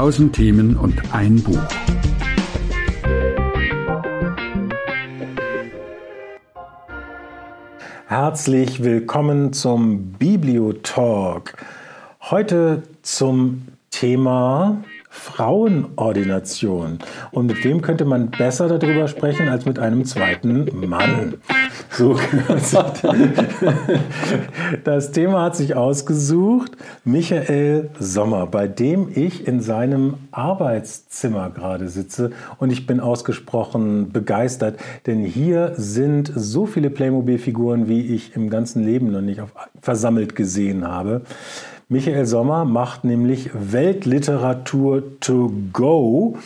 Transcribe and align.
Tausend 0.00 0.34
Themen 0.34 0.78
und 0.78 0.98
ein 1.12 1.42
Buch. 1.42 1.60
Herzlich 8.06 8.82
willkommen 8.82 9.52
zum 9.52 10.12
Bibliotalk. 10.12 11.52
Heute 12.22 12.82
zum 13.02 13.66
Thema 13.90 14.82
Frauenordination. 15.10 17.00
Und 17.30 17.44
mit 17.48 17.62
wem 17.62 17.82
könnte 17.82 18.06
man 18.06 18.30
besser 18.30 18.68
darüber 18.78 19.06
sprechen 19.06 19.48
als 19.48 19.66
mit 19.66 19.78
einem 19.78 20.06
zweiten 20.06 20.66
Mann? 20.88 21.34
So, 22.00 22.16
das 24.84 25.12
Thema 25.12 25.42
hat 25.42 25.54
sich 25.54 25.74
ausgesucht 25.74 26.72
Michael 27.04 27.90
Sommer, 27.98 28.46
bei 28.46 28.68
dem 28.68 29.10
ich 29.14 29.46
in 29.46 29.60
seinem 29.60 30.14
Arbeitszimmer 30.30 31.50
gerade 31.50 31.90
sitze 31.90 32.30
und 32.56 32.72
ich 32.72 32.86
bin 32.86 33.00
ausgesprochen 33.00 34.12
begeistert, 34.12 34.80
denn 35.04 35.26
hier 35.26 35.74
sind 35.76 36.32
so 36.34 36.64
viele 36.64 36.88
Playmobil-Figuren, 36.88 37.86
wie 37.86 38.14
ich 38.14 38.34
im 38.34 38.48
ganzen 38.48 38.82
Leben 38.82 39.12
noch 39.12 39.20
nicht 39.20 39.42
versammelt 39.82 40.34
gesehen 40.34 40.88
habe. 40.88 41.20
Michael 41.90 42.24
Sommer 42.24 42.64
macht 42.64 43.04
nämlich 43.04 43.50
Weltliteratur 43.52 45.20
to 45.20 45.52
go. 45.74 46.38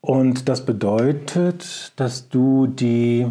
Und 0.00 0.48
das 0.48 0.66
bedeutet, 0.66 1.92
dass 1.94 2.28
du 2.28 2.66
die 2.66 3.28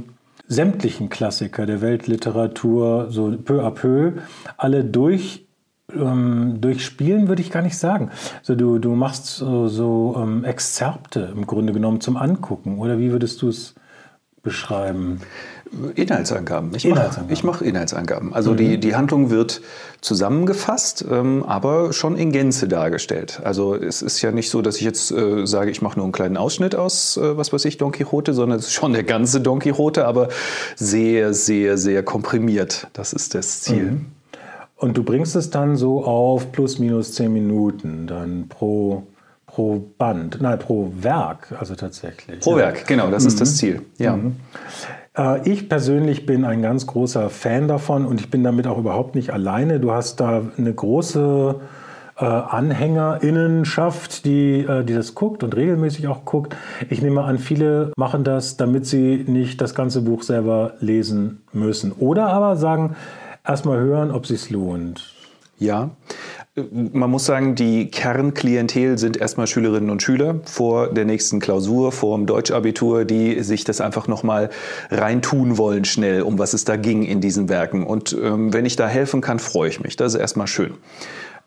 sämtlichen 0.50 1.10
Klassiker 1.10 1.66
der 1.66 1.80
Weltliteratur 1.80 3.08
so 3.10 3.32
peu 3.38 3.64
à 3.64 3.72
peu 3.72 4.14
alle 4.58 4.84
durch 4.84 5.46
ähm, 5.94 6.60
durchspielen 6.60 7.28
würde 7.28 7.42
ich 7.42 7.52
gar 7.52 7.62
nicht 7.62 7.78
sagen. 7.78 8.12
So, 8.42 8.56
du, 8.56 8.80
du 8.80 8.96
machst 8.96 9.26
so, 9.38 9.68
so 9.68 10.16
ähm, 10.20 10.44
Exzerpte 10.44 11.32
im 11.36 11.48
Grunde 11.48 11.74
genommen 11.74 12.02
zum 12.02 12.18
Angucken. 12.18 12.80
Oder 12.80 13.00
wie 13.00 13.12
würdest 13.12 13.42
du 13.42 13.50
es 13.50 13.76
beschreiben? 14.44 15.22
Inhaltsangaben. 15.96 16.72
Ich 16.76 16.88
mache 16.88 17.26
mach 17.44 17.62
Inhaltsangaben. 17.62 18.34
Also 18.34 18.52
mhm. 18.52 18.58
die, 18.58 18.80
die 18.80 18.96
Handlung 18.96 19.30
wird 19.30 19.62
zusammengefasst, 20.02 21.06
ähm, 21.10 21.44
aber 21.44 21.94
schon 21.94 22.18
in 22.18 22.32
Gänze 22.32 22.68
dargestellt. 22.68 23.42
Also 23.44 23.76
es 23.76 24.02
ist 24.02 24.22
ja 24.22 24.32
nicht 24.32 24.50
so, 24.50 24.62
dass 24.62 24.78
ich 24.78 24.82
jetzt 24.82 25.12
äh, 25.12 25.46
sage, 25.46 25.72
ich 25.72 25.82
mache 25.82 25.98
nur 25.98 26.06
einen 26.06 26.14
kleinen 26.14 26.38
Ausschnitt 26.38 26.76
aus, 26.76 27.18
äh, 27.18 27.38
was 27.38 27.54
weiß 27.54 27.66
ich, 27.66 27.78
Don 27.78 27.92
Quixote, 27.92 28.34
sondern 28.34 28.60
es 28.60 28.68
ist 28.68 28.74
schon 28.74 28.94
der 28.94 29.04
ganze 29.04 29.42
Don 29.42 29.60
Quixote, 29.60 30.06
aber 30.06 30.30
sehr, 30.76 31.34
sehr, 31.34 31.78
sehr 31.78 32.04
komprimiert. 32.04 32.88
Das 32.94 33.14
ist 33.14 33.36
das 33.36 33.62
Ziel. 33.62 33.92
Mhm. 33.92 34.06
Und 34.76 34.98
du 34.98 35.04
bringst 35.04 35.36
es 35.36 35.50
dann 35.50 35.76
so 35.76 36.06
auf 36.06 36.52
plus 36.52 36.80
minus 36.80 37.14
zehn 37.14 37.34
Minuten 37.34 38.08
dann 38.08 38.48
pro 38.48 39.04
pro 39.46 39.80
Band, 39.98 40.40
nein, 40.42 40.60
pro 40.60 40.92
Werk, 41.02 41.54
also 41.60 41.76
tatsächlich. 41.76 42.40
Pro 42.40 42.56
Werk, 42.56 42.86
genau, 42.88 43.10
das 43.10 43.24
mhm. 43.24 43.30
ist 43.30 43.42
das 43.42 43.58
Ziel. 43.58 43.82
Ja. 43.98 44.16
Mhm. 44.16 44.36
Äh, 45.20 45.50
ich 45.50 45.70
persönlich 45.70 46.26
bin 46.26 46.46
ein 46.46 46.62
ganz 46.62 46.88
großer 46.88 47.30
Fan 47.30 47.68
davon 47.68 48.06
und 48.06 48.22
ich 48.22 48.32
bin 48.32 48.44
damit 48.44 48.68
auch 48.68 48.78
überhaupt 48.78 49.16
nicht 49.16 49.32
alleine. 49.32 49.80
Du 49.80 49.92
hast 49.92 50.20
da 50.20 50.42
eine 50.58 50.74
große 50.74 51.56
äh, 52.18 52.26
Anhängerinnenschaft, 52.26 54.26
die, 54.26 54.62
äh, 54.62 54.84
die 54.84 54.94
das 54.94 55.16
guckt 55.16 55.44
und 55.44 55.56
regelmäßig 55.56 56.08
auch 56.08 56.26
guckt. 56.26 56.56
Ich 56.90 57.02
nehme 57.02 57.24
an, 57.24 57.38
viele 57.38 57.92
machen 57.98 58.24
das, 58.24 58.58
damit 58.58 58.86
sie 58.86 59.26
nicht 59.28 59.62
das 59.62 59.76
ganze 59.76 60.02
Buch 60.02 60.24
selber 60.24 60.74
lesen 60.80 61.42
müssen. 61.52 61.92
Oder 61.92 62.28
aber 62.28 62.56
sagen, 62.56 62.96
erstmal 63.46 63.80
hören, 63.80 64.12
ob 64.12 64.24
es 64.24 64.30
sich 64.30 64.50
lohnt. 64.50 65.14
Ja, 65.58 65.90
man 66.72 67.10
muss 67.10 67.26
sagen, 67.26 67.56
die 67.56 67.90
Kernklientel 67.90 68.98
sind 68.98 69.18
erstmal 69.18 69.48
Schülerinnen 69.48 69.90
und 69.90 70.02
Schüler 70.02 70.40
vor 70.46 70.88
der 70.94 71.06
nächsten 71.06 71.40
Klausur, 71.40 71.92
vor 71.92 72.18
dem 72.18 72.26
Deutschabitur, 72.26 73.06
die 73.06 73.42
sich 73.44 73.64
das 73.64 73.82
einfach 73.82 74.08
nochmal 74.08 74.50
reintun 74.90 75.58
wollen 75.58 75.86
schnell, 75.86 76.22
um 76.22 76.40
was 76.40 76.54
es 76.54 76.66
da 76.66 76.76
ging 76.76 77.04
in 77.04 77.22
diesen 77.22 77.50
Werken. 77.50 77.86
Und 77.86 78.16
ähm, 78.22 78.54
wenn 78.54 78.66
ich 78.66 78.76
da 78.76 78.88
helfen 78.88 79.22
kann, 79.22 79.40
freue 79.40 79.70
ich 79.70 79.80
mich. 79.80 79.96
Das 79.96 80.14
ist 80.14 80.20
erstmal 80.20 80.48
schön. 80.48 80.74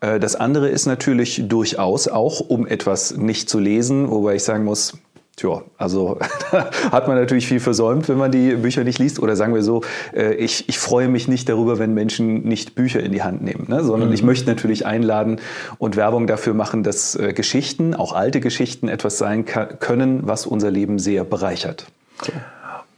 Äh, 0.01 0.19
das 0.19 0.35
andere 0.35 0.69
ist 0.69 0.85
natürlich 0.85 1.47
durchaus 1.47 2.07
auch, 2.07 2.39
um 2.39 2.67
etwas 2.67 3.15
nicht 3.17 3.49
zu 3.49 3.59
lesen, 3.59 4.09
wobei 4.09 4.35
ich 4.35 4.43
sagen 4.43 4.65
muss, 4.65 4.93
Tja, 5.35 5.63
also 5.79 6.19
hat 6.91 7.07
man 7.07 7.17
natürlich 7.17 7.47
viel 7.47 7.59
versäumt, 7.59 8.07
wenn 8.07 8.17
man 8.17 8.31
die 8.31 8.55
Bücher 8.55 8.83
nicht 8.83 8.99
liest. 8.99 9.19
Oder 9.19 9.35
sagen 9.35 9.55
wir 9.55 9.63
so, 9.63 9.81
äh, 10.13 10.35
ich, 10.35 10.69
ich 10.69 10.77
freue 10.77 11.07
mich 11.07 11.27
nicht 11.27 11.49
darüber, 11.49 11.79
wenn 11.79 11.95
Menschen 11.95 12.43
nicht 12.43 12.75
Bücher 12.75 13.01
in 13.01 13.11
die 13.11 13.23
Hand 13.23 13.41
nehmen, 13.41 13.65
ne? 13.67 13.83
sondern 13.83 14.09
mhm. 14.09 14.15
ich 14.15 14.21
möchte 14.21 14.47
natürlich 14.47 14.85
einladen 14.85 15.39
und 15.79 15.95
Werbung 15.95 16.27
dafür 16.27 16.53
machen, 16.53 16.83
dass 16.83 17.15
äh, 17.15 17.33
Geschichten, 17.33 17.95
auch 17.95 18.13
alte 18.13 18.41
Geschichten, 18.41 18.87
etwas 18.87 19.17
sein 19.17 19.45
können, 19.45 20.27
was 20.27 20.45
unser 20.45 20.69
Leben 20.69 20.99
sehr 20.99 21.23
bereichert. 21.23 21.87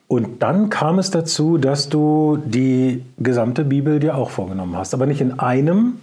Und 0.08 0.44
dann 0.44 0.70
kam 0.70 1.00
es 1.00 1.12
dazu, 1.12 1.58
dass 1.58 1.88
du 1.88 2.38
die 2.44 3.04
gesamte 3.18 3.64
Bibel 3.64 4.00
dir 4.00 4.16
auch 4.16 4.30
vorgenommen 4.30 4.78
hast. 4.78 4.94
Aber 4.94 5.06
nicht 5.06 5.22
in 5.22 5.40
einem, 5.40 6.00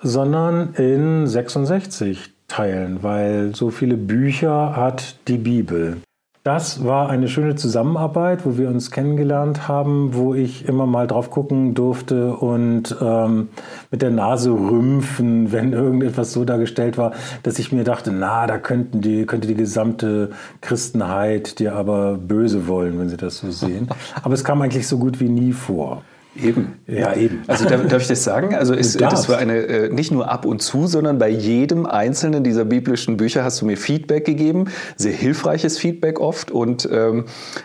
sondern 0.00 0.74
in 0.74 1.26
66 1.26 2.35
teilen, 2.48 3.02
weil 3.02 3.54
so 3.54 3.70
viele 3.70 3.96
Bücher 3.96 4.76
hat 4.76 5.16
die 5.28 5.38
Bibel. 5.38 5.98
Das 6.46 6.84
war 6.84 7.10
eine 7.10 7.26
schöne 7.26 7.56
Zusammenarbeit, 7.56 8.46
wo 8.46 8.56
wir 8.56 8.68
uns 8.68 8.92
kennengelernt 8.92 9.66
haben, 9.66 10.14
wo 10.14 10.32
ich 10.32 10.68
immer 10.68 10.86
mal 10.86 11.08
drauf 11.08 11.28
gucken 11.28 11.74
durfte 11.74 12.36
und 12.36 12.96
ähm, 13.00 13.48
mit 13.90 14.00
der 14.00 14.12
Nase 14.12 14.52
rümpfen, 14.52 15.50
wenn 15.50 15.72
irgendetwas 15.72 16.32
so 16.32 16.44
dargestellt 16.44 16.98
war, 16.98 17.14
dass 17.42 17.58
ich 17.58 17.72
mir 17.72 17.82
dachte, 17.82 18.12
na, 18.12 18.46
da 18.46 18.58
könnten 18.58 19.00
die, 19.00 19.26
könnte 19.26 19.48
die 19.48 19.56
gesamte 19.56 20.30
Christenheit 20.60 21.58
dir 21.58 21.74
aber 21.74 22.14
böse 22.16 22.68
wollen, 22.68 22.96
wenn 23.00 23.08
sie 23.08 23.16
das 23.16 23.38
so 23.38 23.50
sehen. 23.50 23.88
Aber 24.22 24.34
es 24.34 24.44
kam 24.44 24.62
eigentlich 24.62 24.86
so 24.86 24.98
gut 24.98 25.18
wie 25.18 25.28
nie 25.28 25.52
vor. 25.52 26.02
Eben. 26.42 26.74
Ja, 26.86 27.14
eben. 27.14 27.42
Also 27.46 27.68
darf, 27.68 27.86
darf 27.86 28.02
ich 28.02 28.08
das 28.08 28.24
sagen? 28.24 28.54
Also 28.54 28.74
ist, 28.74 29.00
das 29.00 29.28
war 29.28 29.38
eine 29.38 29.58
äh, 29.58 29.88
nicht 29.88 30.12
nur 30.12 30.30
ab 30.30 30.44
und 30.44 30.60
zu, 30.62 30.86
sondern 30.86 31.18
bei 31.18 31.28
jedem 31.28 31.86
einzelnen 31.86 32.44
dieser 32.44 32.64
biblischen 32.64 33.16
Bücher 33.16 33.44
hast 33.44 33.60
du 33.60 33.66
mir 33.66 33.76
Feedback 33.76 34.24
gegeben, 34.24 34.66
sehr 34.96 35.12
hilfreiches 35.12 35.78
Feedback 35.78 36.20
oft. 36.20 36.50
Und 36.50 36.88
ähm, 36.92 37.24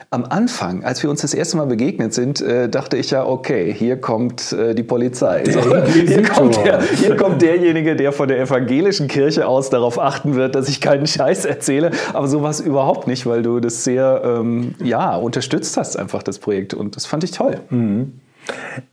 am 0.10 0.26
Anfang, 0.26 0.84
als 0.84 1.04
wir 1.04 1.10
uns 1.10 1.22
das 1.22 1.34
erste 1.34 1.58
Mal 1.58 1.68
begegnet 1.68 2.14
sind, 2.14 2.42
äh, 2.42 2.70
dachte 2.70 2.98
ich 2.98 3.12
ja, 3.12 3.26
okay, 3.26 3.74
hier 3.74 3.98
kommt 4.00 4.54
äh, 4.54 4.74
die 4.74 4.84
Polizei. 4.84 5.44
So, 5.46 5.62
hier, 5.86 6.24
kommt 6.24 6.56
der, 6.58 6.82
hier 6.82 7.16
kommt 7.16 7.42
derjenige, 7.42 7.96
der 7.96 8.12
von 8.12 8.28
der 8.28 8.40
evangelischen 8.40 9.08
Kirche 9.08 9.48
aus 9.48 9.70
darauf 9.70 10.00
achten 10.00 10.36
wird, 10.36 10.56
dass 10.56 10.70
ich 10.70 10.82
keinen 10.82 11.08
Scheiß 11.08 11.46
erzähle. 11.46 11.92
Aber 12.14 12.28
so 12.28 12.42
war 12.42 12.50
es 12.50 12.60
überhaupt 12.60 13.08
nicht, 13.08 13.26
weil 13.26 13.44
du 13.44 13.60
das 13.60 13.84
sehr 13.84 14.22
ähm, 14.24 14.76
ja 14.84 15.16
unterstützt 15.16 15.78
hast 15.78 15.98
einfach 15.98 16.24
das 16.24 16.40
Projekt 16.40 16.74
und 16.74 16.96
das 16.96 17.06
fand 17.06 17.24
ich 17.24 17.32
toll. 17.32 17.60
Mhm. 17.70 18.14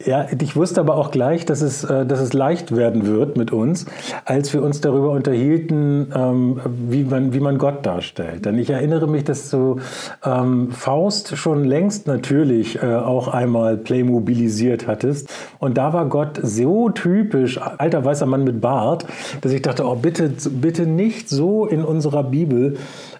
Ja, 0.04 0.26
ich 0.38 0.56
wusste 0.56 0.80
aber 0.80 0.96
auch 0.96 1.10
gleich, 1.10 1.44
dass 1.44 1.60
es, 1.62 1.84
äh, 1.84 2.04
dass 2.06 2.20
es 2.20 2.32
leicht 2.32 2.74
werden 2.74 3.06
wird 3.06 3.36
mit 3.36 3.52
uns, 3.52 3.86
als 4.24 4.52
wir 4.52 4.62
uns 4.62 4.80
darüber 4.80 5.10
unterhielten, 5.10 6.12
ähm, 6.14 6.60
wie 6.88 7.04
man, 7.04 7.32
wie 7.32 7.40
man 7.40 7.58
Gott 7.58 7.84
darstellt. 7.86 8.44
Denn 8.44 8.58
ich 8.58 8.70
erinnere 8.70 9.06
mich, 9.06 9.24
dass 9.24 9.50
du 9.50 9.80
ähm, 10.24 10.70
Faust 10.72 11.36
schon 11.36 11.64
längst 11.64 12.06
natürlich 12.06 12.82
äh, 12.82 12.94
auch 12.96 13.28
einmal 13.28 13.76
playmobilisiert 13.76 14.86
hattest. 14.86 15.28
Und 15.58 15.78
da 15.78 15.92
war 15.92 16.06
Gott 16.06 16.40
so 16.42 16.88
typisch, 16.90 17.58
alter 17.58 18.04
weißer 18.04 18.26
Mann 18.26 18.44
mit 18.44 18.60
Bart, 18.60 19.06
dass 19.40 19.52
ich 19.52 19.62
dachte, 19.62 19.84
oh, 19.86 19.94
bitte, 19.94 20.32
bitte 20.50 20.86
nicht 20.86 21.28
so 21.28 21.66
in 21.66 21.84
unserer 21.84 22.24
Bibel 22.24 22.76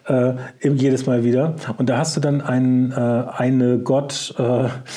äh, 0.07 0.35
jedes 0.63 1.07
Mal 1.07 1.25
wieder. 1.25 1.55
Und 1.77 1.89
da 1.89 1.99
hast 1.99 2.17
du 2.17 2.21
dann 2.21 2.41
ein, 2.41 2.93
äh, 2.93 2.95
eine 3.37 3.79
Gott-Person 3.79 4.89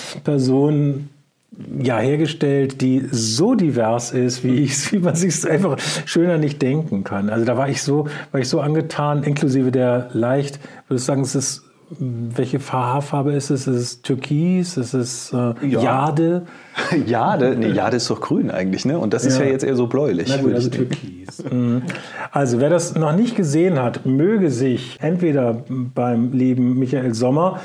ja, 1.82 2.00
hergestellt, 2.00 2.82
die 2.82 3.08
so 3.12 3.56
divers 3.56 4.12
ist, 4.12 4.44
wie, 4.44 4.56
ich, 4.56 4.92
wie 4.92 5.00
man 5.00 5.16
sich 5.16 5.50
einfach 5.50 5.78
schöner 6.06 6.38
nicht 6.38 6.62
denken 6.62 7.04
kann. 7.04 7.30
Also 7.30 7.46
da 7.46 7.58
war 7.58 7.70
ich 7.70 7.82
so, 7.82 8.08
war 8.32 8.42
ich 8.42 8.50
so 8.50 8.62
angetan, 8.62 9.24
inklusive 9.24 9.72
der 9.72 10.10
leicht, 10.14 10.60
würde 10.88 11.00
ich 11.00 11.06
sagen, 11.06 11.22
es 11.22 11.36
ist 11.36 11.64
welche 12.00 12.60
Haarfarbe 12.60 13.34
ist 13.34 13.50
es? 13.50 13.68
Ist 13.68 13.76
es 13.76 14.02
Türkis? 14.02 14.78
Ist 14.78 14.94
es 14.94 15.34
äh, 15.34 15.68
ja. 15.68 15.82
Jade? 15.82 16.44
Jade? 17.06 17.56
Nee, 17.58 17.72
Jade 17.72 17.98
ist 17.98 18.10
doch 18.10 18.22
grün 18.22 18.50
eigentlich, 18.50 18.86
ne? 18.86 18.98
Und 18.98 19.14
das 19.14 19.26
ist 19.26 19.40
ja, 19.40 19.46
ja 19.46 19.52
jetzt 19.52 19.64
eher 19.64 19.76
so 19.76 19.88
bläulich. 19.88 20.30
Na 20.30 20.42
gut, 20.42 20.54
also 20.54 20.70
Türkis. 20.70 21.44
Mhm. 21.50 21.84
also 22.32 22.60
wer 22.60 22.70
das 22.70 22.96
noch 22.96 23.16
nicht 23.16 23.36
gesehen 23.36 23.80
hat, 23.80 24.06
möge 24.06 24.52
sich 24.52 24.98
entweder 25.02 25.64
beim 25.70 26.32
lieben 26.32 26.78
Michael 26.78 27.14
Sommer 27.14 27.60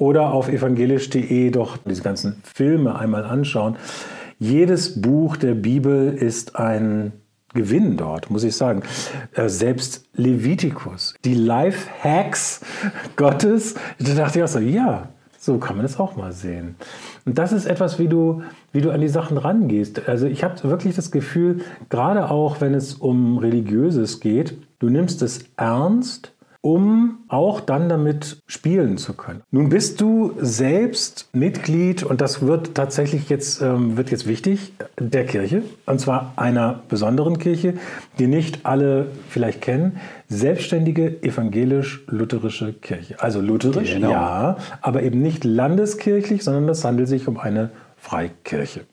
oder 0.00 0.32
auf 0.32 0.48
evangelisch.de 0.48 1.50
doch 1.50 1.76
diese 1.76 2.02
ganzen 2.02 2.42
Filme 2.42 2.98
einmal 2.98 3.24
anschauen. 3.24 3.76
Jedes 4.38 5.00
Buch 5.00 5.36
der 5.36 5.54
Bibel 5.54 6.14
ist 6.14 6.56
ein 6.56 7.12
Gewinn 7.52 7.96
dort, 7.96 8.30
muss 8.30 8.42
ich 8.42 8.56
sagen. 8.56 8.82
Äh, 9.34 9.48
selbst 9.48 10.04
Levitikus, 10.14 11.14
die 11.24 11.34
Life-Hacks 11.34 12.62
Gottes, 13.16 13.74
da 13.98 14.14
dachte 14.14 14.38
ich 14.38 14.44
auch 14.44 14.48
so, 14.48 14.58
ja, 14.58 15.08
So 15.38 15.58
kann 15.58 15.76
man 15.76 15.84
das 15.84 15.98
auch 15.98 16.16
mal 16.16 16.32
sehen. 16.32 16.76
Und 17.24 17.38
das 17.38 17.52
ist 17.52 17.66
etwas, 17.66 17.98
wie 17.98 18.08
du, 18.08 18.42
wie 18.72 18.80
du 18.80 18.90
an 18.90 19.00
die 19.00 19.08
Sachen 19.08 19.36
rangehst. 19.36 20.08
Also 20.08 20.26
ich 20.26 20.44
habe 20.44 20.62
wirklich 20.64 20.96
das 20.96 21.10
Gefühl, 21.10 21.60
gerade 21.88 22.30
auch 22.30 22.60
wenn 22.60 22.74
es 22.74 22.94
um 22.94 23.38
Religiöses 23.38 24.20
geht, 24.20 24.56
du 24.78 24.88
nimmst 24.88 25.22
es 25.22 25.44
ernst 25.56 26.32
um 26.62 27.20
auch 27.28 27.60
dann 27.60 27.88
damit 27.88 28.42
spielen 28.46 28.98
zu 28.98 29.14
können. 29.14 29.42
Nun 29.50 29.70
bist 29.70 30.00
du 30.00 30.34
selbst 30.40 31.28
Mitglied 31.32 32.02
und 32.02 32.20
das 32.20 32.42
wird 32.42 32.74
tatsächlich 32.74 33.30
jetzt 33.30 33.62
ähm, 33.62 33.96
wird 33.96 34.10
jetzt 34.10 34.26
wichtig 34.26 34.72
der 34.98 35.24
Kirche 35.24 35.62
und 35.86 36.00
zwar 36.00 36.34
einer 36.36 36.80
besonderen 36.88 37.38
Kirche, 37.38 37.74
die 38.18 38.26
nicht 38.26 38.66
alle 38.66 39.06
vielleicht 39.30 39.62
kennen, 39.62 39.96
selbstständige 40.28 41.22
evangelisch-lutherische 41.22 42.74
Kirche. 42.74 43.20
Also 43.20 43.40
lutherisch, 43.40 43.94
genau. 43.94 44.10
ja, 44.10 44.56
aber 44.82 45.02
eben 45.02 45.22
nicht 45.22 45.44
landeskirchlich, 45.44 46.44
sondern 46.44 46.68
es 46.68 46.84
handelt 46.84 47.08
sich 47.08 47.26
um 47.26 47.38
eine 47.38 47.70
Freikirche. 48.00 48.86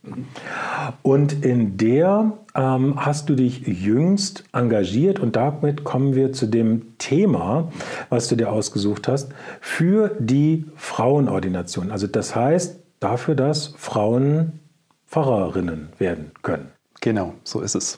Und 1.01 1.45
in 1.45 1.77
der 1.77 2.33
ähm, 2.53 2.93
hast 2.97 3.29
du 3.29 3.35
dich 3.35 3.65
jüngst 3.65 4.43
engagiert 4.51 5.19
und 5.19 5.35
damit 5.37 5.85
kommen 5.85 6.13
wir 6.13 6.33
zu 6.33 6.45
dem 6.45 6.97
Thema, 6.97 7.71
was 8.09 8.27
du 8.27 8.35
dir 8.35 8.51
ausgesucht 8.51 9.07
hast, 9.07 9.31
für 9.61 10.15
die 10.19 10.65
Frauenordination. 10.75 11.89
Also 11.89 12.05
das 12.05 12.35
heißt 12.35 12.79
dafür, 12.99 13.35
dass 13.35 13.73
Frauen 13.77 14.59
Pfarrerinnen 15.07 15.89
werden 15.97 16.31
können. 16.41 16.71
Genau, 16.99 17.33
so 17.43 17.61
ist 17.61 17.75
es. 17.75 17.97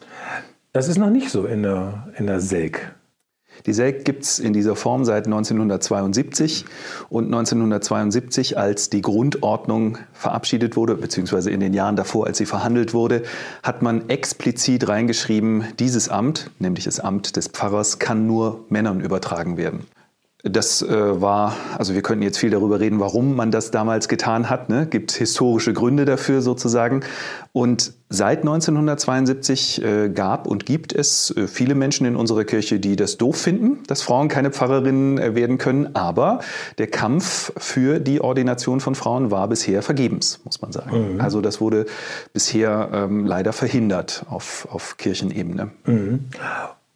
Das 0.73 0.88
ist 0.88 1.00
noch 1.00 1.09
nicht 1.09 1.31
so 1.31 1.45
in 1.45 1.63
der, 1.63 2.07
in 2.17 2.27
der 2.27 2.39
Selk. 2.39 2.94
Die 3.65 3.73
SELK 3.73 4.06
gibt 4.06 4.23
es 4.23 4.39
in 4.39 4.53
dieser 4.53 4.75
Form 4.75 5.06
seit 5.06 5.25
1972 5.25 6.65
und 7.09 7.25
1972, 7.25 8.57
als 8.57 8.89
die 8.89 9.01
Grundordnung 9.01 9.97
verabschiedet 10.13 10.75
wurde, 10.75 10.95
beziehungsweise 10.95 11.51
in 11.51 11.59
den 11.59 11.73
Jahren 11.73 11.95
davor, 11.95 12.27
als 12.27 12.38
sie 12.38 12.45
verhandelt 12.45 12.94
wurde, 12.94 13.23
hat 13.63 13.81
man 13.81 14.09
explizit 14.09 14.88
reingeschrieben, 14.88 15.65
dieses 15.79 16.09
Amt, 16.09 16.51
nämlich 16.59 16.85
das 16.85 17.00
Amt 17.00 17.35
des 17.35 17.47
Pfarrers, 17.47 18.00
kann 18.00 18.27
nur 18.27 18.65
Männern 18.69 19.01
übertragen 19.01 19.57
werden. 19.57 19.85
Das 20.44 20.81
äh, 20.81 21.21
war, 21.21 21.57
also 21.77 21.94
wir 21.95 22.01
könnten 22.01 22.24
jetzt 22.24 22.38
viel 22.38 22.50
darüber 22.50 22.80
reden, 22.80 23.01
warum 23.01 23.36
man 23.36 23.51
das 23.51 23.71
damals 23.71 24.07
getan 24.07 24.50
hat. 24.50 24.69
Ne? 24.69 24.88
Gibt 24.88 25.12
historische 25.12 25.74
Gründe 25.74 26.06
dafür 26.06 26.41
sozusagen. 26.41 27.01
Und 27.51 27.91
seit 28.07 28.39
1972 28.39 29.83
äh, 29.83 30.09
gab 30.09 30.47
und 30.47 30.65
gibt 30.65 30.94
es 30.94 31.36
äh, 31.36 31.45
viele 31.45 31.75
Menschen 31.75 32.06
in 32.06 32.15
unserer 32.15 32.45
Kirche, 32.45 32.80
die 32.80 32.95
das 32.95 33.18
doof 33.18 33.36
finden, 33.36 33.83
dass 33.88 34.01
Frauen 34.01 34.30
keine 34.30 34.51
Pfarrerinnen 34.51 35.18
äh, 35.18 35.36
werden 35.36 35.57
können. 35.57 35.94
Aber 35.94 36.39
der 36.77 36.88
Kampf 36.88 37.51
für 37.57 38.00
die 38.00 38.21
Ordination 38.21 38.80
von 38.80 38.95
Frauen 38.95 39.31
war 39.31 39.50
bisher 39.50 39.81
vergebens, 39.81 40.39
muss 40.45 40.62
man 40.62 40.71
sagen. 40.71 41.15
Mhm. 41.15 41.21
Also 41.21 41.41
das 41.41 41.59
wurde 41.59 41.86
bisher 42.31 42.89
ähm, 42.94 43.25
leider 43.25 43.51
verhindert 43.51 44.25
auf, 44.30 44.69
auf 44.71 44.95
Kirchenebene. 44.95 45.71
Mhm. 45.86 46.27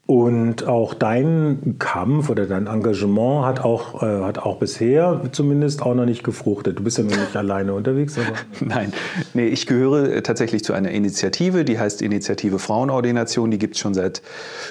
Und 0.06 0.68
auch 0.68 0.94
dein 0.94 1.78
Kampf 1.80 2.30
oder 2.30 2.46
dein 2.46 2.68
Engagement 2.68 3.46
hat 3.46 3.64
auch, 3.64 4.04
äh, 4.04 4.24
hat 4.24 4.38
auch 4.38 4.58
bisher 4.58 5.22
zumindest 5.32 5.82
auch 5.82 5.96
noch 5.96 6.04
nicht 6.04 6.26
gefruchtet. 6.26 6.78
Du 6.78 6.84
bist 6.84 6.98
ja 6.98 7.06
noch 7.06 7.16
nicht 7.16 7.34
alleine 7.38 7.74
unterwegs. 7.74 8.18
Nein, 8.60 8.92
nee, 9.34 9.48
ich 9.48 9.66
gehöre 9.66 10.22
tatsächlich 10.22 10.66
zu 10.66 10.74
einer 10.74 10.92
Initiative, 10.92 11.64
die 11.64 11.80
heißt 11.80 12.02
Initiative 12.02 12.60
Frauenordination. 12.60 13.50
Die 13.50 13.58
gibt 13.58 13.76
es 13.76 13.80
schon 13.80 13.94
seit 13.94 14.22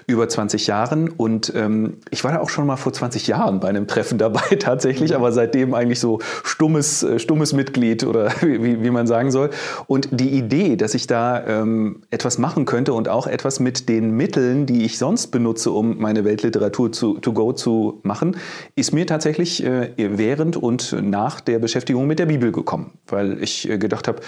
über 0.07 0.29
20 0.29 0.67
Jahren. 0.67 1.09
Und 1.09 1.51
ähm, 1.57 1.95
ich 2.11 2.25
war 2.25 2.33
da 2.33 2.41
auch 2.41 2.51
schon 2.51 2.67
mal 2.67 2.77
vor 2.77 2.93
20 2.93 3.27
Jahren 3.27 3.59
bei 3.59 3.69
einem 3.69 3.87
Treffen 3.87 4.19
dabei 4.19 4.43
tatsächlich, 4.59 5.17
aber 5.17 5.33
seitdem 5.33 5.73
eigentlich 5.73 6.01
so 6.01 6.19
stummes, 6.45 7.05
äh, 7.05 7.19
stummes 7.19 7.55
Mitglied 7.55 8.05
oder 8.05 8.31
wie, 8.43 8.83
wie 8.83 8.91
man 8.91 9.07
sagen 9.07 9.31
soll. 9.31 9.49
Und 9.87 10.09
die 10.11 10.29
Idee, 10.37 10.77
dass 10.77 10.93
ich 10.93 11.07
da 11.07 11.43
ähm, 11.47 12.03
etwas 12.11 12.37
machen 12.37 12.67
könnte 12.67 12.93
und 12.93 13.09
auch 13.09 13.27
etwas 13.27 13.61
mit 13.61 13.89
den 13.89 14.11
Mitteln, 14.11 14.67
die 14.67 14.85
ich 14.85 14.99
sonst 14.99 15.22
benutze, 15.27 15.71
um 15.71 15.99
meine 15.99 16.25
Weltliteratur 16.25 16.93
zu, 16.93 17.19
to 17.19 17.33
go 17.33 17.53
zu 17.53 18.01
machen, 18.03 18.37
ist 18.75 18.93
mir 18.93 19.07
tatsächlich 19.07 19.65
äh, 19.65 19.91
während 19.97 20.57
und 20.57 20.97
nach 21.03 21.41
der 21.41 21.59
Beschäftigung 21.59 22.07
mit 22.07 22.19
der 22.19 22.27
Bibel 22.27 22.53
gekommen, 22.53 22.93
weil 23.07 23.43
ich 23.43 23.69
äh, 23.69 23.79
gedacht 23.79 24.09
habe, 24.09 24.21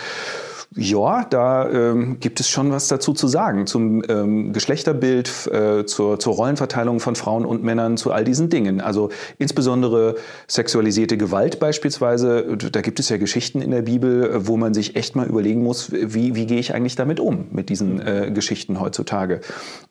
ja, 0.76 1.24
da 1.24 1.70
ähm, 1.70 2.18
gibt 2.20 2.40
es 2.40 2.48
schon 2.48 2.72
was 2.72 2.88
dazu 2.88 3.12
zu 3.12 3.28
sagen 3.28 3.66
zum 3.66 4.02
ähm, 4.08 4.52
Geschlechterbild, 4.52 5.46
äh, 5.52 5.84
zur, 5.86 6.18
zur 6.18 6.34
Rollenverteilung 6.34 7.00
von 7.00 7.14
Frauen 7.14 7.44
und 7.44 7.62
Männern, 7.62 7.96
zu 7.96 8.12
all 8.12 8.24
diesen 8.24 8.50
Dingen. 8.50 8.80
Also 8.80 9.10
insbesondere 9.38 10.16
sexualisierte 10.48 11.16
Gewalt 11.16 11.60
beispielsweise, 11.60 12.56
da 12.56 12.80
gibt 12.80 13.00
es 13.00 13.08
ja 13.08 13.16
Geschichten 13.16 13.62
in 13.62 13.70
der 13.70 13.82
Bibel, 13.82 14.46
wo 14.46 14.56
man 14.56 14.74
sich 14.74 14.96
echt 14.96 15.16
mal 15.16 15.26
überlegen 15.26 15.62
muss, 15.62 15.92
wie, 15.92 16.34
wie 16.34 16.46
gehe 16.46 16.58
ich 16.58 16.74
eigentlich 16.74 16.96
damit 16.96 17.20
um, 17.20 17.46
mit 17.50 17.68
diesen 17.68 18.00
äh, 18.00 18.30
Geschichten 18.32 18.80
heutzutage. 18.80 19.40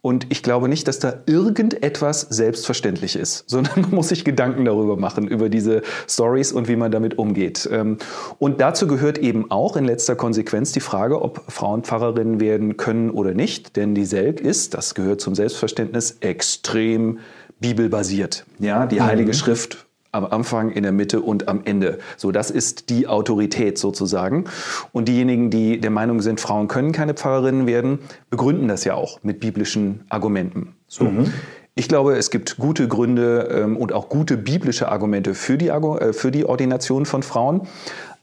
Und 0.02 0.28
ich 0.30 0.44
glaube 0.44 0.68
nicht, 0.68 0.88
dass 0.88 1.00
da 1.00 1.14
irgendetwas 1.26 2.22
selbstverständlich 2.22 3.16
ist, 3.16 3.44
sondern 3.50 3.82
man 3.82 3.92
muss 3.92 4.10
sich 4.10 4.26
Gedanken 4.26 4.66
darüber 4.66 4.98
machen, 4.98 5.28
über 5.28 5.50
diese 5.50 5.82
Stories 6.10 6.52
und 6.52 6.68
wie 6.68 6.76
man 6.76 6.92
damit 6.92 7.18
umgeht. 7.18 7.70
Ähm, 7.72 7.98
und 8.40 8.60
dazu 8.60 8.88
gehört 8.88 9.18
eben 9.18 9.50
auch 9.52 9.78
in 9.78 9.86
letzter 9.86 10.16
Konsequenz 10.16 10.63
die 10.72 10.80
Frage, 10.80 11.22
ob 11.22 11.44
Frauen 11.52 11.84
Pfarrerinnen 11.84 12.40
werden 12.40 12.78
können 12.78 13.10
oder 13.10 13.34
nicht. 13.34 13.76
Denn 13.76 13.94
die 13.94 14.06
Selk 14.06 14.40
ist, 14.40 14.74
das 14.74 14.96
gehört 14.96 15.22
zum 15.22 15.36
Selbstverständnis, 15.36 16.18
extrem 16.22 17.20
bibelbasiert. 17.60 18.46
Ja, 18.60 18.86
die 18.86 19.02
Heilige 19.02 19.30
mhm. 19.30 19.34
Schrift 19.34 19.86
am 20.14 20.26
Anfang, 20.26 20.70
in 20.70 20.84
der 20.84 20.92
Mitte 20.92 21.22
und 21.22 21.48
am 21.48 21.62
Ende. 21.66 21.98
So, 22.18 22.32
das 22.32 22.52
ist 22.52 22.90
die 22.90 23.08
Autorität 23.08 23.80
sozusagen. 23.80 24.46
Und 24.92 25.08
diejenigen, 25.08 25.50
die 25.50 25.82
der 25.82 25.90
Meinung 25.90 26.22
sind, 26.22 26.40
Frauen 26.40 26.68
können 26.68 26.92
keine 26.92 27.16
Pfarrerinnen 27.16 27.66
werden, 27.66 28.00
begründen 28.30 28.68
das 28.68 28.84
ja 28.84 28.94
auch 28.94 29.24
mit 29.24 29.40
biblischen 29.40 30.06
Argumenten. 30.10 30.76
So. 30.88 31.06
Mhm. 31.06 31.34
Ich 31.76 31.88
glaube, 31.88 32.16
es 32.16 32.30
gibt 32.30 32.58
gute 32.58 32.88
Gründe 32.88 33.50
ähm, 33.52 33.78
und 33.78 33.94
auch 33.94 34.08
gute 34.08 34.38
biblische 34.38 34.90
Argumente 34.90 35.34
für 35.34 35.58
die, 35.58 35.70
äh, 35.70 36.14
für 36.14 36.30
die 36.30 36.46
Ordination 36.46 37.08
von 37.08 37.24
Frauen. 37.24 37.68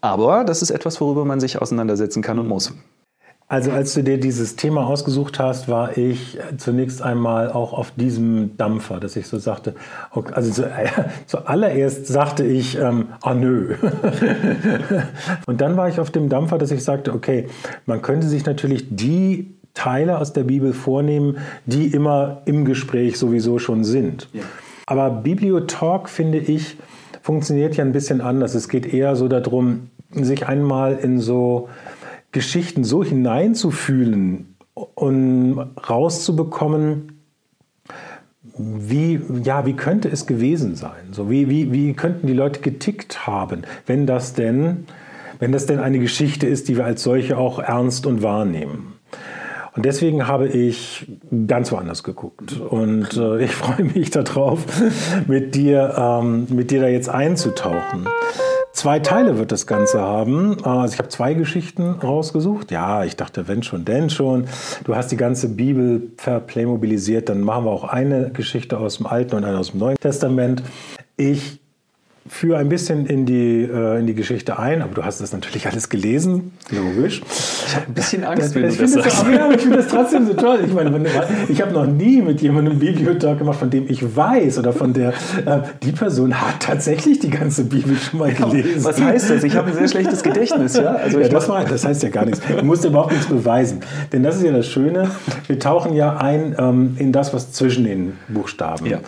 Aber 0.00 0.44
das 0.44 0.62
ist 0.62 0.70
etwas, 0.70 1.00
worüber 1.00 1.24
man 1.24 1.40
sich 1.40 1.60
auseinandersetzen 1.60 2.22
kann 2.22 2.38
und 2.38 2.48
muss. 2.48 2.72
Also 3.50 3.72
als 3.72 3.94
du 3.94 4.04
dir 4.04 4.20
dieses 4.20 4.54
Thema 4.54 4.86
ausgesucht 4.86 5.40
hast, 5.40 5.68
war 5.68 5.98
ich 5.98 6.38
zunächst 6.56 7.02
einmal 7.02 7.50
auch 7.50 7.72
auf 7.72 7.90
diesem 7.90 8.56
Dampfer, 8.56 9.00
dass 9.00 9.16
ich 9.16 9.26
so 9.26 9.38
sagte, 9.38 9.74
okay, 10.12 10.32
also 10.34 10.52
zu, 10.52 10.66
äh, 10.66 10.86
zuallererst 11.26 12.06
sagte 12.06 12.44
ich, 12.44 12.78
ähm, 12.78 13.08
ah 13.22 13.34
nö. 13.34 13.74
und 15.46 15.60
dann 15.60 15.76
war 15.76 15.88
ich 15.88 15.98
auf 15.98 16.12
dem 16.12 16.28
Dampfer, 16.28 16.58
dass 16.58 16.70
ich 16.70 16.84
sagte, 16.84 17.12
okay, 17.12 17.48
man 17.86 18.02
könnte 18.02 18.28
sich 18.28 18.46
natürlich 18.46 18.86
die 18.88 19.52
Teile 19.74 20.18
aus 20.18 20.32
der 20.32 20.44
Bibel 20.44 20.72
vornehmen, 20.72 21.38
die 21.66 21.88
immer 21.88 22.42
im 22.44 22.64
Gespräch 22.64 23.18
sowieso 23.18 23.58
schon 23.58 23.82
sind. 23.82 24.28
Ja. 24.32 24.42
Aber 24.86 25.10
Bibliotalk, 25.10 26.08
finde 26.08 26.38
ich, 26.38 26.76
funktioniert 27.30 27.76
ja 27.76 27.84
ein 27.84 27.92
bisschen 27.92 28.20
anders. 28.20 28.56
Es 28.56 28.68
geht 28.68 28.92
eher 28.92 29.14
so 29.14 29.28
darum, 29.28 29.90
sich 30.10 30.48
einmal 30.48 30.96
in 30.96 31.20
so 31.20 31.68
Geschichten 32.32 32.82
so 32.82 33.04
hineinzufühlen 33.04 34.56
und 34.74 35.56
rauszubekommen, 35.88 37.20
wie, 38.58 39.20
ja, 39.44 39.64
wie 39.64 39.74
könnte 39.74 40.08
es 40.08 40.26
gewesen 40.26 40.74
sein? 40.74 41.12
So, 41.12 41.30
wie, 41.30 41.48
wie, 41.48 41.72
wie 41.72 41.92
könnten 41.92 42.26
die 42.26 42.32
Leute 42.32 42.62
getickt 42.62 43.28
haben, 43.28 43.62
wenn 43.86 44.08
das 44.08 44.34
denn, 44.34 44.86
wenn 45.38 45.52
das 45.52 45.66
denn 45.66 45.78
eine 45.78 46.00
Geschichte 46.00 46.48
ist, 46.48 46.66
die 46.66 46.76
wir 46.76 46.84
als 46.84 47.04
solche 47.04 47.38
auch 47.38 47.60
ernst 47.60 48.06
und 48.06 48.24
wahrnehmen? 48.24 48.94
Und 49.76 49.84
deswegen 49.84 50.26
habe 50.26 50.48
ich 50.48 51.06
ganz 51.46 51.70
woanders 51.70 52.02
geguckt. 52.02 52.58
Und 52.60 53.16
äh, 53.16 53.44
ich 53.44 53.50
freue 53.54 53.84
mich 53.84 54.10
darauf, 54.10 54.64
mit 55.26 55.54
dir, 55.54 55.94
ähm, 55.96 56.46
mit 56.50 56.70
dir 56.70 56.80
da 56.80 56.88
jetzt 56.88 57.08
einzutauchen. 57.08 58.06
Zwei 58.72 59.00
Teile 59.00 59.36
wird 59.36 59.52
das 59.52 59.66
Ganze 59.66 60.00
haben. 60.00 60.64
Also 60.64 60.94
ich 60.94 60.98
habe 60.98 61.08
zwei 61.08 61.34
Geschichten 61.34 61.90
rausgesucht. 61.90 62.70
Ja, 62.70 63.04
ich 63.04 63.16
dachte, 63.16 63.48
wenn 63.48 63.62
schon, 63.62 63.84
denn 63.84 64.10
schon. 64.10 64.46
Du 64.84 64.94
hast 64.94 65.10
die 65.10 65.16
ganze 65.16 65.48
Bibel 65.48 66.12
verplaymobilisiert, 66.16 67.28
dann 67.28 67.40
machen 67.40 67.64
wir 67.64 67.72
auch 67.72 67.84
eine 67.84 68.30
Geschichte 68.30 68.78
aus 68.78 68.98
dem 68.98 69.06
Alten 69.06 69.36
und 69.36 69.44
eine 69.44 69.58
aus 69.58 69.72
dem 69.72 69.80
Neuen 69.80 69.96
Testament. 69.98 70.62
Ich 71.16 71.59
führe 72.28 72.58
ein 72.58 72.68
bisschen 72.68 73.06
in 73.06 73.24
die, 73.24 73.62
äh, 73.62 73.98
in 73.98 74.06
die 74.06 74.14
Geschichte 74.14 74.58
ein, 74.58 74.82
aber 74.82 74.94
du 74.94 75.04
hast 75.04 75.20
das 75.20 75.32
natürlich 75.32 75.66
alles 75.66 75.88
gelesen, 75.88 76.52
logisch. 76.70 77.22
Ich 77.66 77.74
habe 77.74 77.86
ein 77.88 77.94
bisschen 77.94 78.24
Angst, 78.24 78.54
wenn 78.54 78.68
du 78.68 78.76
das 78.76 78.92
sagst. 78.92 79.20
Aber, 79.20 79.32
ja, 79.32 79.50
ich 79.50 79.62
finde 79.62 79.78
das 79.78 79.88
trotzdem 79.88 80.26
so 80.26 80.34
toll. 80.34 80.60
Ich 80.66 80.72
meine, 80.72 81.06
ich 81.48 81.62
habe 81.62 81.72
noch 81.72 81.86
nie 81.86 82.20
mit 82.20 82.42
jemandem 82.42 82.78
Bibliotalk 82.78 83.38
gemacht, 83.38 83.58
von 83.58 83.70
dem 83.70 83.88
ich 83.88 84.16
weiß 84.16 84.58
oder 84.58 84.72
von 84.72 84.92
der, 84.92 85.10
äh, 85.46 85.60
die 85.82 85.92
Person 85.92 86.38
hat 86.40 86.60
tatsächlich 86.60 87.20
die 87.20 87.30
ganze 87.30 87.64
Bibel 87.64 87.96
schon 87.96 88.20
mal 88.20 88.32
gelesen. 88.32 88.84
Was 88.84 89.00
heißt 89.00 89.30
das? 89.30 89.42
Ich 89.42 89.56
habe 89.56 89.70
ein 89.70 89.74
sehr 89.74 89.88
schlechtes 89.88 90.22
Gedächtnis, 90.22 90.76
ja? 90.76 90.92
Also 90.92 91.20
ja, 91.20 91.28
das, 91.28 91.48
war, 91.48 91.64
das 91.64 91.84
heißt 91.86 92.02
ja 92.02 92.10
gar 92.10 92.26
nichts. 92.26 92.40
Du 92.40 92.64
musst 92.64 92.84
überhaupt 92.84 93.12
nichts 93.12 93.26
beweisen. 93.26 93.80
Denn 94.12 94.22
das 94.22 94.36
ist 94.36 94.44
ja 94.44 94.52
das 94.52 94.66
Schöne, 94.66 95.10
wir 95.46 95.58
tauchen 95.58 95.94
ja 95.94 96.18
ein 96.18 96.54
ähm, 96.58 96.96
in 96.98 97.12
das, 97.12 97.32
was 97.32 97.52
zwischen 97.52 97.84
den 97.84 98.18
Buchstaben 98.28 98.86
ja. 98.86 98.98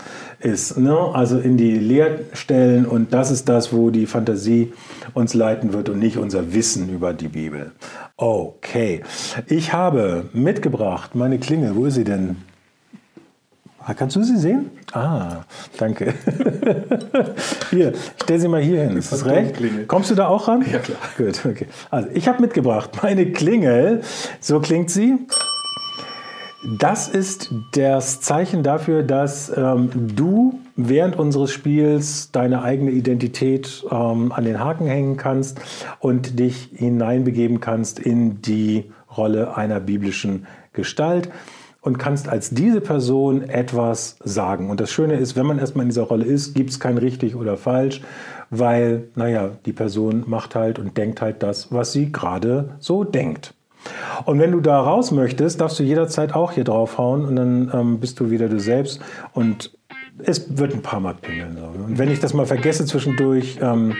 Ist. 0.44 0.78
Ne? 0.78 0.96
Also 1.14 1.38
in 1.38 1.56
die 1.56 1.78
Leerstellen 1.78 2.86
und 2.86 3.12
das 3.12 3.30
ist 3.30 3.48
das, 3.48 3.72
wo 3.72 3.90
die 3.90 4.06
Fantasie 4.06 4.72
uns 5.14 5.34
leiten 5.34 5.72
wird 5.72 5.88
und 5.88 5.98
nicht 5.98 6.16
unser 6.16 6.52
Wissen 6.54 6.88
über 6.88 7.12
die 7.12 7.28
Bibel. 7.28 7.72
Okay, 8.16 9.02
ich 9.46 9.72
habe 9.72 10.26
mitgebracht 10.32 11.14
meine 11.14 11.38
Klingel. 11.38 11.74
Wo 11.74 11.86
ist 11.86 11.94
sie 11.94 12.04
denn? 12.04 12.36
Ah, 13.84 13.94
kannst 13.94 14.14
du 14.14 14.22
sie 14.22 14.36
sehen? 14.36 14.70
Ah, 14.92 15.44
danke. 15.76 16.14
hier, 17.70 17.92
ich 17.92 18.22
stelle 18.22 18.38
sie 18.38 18.46
mal 18.46 18.62
hier 18.62 18.84
hin. 18.84 18.96
Ist 18.96 19.10
das 19.10 19.24
recht? 19.24 19.56
Kommst 19.88 20.08
du 20.10 20.14
da 20.14 20.28
auch 20.28 20.46
ran? 20.46 20.64
Ja, 20.70 20.78
klar. 20.78 20.98
Gut, 21.16 21.44
okay. 21.44 21.66
Also, 21.90 22.08
ich 22.14 22.28
habe 22.28 22.40
mitgebracht 22.40 22.90
meine 23.02 23.32
Klingel. 23.32 24.02
So 24.38 24.60
klingt 24.60 24.90
sie. 24.90 25.18
Das 26.64 27.08
ist 27.08 27.52
das 27.72 28.20
Zeichen 28.20 28.62
dafür, 28.62 29.02
dass 29.02 29.50
ähm, 29.56 29.90
du 30.14 30.60
während 30.76 31.18
unseres 31.18 31.50
Spiels 31.50 32.30
deine 32.30 32.62
eigene 32.62 32.92
Identität 32.92 33.84
ähm, 33.90 34.30
an 34.30 34.44
den 34.44 34.60
Haken 34.60 34.86
hängen 34.86 35.16
kannst 35.16 35.60
und 35.98 36.38
dich 36.38 36.70
hineinbegeben 36.72 37.60
kannst 37.60 37.98
in 37.98 38.42
die 38.42 38.92
Rolle 39.16 39.56
einer 39.56 39.80
biblischen 39.80 40.46
Gestalt 40.72 41.30
und 41.80 41.98
kannst 41.98 42.28
als 42.28 42.50
diese 42.50 42.80
Person 42.80 43.42
etwas 43.42 44.16
sagen. 44.22 44.70
Und 44.70 44.80
das 44.80 44.92
Schöne 44.92 45.14
ist, 45.14 45.34
wenn 45.34 45.46
man 45.46 45.58
erstmal 45.58 45.82
in 45.82 45.88
dieser 45.88 46.04
Rolle 46.04 46.24
ist, 46.24 46.54
gibt 46.54 46.70
es 46.70 46.78
kein 46.78 46.96
richtig 46.96 47.34
oder 47.34 47.56
falsch, 47.56 48.02
weil, 48.50 49.08
naja, 49.16 49.50
die 49.66 49.72
Person 49.72 50.22
macht 50.28 50.54
halt 50.54 50.78
und 50.78 50.96
denkt 50.96 51.22
halt 51.22 51.42
das, 51.42 51.72
was 51.72 51.90
sie 51.90 52.12
gerade 52.12 52.76
so 52.78 53.02
denkt. 53.02 53.52
Und 54.24 54.38
wenn 54.38 54.52
du 54.52 54.60
da 54.60 54.80
raus 54.80 55.10
möchtest, 55.10 55.60
darfst 55.60 55.78
du 55.78 55.82
jederzeit 55.82 56.34
auch 56.34 56.52
hier 56.52 56.64
draufhauen 56.64 57.24
und 57.24 57.36
dann 57.36 57.70
ähm, 57.74 58.00
bist 58.00 58.20
du 58.20 58.30
wieder 58.30 58.48
du 58.48 58.60
selbst 58.60 59.00
und 59.32 59.76
es 60.24 60.58
wird 60.58 60.74
ein 60.74 60.82
paar 60.82 61.00
Mal 61.00 61.14
pingeln. 61.14 61.56
So. 61.56 61.84
Und 61.84 61.98
wenn 61.98 62.10
ich 62.10 62.20
das 62.20 62.34
mal 62.34 62.46
vergesse 62.46 62.84
zwischendurch, 62.84 63.58
ähm, 63.60 63.96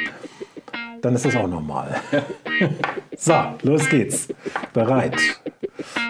dann 1.01 1.15
ist 1.15 1.25
das 1.25 1.35
auch 1.37 1.49
normal. 1.49 1.97
so, 3.17 3.35
los 3.62 3.89
geht's. 3.89 4.29
Bereit 4.73 5.17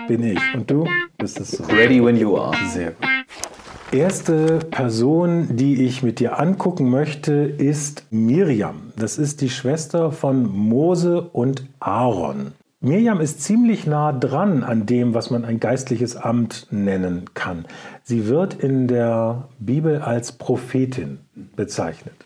bin 0.07 0.23
ich. 0.23 0.41
Und 0.55 0.71
du 0.71 0.87
bist 1.17 1.41
es 1.41 1.53
so. 1.53 1.65
Ready 1.65 2.05
when 2.05 2.17
you 2.17 2.37
are. 2.37 2.55
Sehr 2.69 2.91
gut. 2.91 3.09
Erste 3.91 4.59
Person, 4.71 5.57
die 5.57 5.85
ich 5.85 6.03
mit 6.03 6.19
dir 6.19 6.39
angucken 6.39 6.89
möchte, 6.89 7.33
ist 7.33 8.07
Miriam. 8.11 8.93
Das 8.97 9.19
ist 9.19 9.43
die 9.43 9.51
Schwester 9.51 10.13
von 10.13 10.51
Mose 10.51 11.21
und 11.21 11.67
Aaron. 11.79 12.53
Miriam 12.85 13.21
ist 13.21 13.41
ziemlich 13.41 13.87
nah 13.87 14.13
dran 14.13 14.65
an 14.65 14.87
dem, 14.87 15.15
was 15.15 15.31
man 15.31 15.45
ein 15.45 15.61
geistliches 15.61 16.17
Amt 16.17 16.67
nennen 16.73 17.27
kann. 17.33 17.65
Sie 18.03 18.27
wird 18.27 18.55
in 18.55 18.89
der 18.89 19.49
Bibel 19.61 20.03
als 20.03 20.33
Prophetin 20.33 21.21
bezeichnet. 21.55 22.17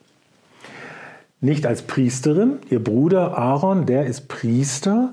Nicht 1.42 1.66
als 1.66 1.82
Priesterin. 1.82 2.60
Ihr 2.70 2.82
Bruder 2.82 3.36
Aaron, 3.36 3.84
der 3.84 4.06
ist 4.06 4.28
Priester. 4.28 5.12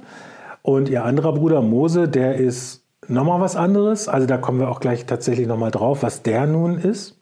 Und 0.62 0.88
ihr 0.88 1.04
anderer 1.04 1.34
Bruder 1.34 1.62
Mose, 1.62 2.08
der 2.08 2.36
ist 2.36 2.86
nochmal 3.10 3.42
was 3.42 3.58
anderes. 3.58 4.08
Also 4.08 4.26
da 4.26 4.38
kommen 4.38 4.62
wir 4.62 4.70
auch 4.70 4.80
gleich 4.80 5.06
tatsächlich 5.06 5.46
nochmal 5.46 5.72
drauf, 5.72 6.04
was 6.04 6.24
der 6.24 6.48
nun 6.48 6.78
ist. 6.78 7.20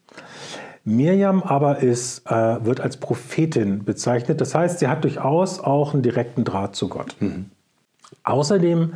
Mirjam 0.83 1.41
aber 1.41 1.79
ist, 1.79 2.29
äh, 2.29 2.63
wird 2.63 2.81
als 2.81 2.97
Prophetin 2.97 3.83
bezeichnet. 3.83 4.41
Das 4.41 4.53
heißt, 4.53 4.77
sie 4.77 4.87
hat 4.87 5.03
durchaus 5.03 5.59
auch 5.59 5.95
einen 5.95 6.03
direkten 6.03 6.43
Draht 6.43 6.75
zu 6.75 6.87
Gott. 6.87 7.15
Mhm. 7.19 7.45
Außerdem 8.23 8.93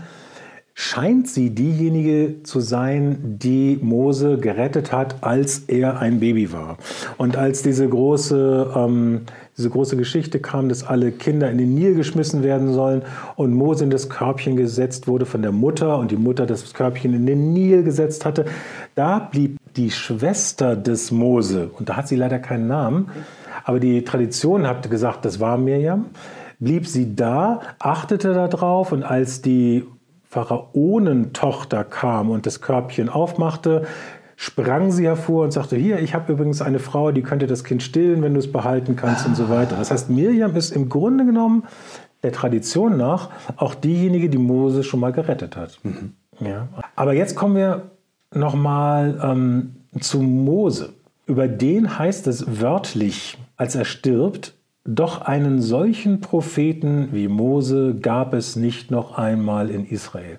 scheint 0.77 1.29
sie 1.29 1.51
diejenige 1.51 2.43
zu 2.43 2.60
sein, 2.60 3.38
die 3.39 3.79
Mose 3.81 4.38
gerettet 4.38 4.91
hat, 4.91 5.24
als 5.24 5.60
er 5.67 6.00
ein 6.00 6.19
Baby 6.19 6.51
war. 6.51 6.77
Und 7.17 7.38
als 7.38 7.63
diese 7.63 7.88
große, 7.88 8.74
ähm, 8.75 9.22
diese 9.57 9.69
große 9.69 9.95
Geschichte 9.95 10.41
kam, 10.41 10.67
dass 10.67 10.86
alle 10.86 11.13
Kinder 11.13 11.50
in 11.50 11.57
den 11.57 11.74
Nil 11.75 11.95
geschmissen 11.95 12.43
werden 12.43 12.74
sollen 12.74 13.03
und 13.38 13.53
Mose 13.53 13.86
in 13.86 13.89
das 13.89 14.10
Körbchen 14.10 14.57
gesetzt 14.57 15.07
wurde 15.07 15.25
von 15.25 15.41
der 15.41 15.53
Mutter 15.53 15.98
und 15.98 16.12
die 16.12 16.17
Mutter 16.17 16.45
das 16.45 16.74
Körbchen 16.74 17.13
in 17.13 17.25
den 17.25 17.53
Nil 17.53 17.84
gesetzt 17.84 18.25
hatte, 18.25 18.43
da 18.95 19.19
blieb 19.19 19.57
die 19.77 19.91
Schwester 19.91 20.75
des 20.75 21.10
Mose, 21.10 21.69
und 21.79 21.88
da 21.88 21.95
hat 21.95 22.10
sie 22.10 22.17
leider 22.17 22.39
keinen 22.39 22.67
Namen, 22.67 23.10
aber 23.63 23.79
die 23.79 24.03
Tradition 24.03 24.67
hat 24.67 24.89
gesagt, 24.91 25.24
das 25.24 25.39
war 25.39 25.57
Mirjam, 25.57 26.07
blieb 26.59 26.88
sie 26.88 27.15
da, 27.15 27.62
achtete 27.79 28.33
darauf 28.33 28.91
und 28.91 29.03
als 29.03 29.41
die 29.41 29.85
Pharaonentochter 30.24 31.83
kam 31.83 32.29
und 32.29 32.45
das 32.45 32.62
Körbchen 32.62 33.09
aufmachte, 33.09 33.85
sprang 34.35 34.91
sie 34.91 35.05
hervor 35.05 35.43
und 35.43 35.51
sagte, 35.51 35.77
hier, 35.77 36.00
ich 36.00 36.13
habe 36.13 36.33
übrigens 36.33 36.62
eine 36.62 36.79
Frau, 36.79 37.12
die 37.12 37.21
könnte 37.21 37.47
das 37.47 37.63
Kind 37.63 37.83
stillen, 37.83 38.21
wenn 38.21 38.33
du 38.33 38.39
es 38.39 38.51
behalten 38.51 38.95
kannst 38.95 39.25
und 39.25 39.35
so 39.35 39.50
weiter. 39.50 39.77
Das 39.77 39.91
heißt, 39.91 40.09
Miriam 40.09 40.55
ist 40.55 40.71
im 40.71 40.89
Grunde 40.89 41.25
genommen 41.25 41.63
der 42.24 42.31
Tradition 42.31 42.97
nach 42.97 43.29
auch 43.55 43.75
diejenige, 43.75 44.29
die 44.29 44.38
Mose 44.38 44.83
schon 44.83 45.00
mal 45.00 45.12
gerettet 45.12 45.55
hat. 45.55 45.79
Mhm. 45.83 46.13
Ja. 46.39 46.67
Aber 46.95 47.13
jetzt 47.13 47.35
kommen 47.35 47.55
wir 47.55 47.91
nochmal 48.33 49.19
ähm, 49.24 49.75
zu 50.00 50.21
Mose. 50.21 50.93
Über 51.27 51.47
den 51.47 51.97
heißt 51.97 52.27
es 52.27 52.59
wörtlich, 52.59 53.38
als 53.57 53.75
er 53.75 53.85
stirbt, 53.85 54.54
doch 54.85 55.21
einen 55.21 55.61
solchen 55.61 56.21
Propheten 56.21 57.09
wie 57.11 57.27
Mose 57.27 57.95
gab 57.99 58.33
es 58.33 58.55
nicht 58.55 58.91
noch 58.91 59.17
einmal 59.17 59.71
in 59.71 59.85
Israel. 59.85 60.37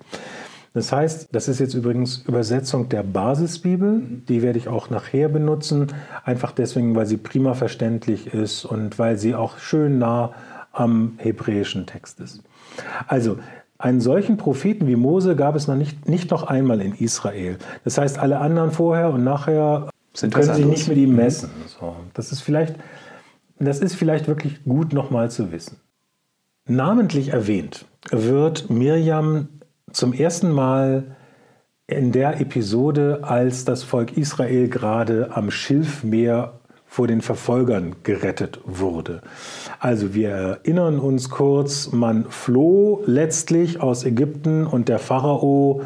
Das 0.73 0.93
heißt, 0.93 1.29
das 1.33 1.49
ist 1.49 1.59
jetzt 1.59 1.75
übrigens 1.75 2.19
Übersetzung 2.29 2.89
der 2.89 3.03
Basisbibel, 3.03 4.03
die 4.29 4.43
werde 4.43 4.59
ich 4.59 4.69
auch 4.69 4.91
nachher 4.91 5.29
benutzen, 5.29 5.89
einfach 6.25 6.53
deswegen, 6.53 6.95
weil 6.95 7.07
sie 7.07 7.17
prima 7.17 7.55
verständlich 7.55 8.33
ist 8.35 8.65
und 8.65 8.99
weil 8.99 9.17
sie 9.17 9.35
auch 9.35 9.59
schön 9.59 9.99
nah 9.99 10.33
am 10.73 11.15
hebräischen 11.17 11.87
Text 11.87 12.21
ist. 12.21 12.43
Also, 13.09 13.39
einen 13.79 14.01
solchen 14.01 14.37
Propheten 14.37 14.87
wie 14.87 14.97
Mose 14.97 15.35
gab 15.35 15.57
es 15.57 15.67
noch 15.67 15.77
nicht, 15.77 16.09
nicht 16.09 16.31
noch 16.31 16.45
einmal 16.45 16.81
in 16.81 16.95
Israel. 16.95 17.59
Das 17.85 17.99
heißt, 17.99 18.19
alle 18.19 18.39
anderen 18.39 18.71
vorher 18.71 19.11
und 19.11 19.25
nachher 19.25 19.89
Sind 20.13 20.35
können 20.35 20.55
sich 20.55 20.65
nicht 20.65 20.89
mit 20.89 20.99
ihm 20.99 21.11
mhm. 21.11 21.17
messen. 21.17 21.51
So, 21.81 21.97
das 22.15 22.33
ist 22.33 22.43
vielleicht 22.43 22.77
das 23.59 23.81
ist 23.81 23.95
vielleicht 23.95 24.29
wirklich 24.29 24.65
gut 24.65 24.93
nochmal 24.93 25.31
zu 25.31 25.53
wissen. 25.53 25.79
Namentlich 26.69 27.29
erwähnt 27.29 27.87
wird 28.11 28.71
Mirjam 28.71 29.49
zum 29.93 30.13
ersten 30.13 30.51
Mal 30.51 31.17
in 31.87 32.11
der 32.11 32.41
Episode, 32.41 33.21
als 33.23 33.65
das 33.65 33.85
Volk 33.85 34.17
Israel 34.17 34.69
gerade 34.69 35.31
am 35.37 35.51
Schilfmeer 35.51 36.59
vor 36.87 37.07
den 37.07 37.21
Verfolgern 37.21 37.97
gerettet 38.05 38.61
wurde. 38.65 39.21
Also 39.81 40.15
wir 40.15 40.31
erinnern 40.31 40.99
uns 40.99 41.29
kurz, 41.31 41.93
man 41.93 42.25
floh 42.31 43.03
letztlich 43.07 43.81
aus 43.81 44.05
Ägypten 44.05 44.67
und 44.67 44.89
der 44.89 44.99
Pharao 44.99 45.83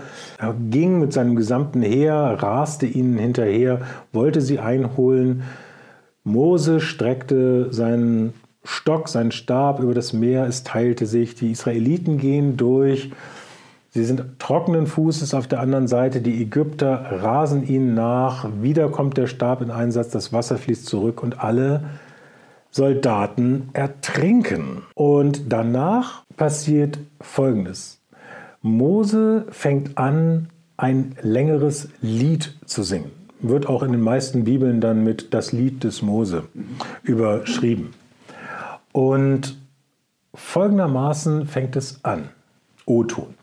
ging 0.70 1.00
mit 1.00 1.12
seinem 1.12 1.36
gesamten 1.36 1.82
Heer, 1.82 2.38
raste 2.40 2.86
ihnen 2.86 3.18
hinterher, 3.18 3.80
wollte 4.12 4.40
sie 4.40 4.60
einholen. 4.60 5.42
Mose 6.24 6.80
streckte 6.80 7.72
seinen 7.72 8.34
Stock, 8.62 9.08
seinen 9.08 9.32
Stab 9.32 9.80
über 9.80 9.94
das 9.94 10.12
Meer, 10.12 10.46
es 10.46 10.64
teilte 10.64 11.06
sich, 11.06 11.34
die 11.34 11.52
Israeliten 11.52 12.18
gehen 12.18 12.56
durch, 12.58 13.10
sie 13.90 14.04
sind 14.04 14.38
trockenen 14.38 14.86
Fußes 14.86 15.32
auf 15.32 15.46
der 15.46 15.60
anderen 15.60 15.88
Seite, 15.88 16.20
die 16.20 16.42
Ägypter 16.42 17.22
rasen 17.22 17.66
ihnen 17.66 17.94
nach, 17.94 18.48
wieder 18.60 18.90
kommt 18.90 19.16
der 19.16 19.28
Stab 19.28 19.62
in 19.62 19.70
Einsatz, 19.70 20.10
das 20.10 20.32
Wasser 20.32 20.58
fließt 20.58 20.86
zurück 20.86 21.22
und 21.22 21.40
alle 21.40 21.84
Soldaten 22.70 23.70
ertrinken. 23.72 24.82
Und 24.94 25.52
danach 25.52 26.24
passiert 26.36 26.98
Folgendes. 27.20 28.00
Mose 28.62 29.46
fängt 29.50 29.98
an, 29.98 30.50
ein 30.76 31.16
längeres 31.22 31.88
Lied 32.00 32.54
zu 32.66 32.82
singen 32.82 33.19
wird 33.42 33.66
auch 33.66 33.82
in 33.82 33.92
den 33.92 34.00
meisten 34.00 34.44
Bibeln 34.44 34.80
dann 34.80 35.04
mit 35.04 35.32
das 35.34 35.52
Lied 35.52 35.84
des 35.84 36.02
Mose 36.02 36.44
überschrieben. 37.02 37.94
Und 38.92 39.56
folgendermaßen 40.34 41.46
fängt 41.46 41.76
es 41.76 42.04
an. 42.04 42.30
O-Ton. 42.86 43.34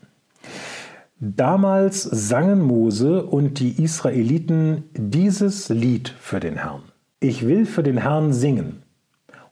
Damals 1.20 2.02
sangen 2.02 2.60
Mose 2.60 3.24
und 3.24 3.58
die 3.58 3.82
Israeliten 3.82 4.84
dieses 4.94 5.68
Lied 5.68 6.14
für 6.20 6.38
den 6.38 6.56
Herrn. 6.56 6.82
Ich 7.18 7.46
will 7.46 7.66
für 7.66 7.82
den 7.82 7.98
Herrn 7.98 8.32
singen. 8.32 8.82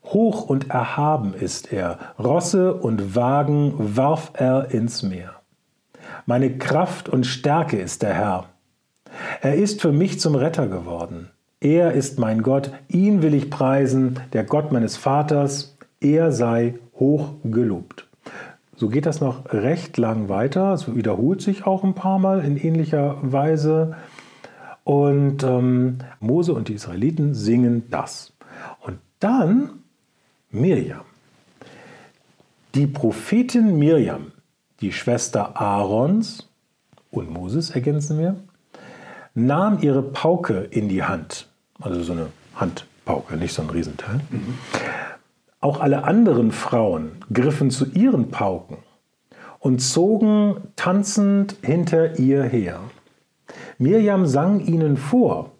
Hoch 0.05 0.47
und 0.47 0.69
erhaben 0.69 1.33
ist 1.33 1.73
er, 1.73 1.99
Rosse 2.17 2.73
und 2.73 3.15
Wagen 3.15 3.73
warf 3.77 4.31
er 4.35 4.71
ins 4.71 5.03
Meer. 5.03 5.33
Meine 6.25 6.57
Kraft 6.57 7.09
und 7.09 7.25
Stärke 7.25 7.77
ist 7.77 8.01
der 8.01 8.13
Herr. 8.13 8.45
Er 9.41 9.55
ist 9.55 9.81
für 9.81 9.91
mich 9.91 10.19
zum 10.19 10.35
Retter 10.35 10.67
geworden. 10.67 11.29
Er 11.59 11.93
ist 11.93 12.19
mein 12.19 12.43
Gott, 12.43 12.71
ihn 12.87 13.21
will 13.21 13.33
ich 13.33 13.49
preisen, 13.49 14.19
der 14.33 14.43
Gott 14.43 14.71
meines 14.71 14.95
Vaters, 14.95 15.75
er 15.99 16.31
sei 16.31 16.75
hoch 16.99 17.31
gelobt. 17.43 18.07
So 18.75 18.89
geht 18.89 19.07
das 19.07 19.21
noch 19.21 19.51
recht 19.51 19.97
lang 19.97 20.29
weiter. 20.29 20.71
Es 20.73 20.93
wiederholt 20.95 21.41
sich 21.41 21.65
auch 21.65 21.83
ein 21.83 21.95
paar 21.95 22.19
Mal 22.19 22.45
in 22.45 22.57
ähnlicher 22.57 23.17
Weise. 23.23 23.95
Und 24.83 25.43
ähm, 25.43 25.97
Mose 26.19 26.53
und 26.53 26.67
die 26.67 26.73
Israeliten 26.73 27.33
singen 27.33 27.89
das. 27.89 28.33
Und 28.81 28.99
dann 29.19 29.71
Mirjam. 30.51 31.01
Die 32.75 32.85
Prophetin 32.85 33.79
Mirjam, 33.79 34.31
die 34.81 34.91
Schwester 34.91 35.59
Aarons 35.59 36.47
und 37.09 37.31
Moses, 37.31 37.71
ergänzen 37.71 38.19
wir, 38.19 38.35
nahm 39.37 39.77
ihre 39.81 40.01
Pauke 40.01 40.67
in 40.71 40.89
die 40.89 41.03
Hand. 41.03 41.47
Also 41.79 42.01
so 42.01 42.13
eine 42.13 42.27
Handpauke, 42.55 43.37
nicht 43.37 43.53
so 43.53 43.61
ein 43.61 43.69
Riesenteil. 43.69 44.21
Mhm. 44.31 44.57
Auch 45.61 45.79
alle 45.79 46.03
anderen 46.05 46.51
Frauen 46.51 47.23
griffen 47.31 47.69
zu 47.69 47.85
ihren 47.85 48.31
Pauken 48.31 48.77
und 49.59 49.79
zogen 49.79 50.57
tanzend 50.75 51.55
hinter 51.61 52.17
ihr 52.17 52.43
her. 52.43 52.79
Mirjam 53.77 54.25
sang 54.25 54.59
ihnen 54.59 54.97
vor, 54.97 55.51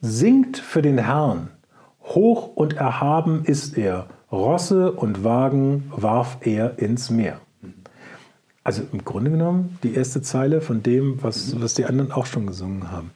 Singt 0.00 0.58
für 0.58 0.82
den 0.82 0.98
Herrn, 0.98 1.50
hoch 2.02 2.54
und 2.54 2.74
erhaben 2.74 3.44
ist 3.44 3.76
er, 3.76 4.06
Rosse 4.30 4.92
und 4.92 5.24
Wagen 5.24 5.92
warf 5.94 6.38
er 6.42 6.78
ins 6.78 7.10
Meer. 7.10 7.40
Also 8.68 8.82
im 8.92 9.02
Grunde 9.02 9.30
genommen 9.30 9.78
die 9.82 9.94
erste 9.94 10.20
Zeile 10.20 10.60
von 10.60 10.82
dem, 10.82 11.22
was, 11.22 11.58
was 11.58 11.72
die 11.72 11.86
anderen 11.86 12.12
auch 12.12 12.26
schon 12.26 12.46
gesungen 12.46 12.92
haben. 12.92 13.12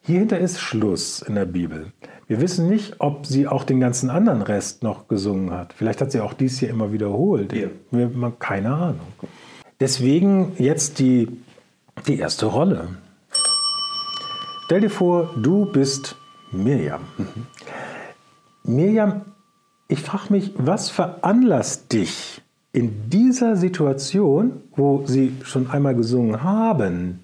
Hierhinter 0.00 0.36
ist 0.36 0.58
Schluss 0.58 1.22
in 1.22 1.36
der 1.36 1.44
Bibel. 1.44 1.92
Wir 2.26 2.40
wissen 2.40 2.68
nicht, 2.68 2.96
ob 2.98 3.24
sie 3.24 3.46
auch 3.46 3.62
den 3.62 3.78
ganzen 3.78 4.10
anderen 4.10 4.42
Rest 4.42 4.82
noch 4.82 5.06
gesungen 5.06 5.52
hat. 5.52 5.74
Vielleicht 5.74 6.00
hat 6.00 6.10
sie 6.10 6.18
auch 6.18 6.32
dies 6.32 6.58
hier 6.58 6.70
immer 6.70 6.92
wiederholt. 6.92 7.52
Ja. 7.52 7.68
Wir 7.92 8.06
haben 8.06 8.36
keine 8.40 8.74
Ahnung. 8.74 9.12
Deswegen 9.78 10.54
jetzt 10.58 10.98
die, 10.98 11.28
die 12.08 12.18
erste 12.18 12.46
Rolle. 12.46 12.88
Stell 14.64 14.80
dir 14.80 14.90
vor, 14.90 15.32
du 15.36 15.70
bist 15.70 16.16
Mirjam. 16.50 17.02
Mhm. 17.16 17.46
Mirjam, 18.64 19.20
ich 19.86 20.00
frage 20.00 20.32
mich, 20.32 20.52
was 20.56 20.90
veranlasst 20.90 21.92
dich 21.92 22.40
in 22.74 23.08
dieser 23.08 23.54
Situation, 23.54 24.60
wo 24.74 25.04
sie 25.06 25.32
schon 25.44 25.70
einmal 25.70 25.94
gesungen 25.94 26.42
haben, 26.42 27.20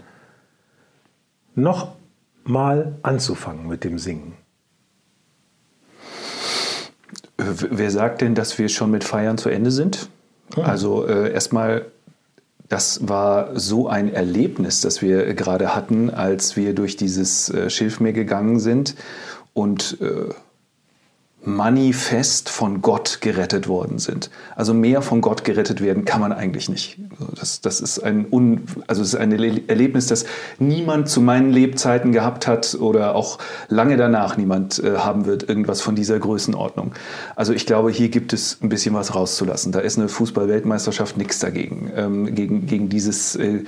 noch 1.56 1.96
mal 2.44 2.94
anzufangen 3.02 3.66
mit 3.66 3.82
dem 3.82 3.98
Singen? 3.98 4.34
Wer 7.36 7.90
sagt 7.90 8.20
denn, 8.20 8.36
dass 8.36 8.58
wir 8.58 8.68
schon 8.68 8.92
mit 8.92 9.02
Feiern 9.02 9.38
zu 9.38 9.48
Ende 9.48 9.72
sind? 9.72 10.08
Ja. 10.56 10.62
Also 10.62 11.04
äh, 11.06 11.32
erstmal, 11.32 11.86
das 12.68 13.08
war 13.08 13.58
so 13.58 13.88
ein 13.88 14.12
Erlebnis, 14.12 14.82
das 14.82 15.02
wir 15.02 15.34
gerade 15.34 15.74
hatten, 15.74 16.10
als 16.10 16.56
wir 16.56 16.76
durch 16.76 16.94
dieses 16.94 17.50
äh, 17.50 17.70
Schilfmeer 17.70 18.12
gegangen 18.12 18.60
sind 18.60 18.94
und 19.52 20.00
äh, 20.00 20.32
manifest 21.42 22.50
von 22.50 22.82
Gott 22.82 23.18
gerettet 23.22 23.66
worden 23.66 23.98
sind. 23.98 24.30
Also 24.56 24.74
mehr 24.74 25.00
von 25.00 25.22
Gott 25.22 25.42
gerettet 25.42 25.80
werden 25.80 26.04
kann 26.04 26.20
man 26.20 26.32
eigentlich 26.32 26.68
nicht. 26.68 26.98
Das, 27.38 27.62
das 27.62 27.80
ist 27.80 27.98
ein 28.00 28.26
Un, 28.30 28.64
also 28.86 29.00
es 29.00 29.14
ist 29.14 29.14
ein 29.14 29.32
Erlebnis, 29.32 30.06
das 30.06 30.26
niemand 30.58 31.08
zu 31.08 31.22
meinen 31.22 31.50
Lebzeiten 31.50 32.12
gehabt 32.12 32.46
hat 32.46 32.76
oder 32.78 33.14
auch 33.14 33.38
lange 33.68 33.96
danach 33.96 34.36
niemand 34.36 34.82
äh, 34.84 34.98
haben 34.98 35.24
wird, 35.24 35.48
irgendwas 35.48 35.80
von 35.80 35.94
dieser 35.94 36.18
Größenordnung. 36.18 36.92
Also 37.36 37.54
ich 37.54 37.64
glaube, 37.64 37.90
hier 37.90 38.10
gibt 38.10 38.34
es 38.34 38.58
ein 38.62 38.68
bisschen 38.68 38.94
was 38.94 39.14
rauszulassen. 39.14 39.72
Da 39.72 39.80
ist 39.80 39.98
eine 39.98 40.08
Fußball-Weltmeisterschaft 40.08 41.16
nichts 41.16 41.38
dagegen, 41.38 41.90
ähm, 41.96 42.34
gegen, 42.34 42.66
gegen 42.66 42.88
dieses 42.90 43.36
äh, 43.36 43.64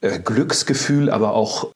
äh 0.00 0.18
Glücksgefühl, 0.18 1.08
aber 1.08 1.34
auch 1.34 1.68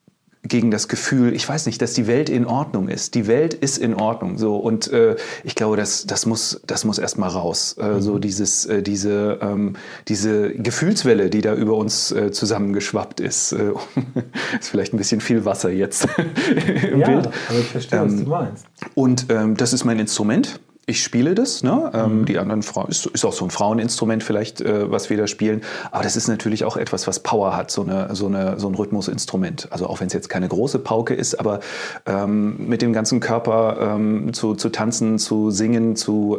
gegen 0.44 0.70
das 0.70 0.88
Gefühl, 0.88 1.34
ich 1.34 1.48
weiß 1.48 1.66
nicht, 1.66 1.82
dass 1.82 1.94
die 1.94 2.06
Welt 2.06 2.28
in 2.28 2.46
Ordnung 2.46 2.88
ist. 2.88 3.14
Die 3.14 3.26
Welt 3.26 3.54
ist 3.54 3.78
in 3.78 3.94
Ordnung. 3.94 4.38
So 4.38 4.56
und 4.56 4.90
äh, 4.92 5.16
ich 5.44 5.54
glaube, 5.54 5.76
das, 5.76 6.06
das 6.06 6.26
muss, 6.26 6.60
das 6.66 6.84
muss 6.84 6.98
erstmal 6.98 7.30
raus. 7.30 7.76
Äh, 7.78 7.94
mhm. 7.94 8.00
So 8.00 8.18
dieses, 8.18 8.64
äh, 8.66 8.82
diese, 8.82 9.38
ähm, 9.42 9.74
diese 10.06 10.50
Gefühlswelle, 10.50 11.30
die 11.30 11.40
da 11.40 11.54
über 11.54 11.74
uns 11.74 12.12
äh, 12.12 12.30
zusammengeschwappt 12.30 13.20
ist, 13.20 13.52
äh, 13.52 13.72
ist 14.60 14.68
vielleicht 14.68 14.94
ein 14.94 14.98
bisschen 14.98 15.20
viel 15.20 15.44
Wasser 15.44 15.70
jetzt 15.70 16.06
im 16.90 17.00
ja, 17.00 17.06
Bild. 17.08 17.26
Aber 17.48 17.58
ich 17.58 17.66
verstehe, 17.66 17.98
ähm, 17.98 18.06
was 18.06 18.24
du 18.24 18.30
meinst. 18.30 18.66
Und 18.94 19.26
ähm, 19.30 19.56
das 19.56 19.72
ist 19.72 19.84
mein 19.84 19.98
Instrument 19.98 20.60
ich 20.88 21.02
spiele 21.02 21.34
das. 21.34 21.62
Ne? 21.62 21.90
Ähm, 21.92 22.20
mhm. 22.20 22.24
Die 22.24 22.38
anderen 22.38 22.62
Frauen 22.62 22.88
ist, 22.88 23.06
ist, 23.06 23.24
auch 23.24 23.32
so 23.32 23.44
ein 23.44 23.50
Fraueninstrument 23.50 24.24
vielleicht, 24.24 24.60
äh, 24.60 24.90
was 24.90 25.10
wir 25.10 25.16
da 25.16 25.26
spielen. 25.26 25.62
Aber 25.90 26.02
das 26.02 26.16
ist 26.16 26.28
natürlich 26.28 26.64
auch 26.64 26.76
etwas, 26.76 27.06
was 27.06 27.20
Power 27.20 27.54
hat, 27.54 27.70
so, 27.70 27.82
eine, 27.82 28.14
so, 28.14 28.26
eine, 28.26 28.58
so 28.58 28.68
ein 28.68 28.74
Rhythmusinstrument. 28.74 29.68
Also 29.70 29.86
auch 29.86 30.00
wenn 30.00 30.06
es 30.06 30.14
jetzt 30.14 30.28
keine 30.28 30.48
große 30.48 30.78
Pauke 30.78 31.14
ist, 31.14 31.38
aber 31.38 31.60
ähm, 32.06 32.68
mit 32.68 32.80
dem 32.80 32.92
ganzen 32.92 33.20
Körper 33.20 33.94
ähm, 33.96 34.32
zu, 34.32 34.54
zu 34.54 34.70
tanzen, 34.70 35.18
zu 35.18 35.50
singen, 35.50 35.94
zu 35.94 36.38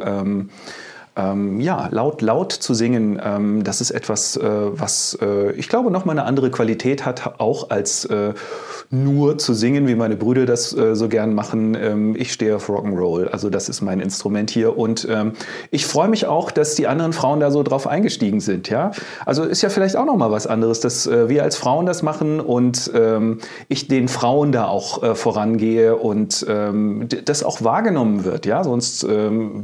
ähm, 1.20 1.60
ja, 1.60 1.90
laut, 1.92 2.22
laut 2.22 2.52
zu 2.54 2.74
singen, 2.74 3.20
ähm, 3.24 3.64
das 3.64 3.82
ist 3.82 3.92
etwas, 3.92 4.38
äh, 4.38 4.42
was 4.44 5.18
äh, 5.22 5.52
ich 5.54 5.68
glaube 5.68 5.92
nochmal 5.92 6.18
eine 6.18 6.26
andere 6.26 6.50
Qualität 6.50 7.06
hat, 7.06 7.40
auch 7.40 7.70
als 7.70 8.06
äh, 8.06 8.34
nur 8.90 9.38
zu 9.38 9.54
singen, 9.54 9.88
wie 9.88 9.96
meine 9.96 10.16
Brüder 10.16 10.46
das 10.46 10.76
äh, 10.76 10.96
so 10.96 11.10
gern 11.10 11.34
machen. 11.34 11.76
Ähm, 11.80 12.16
ich 12.18 12.32
stehe 12.32 12.56
auf 12.56 12.70
Rock'n'Roll, 12.70 13.28
also 13.28 13.50
das 13.50 13.70
ist 13.70 13.82
mein 13.82 14.00
Instrument 14.00 14.50
hier. 14.50 14.78
Und 14.78 15.08
ähm, 15.10 15.34
ich 15.72 15.86
freue 15.86 16.08
mich 16.08 16.26
auch, 16.26 16.52
dass 16.52 16.76
die 16.76 16.88
anderen 16.88 17.14
Frauen 17.14 17.40
da 17.40 17.52
so 17.52 17.64
drauf 17.64 17.86
eingestiegen 17.86 18.40
sind. 18.40 18.70
Ja? 18.70 18.92
Also 19.26 19.44
ist 19.44 19.62
ja 19.62 19.70
vielleicht 19.70 19.96
auch 19.96 20.06
nochmal 20.06 20.32
was 20.32 20.48
anderes, 20.48 20.80
dass 20.80 21.06
äh, 21.06 21.30
wir 21.30 21.44
als 21.44 21.56
Frauen 21.56 21.86
das 21.86 22.02
machen 22.02 22.40
und 22.40 22.92
ähm, 22.96 23.40
ich 23.68 23.88
den 23.88 24.08
Frauen 24.08 24.52
da 24.52 24.66
auch 24.66 25.04
äh, 25.04 25.16
vorangehe 25.16 25.96
und 25.96 26.46
ähm, 26.48 27.08
das 27.26 27.44
auch 27.44 27.64
wahrgenommen 27.64 28.24
wird. 28.24 28.46
Ja? 28.46 28.64
Sonst 28.64 29.08
wäre 29.08 29.64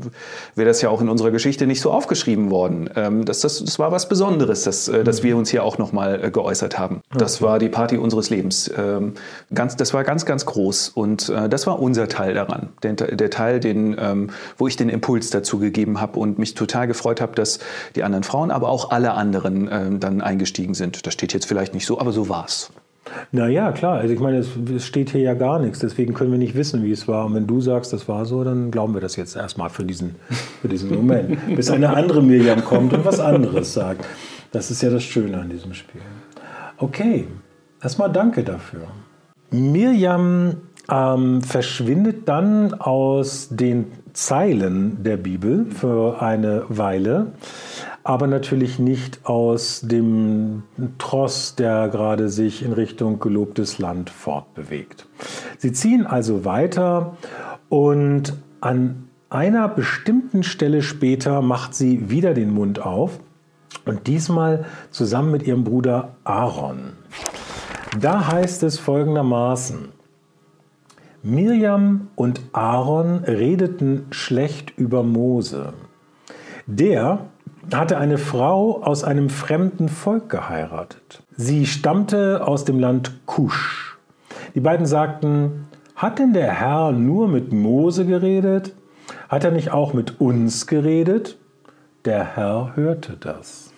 das 0.56 0.82
ja 0.82 0.90
auch 0.90 1.02
in 1.02 1.10
unserer 1.10 1.32
Geschichte 1.32 1.45
nicht 1.46 1.82
so 1.82 1.92
aufgeschrieben 1.92 2.50
worden. 2.50 2.90
Ähm, 2.96 3.26
das, 3.26 3.42
das, 3.42 3.64
das 3.64 3.80
war 3.80 3.92
was 3.92 4.10
Besonderes, 4.10 4.64
dass, 4.64 4.88
äh, 4.88 5.04
dass 5.04 5.24
wir 5.24 5.38
uns 5.38 5.50
hier 5.50 5.64
auch 5.64 5.78
nochmal 5.78 6.24
äh, 6.24 6.32
geäußert 6.32 6.78
haben. 6.78 7.02
Das 7.14 7.42
war 7.42 7.60
die 7.60 7.70
Party 7.70 7.98
unseres 7.98 8.30
Lebens. 8.30 8.72
Ähm, 8.78 9.14
ganz, 9.54 9.76
das 9.76 9.94
war 9.94 10.04
ganz, 10.04 10.26
ganz 10.26 10.46
groß 10.46 10.90
und 10.90 11.30
äh, 11.30 11.48
das 11.50 11.68
war 11.68 11.80
unser 11.80 12.08
Teil 12.08 12.34
daran. 12.34 12.70
Der, 12.84 12.94
der 12.94 13.30
Teil, 13.30 13.60
den, 13.60 13.96
ähm, 14.00 14.30
wo 14.58 14.68
ich 14.68 14.76
den 14.76 14.90
Impuls 14.90 15.30
dazu 15.30 15.60
gegeben 15.60 16.02
habe 16.02 16.20
und 16.20 16.40
mich 16.40 16.56
total 16.56 16.88
gefreut 16.88 17.22
habe, 17.22 17.36
dass 17.36 17.60
die 17.96 18.04
anderen 18.04 18.24
Frauen, 18.24 18.52
aber 18.52 18.70
auch 18.70 18.92
alle 18.92 19.14
anderen 19.14 19.68
äh, 19.68 20.00
dann 20.00 20.22
eingestiegen 20.22 20.74
sind. 20.74 21.06
Das 21.06 21.14
steht 21.14 21.34
jetzt 21.34 21.46
vielleicht 21.46 21.74
nicht 21.74 21.86
so, 21.86 22.00
aber 22.00 22.12
so 22.12 22.30
war 22.30 22.46
es. 22.46 22.72
Naja, 23.32 23.72
klar. 23.72 24.00
Also 24.00 24.14
ich 24.14 24.20
meine, 24.20 24.38
es, 24.38 24.50
es, 24.76 24.86
steht 24.86 25.12
hier 25.12 25.22
ja 25.22 25.34
gar 25.34 25.60
nichts. 25.60 25.80
Deswegen 25.80 26.14
können 26.14 26.32
wir 26.32 26.40
nicht 26.40 26.56
wissen, 26.56 26.84
wie 26.84 26.92
es 26.92 27.08
war. 27.08 27.26
Und 27.26 27.36
wenn 27.36 27.48
du 27.48 27.62
sagst, 27.62 27.94
das 27.94 28.08
war 28.08 28.26
so, 28.26 28.44
dann 28.44 28.72
glauben 28.72 28.94
wir 28.94 29.02
das 29.02 29.16
jetzt 29.16 29.36
erstmal 29.36 29.70
für 29.70 29.84
diesen, 29.84 30.16
für 30.62 30.68
diesen 30.68 30.94
Moment. 30.94 31.38
Bis 31.56 31.70
eine 31.70 31.96
andere 31.96 32.22
Miriam 32.22 32.64
kommt 32.64 32.94
und 32.94 33.06
was 33.06 33.20
anderes 33.20 33.74
sagt. 33.74 34.06
Das 34.52 34.72
ist 34.72 34.82
ja 34.82 34.90
das 34.90 35.04
Schöne 35.04 35.40
an 35.40 35.50
diesem 35.50 35.74
Spiel. 35.74 36.02
Okay, 36.78 37.28
erstmal 37.82 38.12
danke 38.12 38.44
dafür. 38.44 38.88
Mirjam 39.52 40.58
ähm, 40.92 41.42
verschwindet 41.42 42.28
dann 42.28 42.74
aus 42.74 43.50
den 43.50 43.92
Zeilen 44.14 45.04
der 45.04 45.18
Bibel 45.18 45.66
für 45.66 46.22
eine 46.22 46.64
Weile, 46.70 47.28
aber 48.06 48.28
natürlich 48.28 48.78
nicht 48.78 49.22
aus 49.24 49.82
dem 49.82 50.62
Tross, 51.00 51.56
der 51.56 51.90
gerade 51.90 52.30
sich 52.30 52.64
in 52.64 52.72
Richtung 52.72 53.20
gelobtes 53.20 53.80
Land 53.80 54.12
fortbewegt. 54.12 55.08
Sie 55.58 55.72
ziehen 55.72 56.06
also 56.06 56.46
weiter 56.46 57.18
und 57.68 58.34
an 58.62 59.10
einer 59.32 59.68
bestimmten 59.68 60.44
Stelle 60.44 60.84
später 60.84 61.42
macht 61.42 61.74
sie 61.74 62.12
wieder 62.12 62.36
den 62.36 62.52
Mund 62.54 62.80
auf 62.80 63.20
und 63.86 64.06
diesmal 64.06 64.66
zusammen 64.92 65.32
mit 65.32 65.48
ihrem 65.48 65.64
Bruder 65.64 66.16
Aaron. 66.26 66.94
Da 68.00 68.28
heißt 68.28 68.62
es 68.62 68.78
folgendermaßen, 68.78 69.90
Mirjam 71.24 72.10
und 72.14 72.40
Aaron 72.54 73.24
redeten 73.24 74.06
schlecht 74.12 74.74
über 74.78 75.02
Mose. 75.02 75.74
Der 76.68 77.30
hatte 77.74 77.98
eine 77.98 78.18
Frau 78.18 78.82
aus 78.84 79.04
einem 79.04 79.30
fremden 79.30 79.90
Volk 79.90 80.30
geheiratet. 80.30 81.24
Sie 81.36 81.66
stammte 81.66 82.46
aus 82.46 82.66
dem 82.66 82.80
Land 82.80 83.26
Kusch. 83.26 83.98
Die 84.54 84.60
beiden 84.60 84.86
sagten, 84.86 85.68
hat 85.96 86.20
denn 86.20 86.34
der 86.34 86.52
Herr 86.52 86.92
nur 86.92 87.28
mit 87.28 87.52
Mose 87.52 88.06
geredet? 88.06 88.74
Hat 89.30 89.44
er 89.44 89.52
nicht 89.52 89.72
auch 89.72 89.94
mit 89.94 90.20
uns 90.20 90.68
geredet? 90.68 91.38
Der 92.06 92.36
Herr 92.36 92.74
hörte 92.76 93.18
das. 93.20 93.72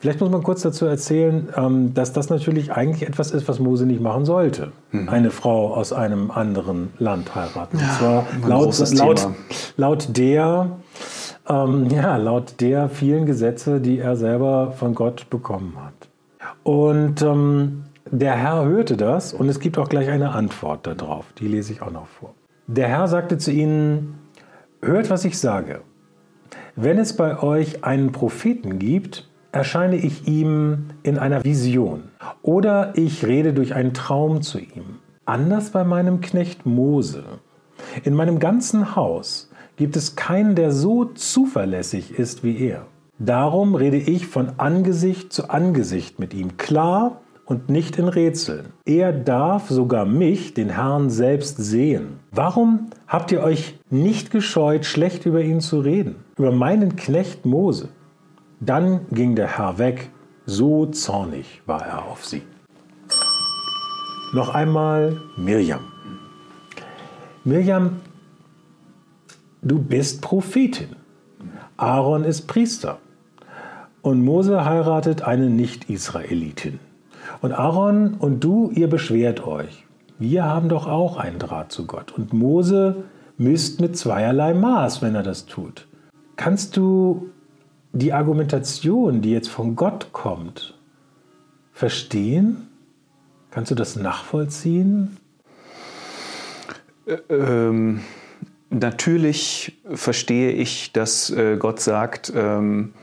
Vielleicht 0.00 0.20
muss 0.20 0.30
man 0.30 0.42
kurz 0.42 0.62
dazu 0.62 0.86
erzählen, 0.86 1.50
ähm, 1.54 1.92
dass 1.92 2.14
das 2.14 2.30
natürlich 2.30 2.72
eigentlich 2.72 3.06
etwas 3.06 3.32
ist, 3.32 3.46
was 3.48 3.58
Mose 3.58 3.84
nicht 3.84 4.00
machen 4.00 4.24
sollte. 4.24 4.72
Mhm. 4.92 5.10
Eine 5.10 5.30
Frau 5.30 5.74
aus 5.74 5.92
einem 5.92 6.30
anderen 6.30 6.94
Land 6.98 7.34
heiraten. 7.34 7.78
Ja, 7.78 7.98
zwar 7.98 8.26
laut, 8.48 8.78
laut, 8.94 9.28
laut, 9.76 10.08
der, 10.16 10.78
ähm, 11.50 11.88
ja, 11.90 12.16
laut 12.16 12.60
der 12.60 12.88
vielen 12.88 13.26
Gesetze, 13.26 13.80
die 13.80 13.98
er 13.98 14.16
selber 14.16 14.72
von 14.72 14.94
Gott 14.94 15.28
bekommen 15.28 15.74
hat. 15.84 16.08
Und 16.62 17.22
ähm, 17.22 17.84
der 18.10 18.36
Herr 18.36 18.64
hörte 18.64 18.96
das 18.96 19.32
und 19.32 19.48
es 19.48 19.60
gibt 19.60 19.78
auch 19.78 19.88
gleich 19.88 20.08
eine 20.08 20.30
Antwort 20.30 20.86
darauf. 20.86 21.26
Die 21.38 21.48
lese 21.48 21.72
ich 21.72 21.82
auch 21.82 21.90
noch 21.90 22.06
vor. 22.06 22.34
Der 22.66 22.88
Herr 22.88 23.08
sagte 23.08 23.38
zu 23.38 23.50
ihnen, 23.50 24.14
Hört, 24.82 25.10
was 25.10 25.26
ich 25.26 25.38
sage. 25.38 25.82
Wenn 26.74 26.98
es 26.98 27.14
bei 27.14 27.42
euch 27.42 27.84
einen 27.84 28.12
Propheten 28.12 28.78
gibt, 28.78 29.28
erscheine 29.52 29.96
ich 29.96 30.26
ihm 30.26 30.86
in 31.02 31.18
einer 31.18 31.44
Vision 31.44 32.04
oder 32.42 32.96
ich 32.96 33.26
rede 33.26 33.52
durch 33.52 33.74
einen 33.74 33.92
Traum 33.92 34.40
zu 34.40 34.58
ihm. 34.58 35.00
Anders 35.26 35.70
bei 35.70 35.84
meinem 35.84 36.22
Knecht 36.22 36.64
Mose. 36.64 37.24
In 38.04 38.14
meinem 38.14 38.38
ganzen 38.38 38.96
Haus 38.96 39.49
gibt 39.80 39.96
es 39.96 40.14
keinen, 40.14 40.56
der 40.56 40.72
so 40.72 41.06
zuverlässig 41.06 42.18
ist 42.18 42.44
wie 42.44 42.58
er. 42.58 42.84
Darum 43.18 43.74
rede 43.74 43.96
ich 43.96 44.26
von 44.26 44.50
Angesicht 44.58 45.32
zu 45.32 45.48
Angesicht 45.48 46.18
mit 46.18 46.34
ihm, 46.34 46.58
klar 46.58 47.22
und 47.46 47.70
nicht 47.70 47.96
in 47.96 48.08
Rätseln. 48.08 48.74
Er 48.84 49.10
darf 49.14 49.70
sogar 49.70 50.04
mich, 50.04 50.52
den 50.52 50.68
Herrn, 50.68 51.08
selbst 51.08 51.56
sehen. 51.56 52.20
Warum 52.30 52.90
habt 53.08 53.32
ihr 53.32 53.42
euch 53.42 53.78
nicht 53.88 54.30
gescheut, 54.30 54.84
schlecht 54.84 55.24
über 55.24 55.40
ihn 55.40 55.62
zu 55.62 55.80
reden? 55.80 56.16
Über 56.36 56.52
meinen 56.52 56.96
Knecht 56.96 57.46
Mose? 57.46 57.88
Dann 58.60 59.06
ging 59.10 59.34
der 59.34 59.56
Herr 59.56 59.78
weg, 59.78 60.10
so 60.44 60.84
zornig 60.84 61.62
war 61.64 61.86
er 61.86 62.04
auf 62.04 62.26
sie. 62.26 62.42
Noch 64.34 64.54
einmal 64.54 65.16
Mirjam. 65.38 65.80
Mirjam, 67.44 67.92
du 69.62 69.78
bist 69.78 70.22
Prophetin. 70.22 70.96
Aaron 71.76 72.24
ist 72.24 72.46
Priester. 72.46 72.98
Und 74.02 74.22
Mose 74.24 74.64
heiratet 74.64 75.22
eine 75.22 75.50
Nicht-Israelitin. 75.50 76.78
Und 77.42 77.52
Aaron 77.52 78.14
und 78.14 78.42
du, 78.42 78.70
ihr 78.74 78.88
beschwert 78.88 79.46
euch. 79.46 79.86
Wir 80.18 80.44
haben 80.44 80.68
doch 80.68 80.86
auch 80.86 81.16
einen 81.16 81.38
Draht 81.38 81.72
zu 81.72 81.86
Gott. 81.86 82.12
Und 82.12 82.32
Mose 82.32 83.04
misst 83.38 83.80
mit 83.80 83.96
zweierlei 83.96 84.54
Maß, 84.54 85.00
wenn 85.02 85.14
er 85.14 85.22
das 85.22 85.46
tut. 85.46 85.86
Kannst 86.36 86.76
du 86.76 87.30
die 87.92 88.12
Argumentation, 88.12 89.22
die 89.22 89.32
jetzt 89.32 89.48
von 89.48 89.76
Gott 89.76 90.12
kommt, 90.12 90.78
verstehen? 91.72 92.68
Kannst 93.50 93.70
du 93.70 93.74
das 93.74 93.96
nachvollziehen? 93.96 95.16
Ähm, 97.28 98.00
natürlich 98.70 99.78
verstehe 99.92 100.52
ich, 100.52 100.92
dass 100.92 101.30
äh, 101.30 101.56
Gott 101.58 101.80
sagt, 101.80 102.32
ähm, 102.34 102.94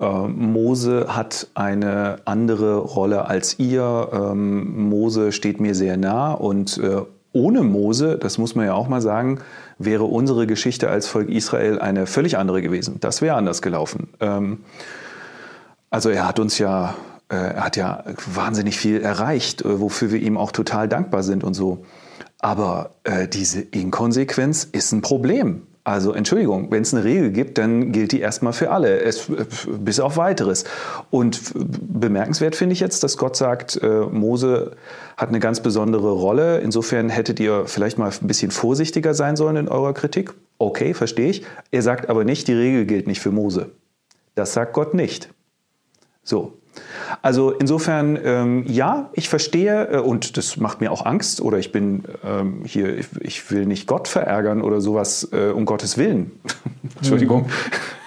äh, 0.00 0.28
Mose 0.28 1.06
hat 1.08 1.46
eine 1.54 2.16
andere 2.24 2.76
Rolle 2.78 3.26
als 3.26 3.58
ihr. 3.58 4.08
Ähm, 4.12 4.88
Mose 4.88 5.32
steht 5.32 5.60
mir 5.60 5.74
sehr 5.74 5.96
nah 5.96 6.32
und 6.32 6.78
äh, 6.78 7.02
ohne 7.32 7.62
Mose, 7.62 8.18
das 8.18 8.36
muss 8.36 8.54
man 8.54 8.66
ja 8.66 8.74
auch 8.74 8.88
mal 8.88 9.00
sagen, 9.00 9.38
wäre 9.78 10.04
unsere 10.04 10.46
Geschichte 10.46 10.90
als 10.90 11.06
Volk 11.06 11.30
Israel 11.30 11.78
eine 11.78 12.06
völlig 12.06 12.36
andere 12.36 12.60
gewesen. 12.60 12.98
Das 13.00 13.22
wäre 13.22 13.36
anders 13.36 13.62
gelaufen. 13.62 14.08
Ähm, 14.20 14.58
also 15.88 16.10
er 16.10 16.26
hat 16.26 16.38
uns 16.40 16.58
ja, 16.58 16.94
er 17.28 17.64
hat 17.64 17.76
ja 17.76 18.04
wahnsinnig 18.26 18.76
viel 18.76 19.00
erreicht, 19.00 19.62
wofür 19.64 20.10
wir 20.10 20.20
ihm 20.20 20.36
auch 20.36 20.52
total 20.52 20.88
dankbar 20.88 21.22
sind 21.22 21.44
und 21.44 21.54
so. 21.54 21.84
Aber 22.42 22.90
diese 23.32 23.60
Inkonsequenz 23.60 24.64
ist 24.64 24.92
ein 24.92 25.00
Problem. 25.00 25.62
Also 25.84 26.12
Entschuldigung, 26.12 26.70
wenn 26.70 26.82
es 26.82 26.94
eine 26.94 27.02
Regel 27.02 27.32
gibt, 27.32 27.58
dann 27.58 27.90
gilt 27.90 28.12
die 28.12 28.20
erstmal 28.20 28.52
für 28.52 28.70
alle, 28.70 29.00
es, 29.00 29.28
bis 29.66 29.98
auf 29.98 30.16
weiteres. 30.16 30.64
Und 31.10 31.52
bemerkenswert 31.54 32.54
finde 32.54 32.74
ich 32.74 32.80
jetzt, 32.80 33.02
dass 33.02 33.16
Gott 33.16 33.36
sagt, 33.36 33.82
äh, 33.82 34.02
Mose 34.02 34.76
hat 35.16 35.30
eine 35.30 35.40
ganz 35.40 35.58
besondere 35.60 36.12
Rolle. 36.12 36.60
Insofern 36.60 37.08
hättet 37.08 37.40
ihr 37.40 37.66
vielleicht 37.66 37.98
mal 37.98 38.12
ein 38.12 38.26
bisschen 38.28 38.52
vorsichtiger 38.52 39.12
sein 39.14 39.34
sollen 39.34 39.56
in 39.56 39.68
eurer 39.68 39.92
Kritik. 39.92 40.34
Okay, 40.58 40.94
verstehe 40.94 41.30
ich. 41.30 41.44
Er 41.72 41.82
sagt 41.82 42.08
aber 42.08 42.24
nicht, 42.24 42.46
die 42.46 42.54
Regel 42.54 42.86
gilt 42.86 43.08
nicht 43.08 43.20
für 43.20 43.32
Mose. 43.32 43.72
Das 44.36 44.52
sagt 44.52 44.74
Gott 44.74 44.94
nicht. 44.94 45.30
So, 46.22 46.52
also 47.20 47.50
insofern, 47.50 48.18
ähm, 48.22 48.64
ja, 48.66 49.10
ich 49.12 49.28
verstehe 49.28 49.88
äh, 49.88 49.98
und 49.98 50.36
das 50.36 50.56
macht 50.56 50.80
mir 50.80 50.90
auch 50.92 51.04
Angst 51.04 51.40
oder 51.40 51.58
ich 51.58 51.72
bin 51.72 52.04
ähm, 52.24 52.62
hier, 52.64 52.98
ich, 52.98 53.06
ich, 53.20 53.50
will 53.50 53.66
nicht 53.66 53.86
Gott 53.86 54.08
verärgern 54.08 54.62
oder 54.62 54.80
sowas, 54.80 55.28
äh, 55.32 55.50
um 55.50 55.64
Gottes 55.64 55.98
Willen. 55.98 56.32
Entschuldigung, 56.96 57.42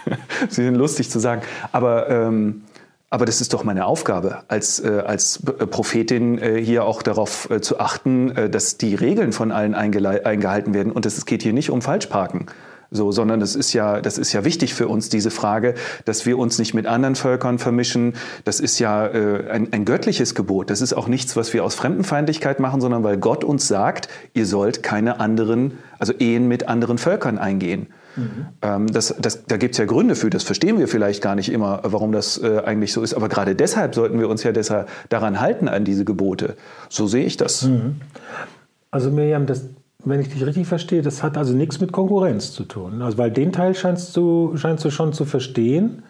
mhm. 0.05 0.13
Sie 0.49 0.63
sind 0.63 0.75
lustig 0.75 1.09
zu 1.09 1.19
sagen, 1.19 1.41
aber 1.71 2.09
ähm, 2.09 2.63
aber 3.11 3.25
das 3.25 3.39
ist 3.39 3.53
doch 3.53 3.63
meine 3.63 3.85
Aufgabe, 3.85 4.43
als, 4.49 4.79
äh, 4.79 5.03
als 5.05 5.41
Prophetin 5.41 6.37
äh, 6.37 6.61
hier 6.61 6.83
auch 6.83 7.01
darauf 7.01 7.49
äh, 7.49 7.61
zu 7.61 7.79
achten, 7.79 8.35
äh, 8.35 8.49
dass 8.49 8.77
die 8.77 8.93
Regeln 8.93 9.31
von 9.31 9.53
allen 9.53 9.73
eingehalten 9.73 10.73
werden. 10.73 10.91
Und 10.91 11.05
es 11.05 11.25
geht 11.25 11.41
hier 11.41 11.53
nicht 11.53 11.69
um 11.69 11.81
Falschparken. 11.81 12.47
So, 12.91 13.11
sondern 13.11 13.39
das 13.39 13.55
ist 13.55 13.73
ja, 13.73 14.01
das 14.01 14.17
ist 14.17 14.33
ja 14.33 14.45
wichtig 14.45 14.73
für 14.73 14.87
uns, 14.87 15.09
diese 15.09 15.31
Frage, 15.31 15.75
dass 16.05 16.25
wir 16.25 16.37
uns 16.37 16.59
nicht 16.59 16.73
mit 16.73 16.85
anderen 16.85 17.15
Völkern 17.15 17.59
vermischen. 17.59 18.13
Das 18.43 18.59
ist 18.59 18.79
ja 18.79 19.07
äh, 19.07 19.49
ein, 19.49 19.73
ein 19.73 19.85
göttliches 19.85 20.35
Gebot. 20.35 20.69
Das 20.69 20.81
ist 20.81 20.93
auch 20.93 21.07
nichts, 21.07 21.35
was 21.35 21.53
wir 21.53 21.63
aus 21.63 21.75
Fremdenfeindlichkeit 21.75 22.59
machen, 22.59 22.81
sondern 22.81 23.03
weil 23.03 23.17
Gott 23.17 23.43
uns 23.43 23.67
sagt, 23.67 24.07
ihr 24.33 24.45
sollt 24.45 24.83
keine 24.83 25.19
anderen, 25.19 25.79
also 25.99 26.13
Ehen 26.13 26.47
mit 26.47 26.67
anderen 26.67 26.97
Völkern 26.97 27.37
eingehen. 27.37 27.87
Mhm. 28.15 28.45
Ähm, 28.61 28.87
das, 28.91 29.15
das, 29.19 29.45
da 29.45 29.57
gibt 29.57 29.73
es 29.73 29.77
ja 29.79 29.85
Gründe 29.85 30.15
für, 30.15 30.29
das 30.29 30.43
verstehen 30.43 30.79
wir 30.79 30.87
vielleicht 30.87 31.21
gar 31.21 31.35
nicht 31.35 31.51
immer, 31.51 31.81
warum 31.83 32.11
das 32.11 32.37
äh, 32.41 32.61
eigentlich 32.65 32.93
so 32.93 33.01
ist. 33.01 33.13
Aber 33.13 33.29
gerade 33.29 33.55
deshalb 33.55 33.95
sollten 33.95 34.19
wir 34.19 34.29
uns 34.29 34.43
ja 34.43 34.51
deshalb 34.51 34.89
daran 35.09 35.39
halten, 35.39 35.67
an 35.67 35.83
diese 35.83 36.05
Gebote. 36.05 36.55
So 36.89 37.07
sehe 37.07 37.25
ich 37.25 37.37
das. 37.37 37.63
Mhm. 37.63 37.95
Also 38.91 39.11
Miriam, 39.11 39.45
das, 39.45 39.65
wenn 40.05 40.21
ich 40.21 40.29
dich 40.29 40.45
richtig 40.45 40.67
verstehe, 40.67 41.01
das 41.01 41.23
hat 41.23 41.37
also 41.37 41.53
nichts 41.53 41.81
mit 41.81 41.91
Konkurrenz 41.91 42.51
zu 42.53 42.63
tun. 42.63 43.01
Also 43.01 43.17
weil 43.17 43.31
den 43.31 43.51
Teil 43.51 43.75
scheinst 43.75 44.15
du, 44.15 44.55
scheinst 44.55 44.85
du 44.85 44.91
schon 44.91 45.13
zu 45.13 45.25
verstehen 45.25 46.03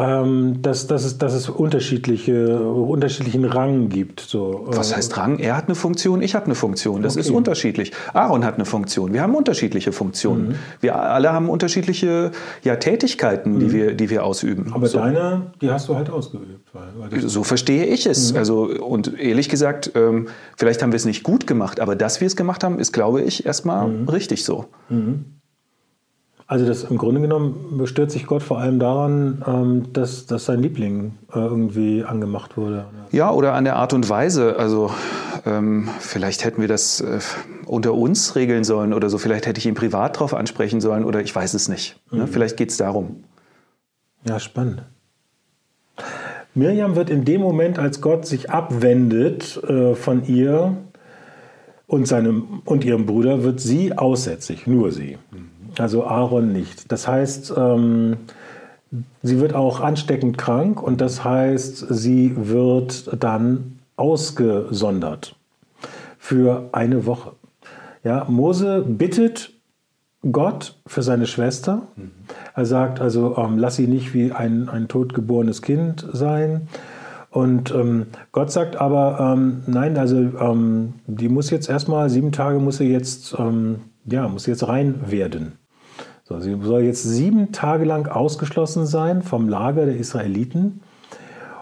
ähm, 0.00 0.62
dass, 0.62 0.86
dass, 0.86 1.04
es, 1.04 1.18
dass 1.18 1.34
es 1.34 1.48
unterschiedliche, 1.48 2.58
unterschiedlichen 2.60 3.44
Rang 3.44 3.88
gibt. 3.88 4.20
So. 4.20 4.64
Was 4.66 4.96
heißt 4.96 5.16
Rang? 5.16 5.38
Er 5.38 5.56
hat 5.56 5.66
eine 5.66 5.74
Funktion, 5.74 6.22
ich 6.22 6.34
habe 6.34 6.46
eine 6.46 6.54
Funktion. 6.54 7.02
Das 7.02 7.14
okay. 7.14 7.26
ist 7.26 7.30
unterschiedlich. 7.30 7.92
Aaron 8.14 8.44
hat 8.44 8.54
eine 8.54 8.64
Funktion. 8.64 9.12
Wir 9.12 9.22
haben 9.22 9.34
unterschiedliche 9.34 9.92
Funktionen. 9.92 10.48
Mhm. 10.48 10.54
Wir 10.80 10.96
alle 10.96 11.32
haben 11.32 11.50
unterschiedliche 11.50 12.30
ja, 12.64 12.76
Tätigkeiten, 12.76 13.58
die, 13.58 13.66
mhm. 13.66 13.72
wir, 13.72 13.94
die 13.94 14.10
wir 14.10 14.24
ausüben. 14.24 14.72
Aber 14.72 14.86
so. 14.86 14.98
deine, 14.98 15.52
die 15.60 15.70
hast 15.70 15.88
du 15.88 15.96
halt 15.96 16.08
ausgeübt. 16.08 16.72
Weil, 16.72 17.10
weil 17.10 17.20
so 17.20 17.44
verstehe 17.44 17.84
ich 17.84 18.06
es. 18.06 18.32
Mhm. 18.32 18.38
Also, 18.38 18.62
und 18.64 19.18
ehrlich 19.18 19.48
gesagt, 19.48 19.92
ähm, 19.94 20.28
vielleicht 20.56 20.82
haben 20.82 20.92
wir 20.92 20.96
es 20.96 21.04
nicht 21.04 21.24
gut 21.24 21.46
gemacht, 21.46 21.78
aber 21.78 21.94
dass 21.94 22.20
wir 22.20 22.26
es 22.26 22.36
gemacht 22.36 22.64
haben, 22.64 22.78
ist, 22.78 22.92
glaube 22.92 23.22
ich, 23.22 23.44
erstmal 23.44 23.88
mhm. 23.88 24.08
richtig 24.08 24.44
so. 24.44 24.66
Also 26.50 26.66
das 26.66 26.82
im 26.82 26.98
Grunde 26.98 27.20
genommen 27.20 27.80
stört 27.86 28.10
sich 28.10 28.26
Gott 28.26 28.42
vor 28.42 28.58
allem 28.58 28.80
daran, 28.80 29.40
ähm, 29.46 29.92
dass, 29.92 30.26
dass 30.26 30.46
sein 30.46 30.58
Liebling 30.58 31.12
äh, 31.32 31.38
irgendwie 31.38 32.02
angemacht 32.02 32.56
wurde. 32.56 32.86
Ja, 33.12 33.30
oder 33.30 33.54
an 33.54 33.62
der 33.62 33.76
Art 33.76 33.92
und 33.92 34.08
Weise. 34.08 34.56
Also 34.58 34.90
ähm, 35.46 35.88
vielleicht 36.00 36.44
hätten 36.44 36.60
wir 36.60 36.66
das 36.66 37.02
äh, 37.02 37.20
unter 37.66 37.94
uns 37.94 38.34
regeln 38.34 38.64
sollen 38.64 38.92
oder 38.94 39.08
so. 39.10 39.18
Vielleicht 39.18 39.46
hätte 39.46 39.60
ich 39.60 39.66
ihn 39.66 39.76
privat 39.76 40.16
darauf 40.16 40.34
ansprechen 40.34 40.80
sollen 40.80 41.04
oder 41.04 41.20
ich 41.20 41.32
weiß 41.32 41.54
es 41.54 41.68
nicht. 41.68 42.00
Ne? 42.10 42.22
Mhm. 42.22 42.26
Vielleicht 42.26 42.56
geht 42.56 42.70
es 42.70 42.76
darum. 42.76 43.22
Ja, 44.26 44.40
spannend. 44.40 44.82
Mirjam 46.56 46.96
wird 46.96 47.10
in 47.10 47.24
dem 47.24 47.42
Moment, 47.42 47.78
als 47.78 48.00
Gott 48.00 48.26
sich 48.26 48.50
abwendet 48.50 49.56
äh, 49.68 49.94
von 49.94 50.24
ihr 50.24 50.78
und, 51.86 52.08
seinem, 52.08 52.62
und 52.64 52.84
ihrem 52.84 53.06
Bruder, 53.06 53.44
wird 53.44 53.60
sie 53.60 53.96
aussätzig, 53.96 54.66
nur 54.66 54.90
sie. 54.90 55.16
Mhm. 55.30 55.59
Also 55.80 56.04
Aaron 56.04 56.52
nicht. 56.52 56.90
Das 56.92 57.08
heißt, 57.08 57.54
ähm, 57.56 58.16
sie 59.22 59.40
wird 59.40 59.54
auch 59.54 59.80
ansteckend 59.80 60.38
krank 60.38 60.82
und 60.82 61.00
das 61.00 61.24
heißt, 61.24 61.86
sie 61.90 62.34
wird 62.36 63.22
dann 63.22 63.78
ausgesondert 63.96 65.36
für 66.18 66.68
eine 66.72 67.06
Woche. 67.06 67.32
Ja, 68.02 68.24
Mose 68.28 68.82
bittet 68.86 69.52
Gott 70.30 70.76
für 70.86 71.02
seine 71.02 71.26
Schwester. 71.26 71.82
Er 72.54 72.66
sagt 72.66 73.00
also, 73.00 73.36
ähm, 73.38 73.58
lass 73.58 73.76
sie 73.76 73.86
nicht 73.86 74.12
wie 74.14 74.32
ein, 74.32 74.68
ein 74.68 74.88
totgeborenes 74.88 75.62
Kind 75.62 76.06
sein. 76.12 76.68
Und 77.30 77.70
ähm, 77.70 78.06
Gott 78.32 78.50
sagt 78.50 78.76
aber, 78.76 79.18
ähm, 79.20 79.62
nein, 79.66 79.96
also 79.96 80.16
ähm, 80.16 80.94
die 81.06 81.28
muss 81.28 81.50
jetzt 81.50 81.70
erstmal, 81.70 82.10
sieben 82.10 82.32
Tage 82.32 82.58
muss 82.58 82.78
sie 82.78 82.90
jetzt, 82.90 83.36
ähm, 83.38 83.76
ja, 84.04 84.28
muss 84.28 84.46
jetzt 84.46 84.66
rein 84.66 85.00
werden. 85.06 85.52
So, 86.30 86.38
sie 86.38 86.56
soll 86.62 86.82
jetzt 86.82 87.02
sieben 87.02 87.50
Tage 87.50 87.84
lang 87.84 88.06
ausgeschlossen 88.06 88.86
sein 88.86 89.22
vom 89.22 89.48
Lager 89.48 89.84
der 89.84 89.96
Israeliten. 89.96 90.80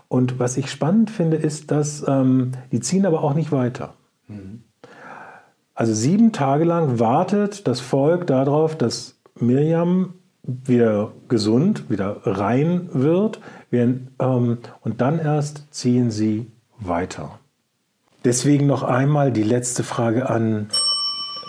Und 0.08 0.38
was 0.38 0.58
ich 0.58 0.70
spannend 0.70 1.10
finde, 1.10 1.38
ist, 1.38 1.70
dass 1.70 2.04
ähm, 2.06 2.52
die 2.70 2.80
ziehen 2.80 3.06
aber 3.06 3.24
auch 3.24 3.32
nicht 3.32 3.50
weiter. 3.50 3.94
Mhm. 4.26 4.62
Also 5.74 5.94
sieben 5.94 6.32
Tage 6.32 6.64
lang 6.64 6.98
wartet 6.98 7.66
das 7.66 7.80
Volk 7.80 8.26
darauf, 8.26 8.76
dass 8.76 9.16
Mirjam 9.40 10.12
wieder 10.42 11.12
gesund, 11.28 11.88
wieder 11.88 12.18
rein 12.24 12.90
wird. 12.92 13.40
Ähm, 13.72 14.58
und 14.82 15.00
dann 15.00 15.18
erst 15.18 15.72
ziehen 15.72 16.10
sie 16.10 16.46
weiter. 16.78 17.38
Deswegen 18.22 18.66
noch 18.66 18.82
einmal 18.82 19.32
die 19.32 19.44
letzte 19.44 19.82
Frage 19.82 20.28
an 20.28 20.68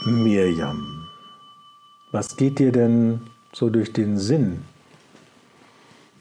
Mirjam. 0.06 0.99
Was 2.12 2.38
geht 2.38 2.58
dir 2.58 2.72
denn 2.72 3.22
so 3.54 3.70
durch 3.70 3.94
den 3.94 4.18
Sinn? 4.18 4.64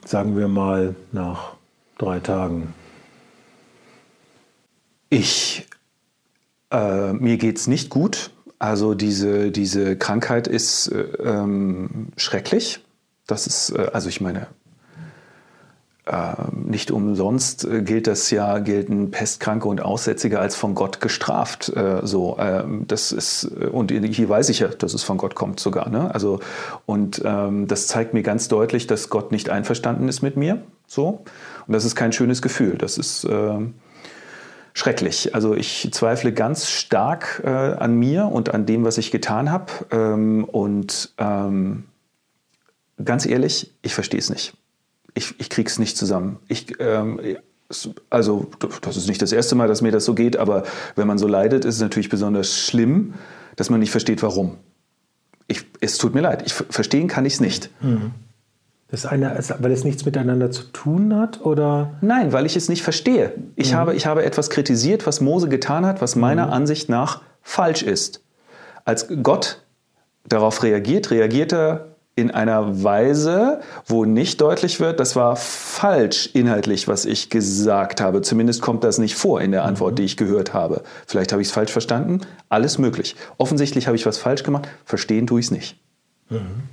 Sagen 0.04 0.36
wir 0.36 0.48
mal 0.48 0.94
nach 1.12 1.54
drei 1.96 2.20
Tagen. 2.20 2.74
Ich, 5.08 5.66
äh, 6.70 7.14
mir 7.14 7.38
geht 7.38 7.56
es 7.56 7.66
nicht 7.66 7.88
gut. 7.88 8.30
Also 8.58 8.94
diese, 8.94 9.50
diese 9.50 9.96
Krankheit 9.96 10.46
ist 10.46 10.88
äh, 10.88 11.00
ähm, 11.22 12.08
schrecklich. 12.16 12.84
Das 13.26 13.46
ist, 13.46 13.70
äh, 13.70 13.90
also 13.92 14.10
ich 14.10 14.20
meine, 14.20 14.48
nicht 16.52 16.90
umsonst 16.90 17.64
äh, 17.64 17.82
gilt 17.82 18.06
das 18.06 18.30
ja, 18.30 18.58
gelten 18.58 19.10
Pestkranke 19.10 19.68
und 19.68 19.80
Aussätzige 19.80 20.38
als 20.40 20.56
von 20.56 20.74
Gott 20.74 21.00
gestraft. 21.00 21.68
Äh, 21.70 22.00
so, 22.02 22.36
ähm, 22.38 22.84
das 22.86 23.12
ist, 23.12 23.44
und 23.44 23.90
hier 23.90 24.28
weiß 24.28 24.48
ich 24.48 24.60
ja, 24.60 24.68
dass 24.68 24.94
es 24.94 25.02
von 25.02 25.18
Gott 25.18 25.34
kommt 25.34 25.60
sogar. 25.60 25.88
Ne? 25.88 26.12
Also, 26.14 26.40
und 26.86 27.22
ähm, 27.24 27.66
das 27.66 27.86
zeigt 27.86 28.14
mir 28.14 28.22
ganz 28.22 28.48
deutlich, 28.48 28.86
dass 28.86 29.10
Gott 29.10 29.32
nicht 29.32 29.50
einverstanden 29.50 30.08
ist 30.08 30.22
mit 30.22 30.36
mir. 30.36 30.62
So. 30.86 31.24
Und 31.66 31.72
das 31.72 31.84
ist 31.84 31.94
kein 31.94 32.12
schönes 32.12 32.42
Gefühl. 32.42 32.76
Das 32.78 32.98
ist, 32.98 33.24
äh, 33.24 33.58
schrecklich. 34.78 35.34
Also 35.34 35.54
ich 35.54 35.88
zweifle 35.92 36.32
ganz 36.32 36.70
stark 36.70 37.42
äh, 37.44 37.48
an 37.48 37.96
mir 37.96 38.26
und 38.26 38.54
an 38.54 38.64
dem, 38.64 38.84
was 38.84 38.96
ich 38.96 39.10
getan 39.10 39.50
habe. 39.50 39.72
Ähm, 39.90 40.44
und 40.44 41.12
ähm, 41.18 41.84
ganz 43.04 43.26
ehrlich, 43.26 43.74
ich 43.82 43.94
verstehe 43.94 44.20
es 44.20 44.30
nicht. 44.30 44.54
Ich, 45.18 45.34
ich 45.40 45.50
kriege 45.50 45.68
es 45.68 45.80
nicht 45.80 45.96
zusammen. 45.96 46.38
Ich, 46.46 46.78
ähm, 46.78 47.20
also 48.08 48.46
das 48.82 48.96
ist 48.96 49.08
nicht 49.08 49.20
das 49.20 49.32
erste 49.32 49.56
Mal, 49.56 49.66
dass 49.66 49.82
mir 49.82 49.90
das 49.90 50.04
so 50.04 50.14
geht, 50.14 50.36
aber 50.36 50.62
wenn 50.94 51.08
man 51.08 51.18
so 51.18 51.26
leidet, 51.26 51.64
ist 51.64 51.74
es 51.74 51.80
natürlich 51.80 52.08
besonders 52.08 52.56
schlimm, 52.56 53.14
dass 53.56 53.68
man 53.68 53.80
nicht 53.80 53.90
versteht, 53.90 54.22
warum. 54.22 54.58
Ich, 55.48 55.66
es 55.80 55.98
tut 55.98 56.14
mir 56.14 56.20
leid, 56.20 56.44
ich 56.46 56.54
verstehen 56.54 57.08
kann 57.08 57.26
ich 57.26 57.34
es 57.34 57.40
nicht. 57.40 57.68
Mhm. 57.82 58.12
Das 58.92 59.06
eine, 59.06 59.36
weil 59.58 59.72
es 59.72 59.82
nichts 59.82 60.04
miteinander 60.04 60.52
zu 60.52 60.62
tun 60.62 61.16
hat, 61.16 61.44
oder? 61.44 61.94
Nein, 62.00 62.32
weil 62.32 62.46
ich 62.46 62.54
es 62.54 62.68
nicht 62.68 62.84
verstehe. 62.84 63.32
Ich, 63.56 63.72
mhm. 63.72 63.76
habe, 63.76 63.94
ich 63.96 64.06
habe 64.06 64.24
etwas 64.24 64.50
kritisiert, 64.50 65.04
was 65.04 65.20
Mose 65.20 65.48
getan 65.48 65.84
hat, 65.84 66.00
was 66.00 66.14
meiner 66.14 66.46
mhm. 66.46 66.52
Ansicht 66.52 66.88
nach 66.88 67.22
falsch 67.42 67.82
ist. 67.82 68.22
Als 68.84 69.08
Gott 69.24 69.62
darauf 70.28 70.62
reagiert, 70.62 71.10
reagiert 71.10 71.52
er 71.52 71.87
in 72.18 72.32
einer 72.32 72.82
Weise, 72.82 73.60
wo 73.86 74.04
nicht 74.04 74.40
deutlich 74.40 74.80
wird, 74.80 74.98
das 74.98 75.14
war 75.14 75.36
falsch 75.36 76.28
inhaltlich, 76.32 76.88
was 76.88 77.04
ich 77.04 77.30
gesagt 77.30 78.00
habe. 78.00 78.22
Zumindest 78.22 78.60
kommt 78.60 78.82
das 78.82 78.98
nicht 78.98 79.14
vor 79.14 79.40
in 79.40 79.52
der 79.52 79.64
Antwort, 79.64 79.92
mhm. 79.92 79.96
die 79.96 80.02
ich 80.02 80.16
gehört 80.16 80.52
habe. 80.52 80.82
Vielleicht 81.06 81.30
habe 81.30 81.40
ich 81.40 81.48
es 81.48 81.54
falsch 81.54 81.70
verstanden. 81.70 82.22
Alles 82.48 82.76
möglich. 82.78 83.14
Offensichtlich 83.36 83.86
habe 83.86 83.96
ich 83.96 84.04
was 84.04 84.18
falsch 84.18 84.42
gemacht. 84.42 84.66
Verstehen 84.84 85.28
tue 85.28 85.38
ich 85.38 85.46
es 85.46 85.52
nicht. 85.52 85.76
Mhm. 86.28 86.64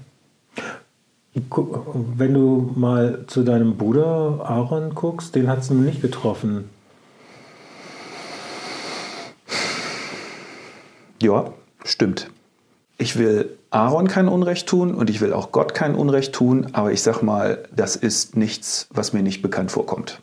Wenn 2.17 2.33
du 2.33 2.71
mal 2.75 3.25
zu 3.27 3.43
deinem 3.43 3.77
Bruder 3.77 4.39
Aaron 4.45 4.95
guckst, 4.95 5.35
den 5.35 5.47
hat 5.47 5.59
es 5.59 5.69
nicht 5.69 6.01
getroffen. 6.01 6.69
Ja, 11.21 11.53
stimmt. 11.83 12.31
Ich 12.97 13.19
will 13.19 13.57
Aaron 13.75 14.07
kein 14.07 14.29
Unrecht 14.29 14.67
tun 14.67 14.95
und 14.95 15.09
ich 15.09 15.19
will 15.19 15.33
auch 15.33 15.51
Gott 15.51 15.73
kein 15.73 15.95
Unrecht 15.95 16.31
tun, 16.31 16.67
aber 16.71 16.93
ich 16.93 17.01
sag 17.01 17.21
mal, 17.21 17.67
das 17.75 17.97
ist 17.97 18.37
nichts, 18.37 18.87
was 18.89 19.11
mir 19.11 19.21
nicht 19.21 19.41
bekannt 19.41 19.69
vorkommt. 19.69 20.21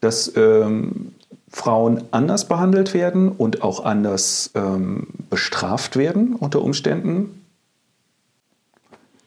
Dass 0.00 0.32
ähm, 0.36 1.12
Frauen 1.48 2.04
anders 2.12 2.46
behandelt 2.46 2.94
werden 2.94 3.32
und 3.32 3.62
auch 3.64 3.84
anders 3.84 4.52
ähm, 4.54 5.08
bestraft 5.28 5.96
werden 5.96 6.36
unter 6.36 6.62
Umständen, 6.62 7.44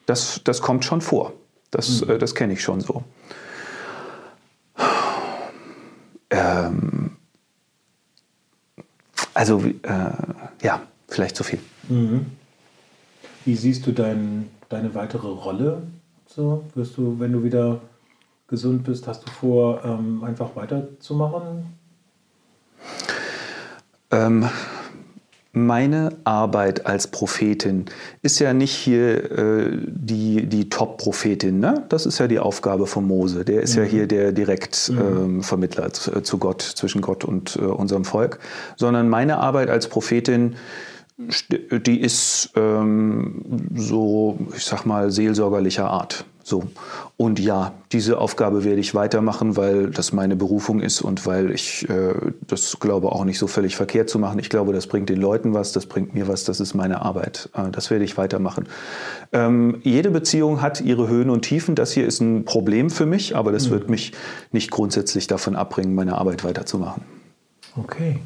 das, 0.05 0.39
das 0.45 0.61
kommt 0.61 0.85
schon 0.85 1.01
vor. 1.01 1.33
Das, 1.71 2.05
mhm. 2.05 2.11
äh, 2.11 2.17
das 2.17 2.35
kenne 2.35 2.53
ich 2.53 2.63
schon 2.63 2.79
so. 2.79 3.03
Ähm, 6.29 7.17
also, 9.33 9.61
äh, 9.61 9.73
ja, 10.63 10.81
vielleicht 11.09 11.35
zu 11.35 11.43
viel. 11.43 11.59
Mhm. 11.89 12.27
Wie 13.45 13.55
siehst 13.55 13.85
du 13.85 13.91
dein, 13.91 14.49
deine 14.69 14.95
weitere 14.95 15.27
Rolle? 15.27 15.83
So, 16.27 16.63
wirst 16.73 16.97
du, 16.97 17.19
wenn 17.19 17.31
du 17.31 17.43
wieder 17.43 17.79
gesund 18.47 18.83
bist, 18.83 19.07
hast 19.07 19.25
du 19.25 19.31
vor, 19.31 19.81
ähm, 19.85 20.23
einfach 20.23 20.55
weiterzumachen? 20.55 21.65
Ähm, 24.09 24.49
meine 25.51 26.09
Arbeit 26.23 26.87
als 26.87 27.07
Prophetin 27.07 27.85
ist 28.23 28.39
ja 28.39 28.51
nicht 28.53 28.73
hier 28.73 29.31
äh, 29.31 29.77
die, 29.87 30.47
die 30.47 30.69
Top-Prophetin. 30.69 31.59
Ne? 31.59 31.85
Das 31.89 32.07
ist 32.07 32.17
ja 32.17 32.27
die 32.27 32.39
Aufgabe 32.39 32.87
von 32.87 33.05
Mose. 33.05 33.45
Der 33.45 33.61
ist 33.61 33.75
mhm. 33.75 33.83
ja 33.83 33.89
hier 33.89 34.07
der 34.07 34.31
Direktvermittler 34.31 35.83
mhm. 35.83 35.87
ähm, 35.87 35.93
zu, 35.93 36.21
zu, 36.21 36.37
Gott, 36.39 36.61
zwischen 36.61 37.01
Gott 37.01 37.23
und 37.23 37.57
äh, 37.57 37.61
unserem 37.61 38.05
Volk. 38.05 38.39
Sondern 38.75 39.07
meine 39.07 39.37
Arbeit 39.37 39.69
als 39.69 39.87
Prophetin 39.87 40.55
die 41.17 42.01
ist 42.01 42.51
ähm, 42.55 43.69
so, 43.73 44.37
ich 44.55 44.65
sag 44.65 44.85
mal, 44.85 45.11
seelsorgerlicher 45.11 45.89
Art. 45.89 46.25
So. 46.43 46.65
Und 47.17 47.39
ja, 47.39 47.73
diese 47.91 48.19
Aufgabe 48.19 48.63
werde 48.63 48.79
ich 48.79 48.93
weitermachen, 48.93 49.57
weil 49.57 49.89
das 49.89 50.13
meine 50.13 50.35
Berufung 50.35 50.79
ist 50.79 51.01
und 51.01 51.25
weil 51.25 51.49
ich 51.49 51.89
äh, 51.89 52.13
das 52.45 52.79
glaube 52.79 53.13
auch 53.13 53.25
nicht 53.25 53.39
so 53.39 53.47
völlig 53.47 53.75
verkehrt 53.75 54.09
zu 54.11 54.19
machen. 54.19 54.37
Ich 54.37 54.51
glaube, 54.51 54.71
das 54.71 54.85
bringt 54.85 55.09
den 55.09 55.19
Leuten 55.19 55.55
was, 55.55 55.71
das 55.71 55.87
bringt 55.87 56.13
mir 56.13 56.27
was, 56.27 56.43
das 56.43 56.59
ist 56.59 56.75
meine 56.75 57.01
Arbeit. 57.01 57.49
Äh, 57.55 57.71
das 57.71 57.89
werde 57.89 58.05
ich 58.05 58.17
weitermachen. 58.17 58.67
Ähm, 59.31 59.79
jede 59.81 60.11
Beziehung 60.11 60.61
hat 60.61 60.81
ihre 60.81 61.07
Höhen 61.07 61.31
und 61.31 61.41
Tiefen. 61.43 61.73
Das 61.73 61.93
hier 61.93 62.05
ist 62.05 62.19
ein 62.19 62.45
Problem 62.45 62.91
für 62.91 63.07
mich, 63.07 63.35
aber 63.35 63.51
das 63.51 63.67
mhm. 63.67 63.71
wird 63.71 63.89
mich 63.89 64.11
nicht 64.51 64.69
grundsätzlich 64.69 65.25
davon 65.25 65.55
abbringen, 65.55 65.95
meine 65.95 66.15
Arbeit 66.17 66.43
weiterzumachen. 66.43 67.01
Okay. 67.75 68.19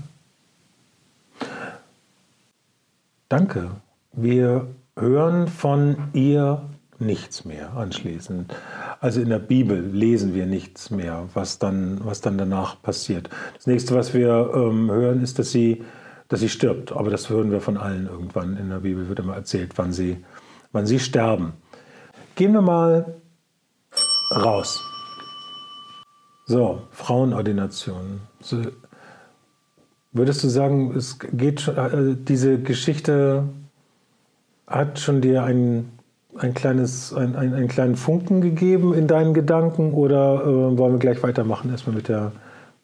Danke. 3.29 3.69
Wir 4.11 4.67
hören 4.97 5.47
von 5.47 6.09
ihr 6.13 6.67
nichts 6.97 7.45
mehr 7.45 7.73
anschließend. 7.73 8.51
Also 8.99 9.21
in 9.21 9.29
der 9.29 9.37
Bibel 9.37 9.79
lesen 9.79 10.33
wir 10.33 10.47
nichts 10.47 10.89
mehr, 10.89 11.29
was 11.35 11.59
dann, 11.59 12.03
was 12.03 12.21
dann 12.21 12.39
danach 12.39 12.81
passiert. 12.81 13.29
Das 13.53 13.67
nächste, 13.67 13.93
was 13.93 14.15
wir 14.15 14.51
ähm, 14.55 14.89
hören, 14.89 15.21
ist, 15.21 15.37
dass 15.37 15.51
sie, 15.51 15.85
dass 16.27 16.39
sie 16.39 16.49
stirbt. 16.49 16.91
Aber 16.91 17.11
das 17.11 17.29
hören 17.29 17.51
wir 17.51 17.61
von 17.61 17.77
allen 17.77 18.07
irgendwann. 18.07 18.57
In 18.57 18.69
der 18.69 18.79
Bibel 18.79 19.07
wird 19.07 19.19
immer 19.19 19.35
erzählt, 19.35 19.73
wann 19.75 19.93
sie, 19.93 20.25
wann 20.71 20.87
sie 20.87 20.99
sterben. 20.99 21.53
Gehen 22.35 22.53
wir 22.53 22.63
mal 22.63 23.13
raus. 24.35 24.83
So, 26.47 26.81
Frauenordination. 26.89 28.21
So, 28.41 28.63
Würdest 30.11 30.43
du 30.43 30.49
sagen, 30.49 30.95
es 30.95 31.17
geht 31.19 31.61
schon, 31.61 31.77
äh, 31.77 32.15
diese 32.17 32.59
Geschichte 32.59 33.43
hat 34.65 34.99
schon 34.99 35.21
dir 35.21 35.43
ein, 35.43 35.91
ein 36.35 36.53
kleines, 36.53 37.13
ein, 37.13 37.35
ein, 37.35 37.53
einen 37.53 37.67
kleinen 37.67 37.95
Funken 37.95 38.41
gegeben 38.41 38.93
in 38.93 39.07
deinen 39.07 39.33
Gedanken 39.33 39.93
oder 39.93 40.41
äh, 40.41 40.77
wollen 40.77 40.93
wir 40.93 40.99
gleich 40.99 41.21
weitermachen, 41.21 41.69
erstmal 41.69 41.95
mit 41.95 42.07
der, 42.07 42.31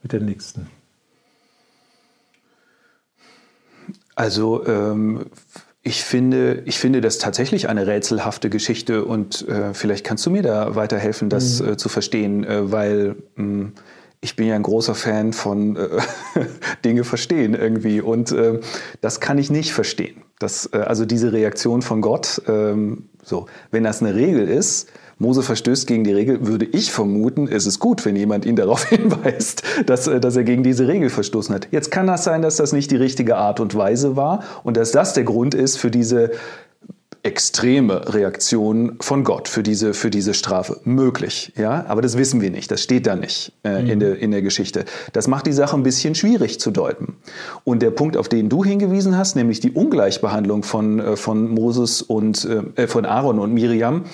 mit 0.03 0.11
der 0.11 0.21
nächsten? 0.21 0.67
Also 4.15 4.65
ähm, 4.65 5.25
ich 5.81 6.03
finde, 6.03 6.63
ich 6.65 6.79
finde 6.79 7.01
das 7.01 7.17
tatsächlich 7.17 7.69
eine 7.69 7.85
rätselhafte 7.85 8.49
Geschichte 8.49 9.03
und 9.05 9.47
äh, 9.47 9.73
vielleicht 9.73 10.05
kannst 10.05 10.25
du 10.25 10.31
mir 10.31 10.41
da 10.41 10.75
weiterhelfen, 10.75 11.29
das 11.29 11.61
mhm. 11.61 11.69
äh, 11.69 11.77
zu 11.77 11.89
verstehen, 11.89 12.43
äh, 12.43 12.71
weil 12.71 13.15
mh, 13.35 13.43
hm, 13.43 13.73
ich 14.25 14.35
bin 14.35 14.47
ja 14.47 14.55
ein 14.55 14.63
großer 14.63 14.95
Fan 14.95 15.33
von 15.33 15.75
äh, 15.75 15.88
Dinge 16.83 17.03
verstehen 17.03 17.53
irgendwie 17.53 18.01
und 18.01 18.31
äh, 18.31 18.59
das 18.99 19.19
kann 19.19 19.38
ich 19.38 19.51
nicht 19.51 19.71
verstehen. 19.71 20.23
Das, 20.39 20.67
äh, 20.73 20.77
also 20.77 21.05
diese 21.05 21.31
Reaktion 21.31 21.83
von 21.83 22.01
Gott, 22.01 22.41
ähm, 22.47 23.09
so, 23.21 23.45
wenn 23.69 23.83
das 23.83 24.01
eine 24.01 24.15
Regel 24.15 24.49
ist, 24.49 24.89
Mose 25.19 25.43
verstößt 25.43 25.85
gegen 25.85 26.03
die 26.03 26.11
Regel, 26.11 26.47
würde 26.47 26.65
ich 26.65 26.91
vermuten, 26.91 27.47
es 27.47 27.67
ist 27.67 27.77
gut, 27.79 28.03
wenn 28.03 28.15
jemand 28.15 28.47
ihn 28.47 28.55
darauf 28.55 28.85
hinweist, 28.85 29.61
dass, 29.85 30.07
äh, 30.07 30.19
dass 30.19 30.35
er 30.35 30.43
gegen 30.43 30.63
diese 30.63 30.88
Regel 30.88 31.11
verstoßen 31.11 31.53
hat. 31.53 31.67
Jetzt 31.69 31.91
kann 31.91 32.07
das 32.07 32.23
sein, 32.23 32.41
dass 32.41 32.55
das 32.55 32.73
nicht 32.73 32.89
die 32.89 32.95
richtige 32.95 33.38
Art 33.38 33.59
und 33.59 33.75
Weise 33.75 34.15
war 34.15 34.43
und 34.63 34.75
dass 34.75 34.91
das 34.91 35.13
der 35.13 35.23
Grund 35.23 35.53
ist 35.53 35.77
für 35.77 35.91
diese 35.91 36.31
extreme 37.25 38.13
Reaktion 38.13 38.97
von 39.01 39.23
Gott 39.23 39.47
für 39.47 39.63
diese, 39.63 39.93
für 39.93 40.11
diese 40.11 40.33
Strafe. 40.35 40.79
Möglich, 40.83 41.53
ja, 41.57 41.85
aber 41.88 42.01
das 42.01 42.17
wissen 42.17 42.39
wir 42.39 42.51
nicht, 42.51 42.69
das 42.69 42.81
steht 42.81 43.07
da 43.07 43.15
nicht 43.15 43.51
äh, 43.63 43.81
mhm. 43.81 43.89
in, 43.89 43.99
der, 43.99 44.19
in 44.19 44.31
der 44.31 44.41
Geschichte. 44.43 44.85
Das 45.11 45.27
macht 45.27 45.47
die 45.47 45.51
Sache 45.51 45.75
ein 45.75 45.83
bisschen 45.83 46.13
schwierig 46.13 46.59
zu 46.59 46.69
deuten. 46.69 47.15
Und 47.63 47.81
der 47.81 47.89
Punkt, 47.89 48.15
auf 48.15 48.29
den 48.29 48.47
du 48.47 48.63
hingewiesen 48.63 49.17
hast, 49.17 49.35
nämlich 49.35 49.59
die 49.59 49.71
Ungleichbehandlung 49.71 50.63
von, 50.63 50.99
äh, 50.99 51.15
von 51.15 51.49
Moses 51.49 52.03
und 52.03 52.45
äh, 52.45 52.88
von 52.88 53.05
Aaron 53.05 53.39
und 53.39 53.53
Miriam, 53.53 54.05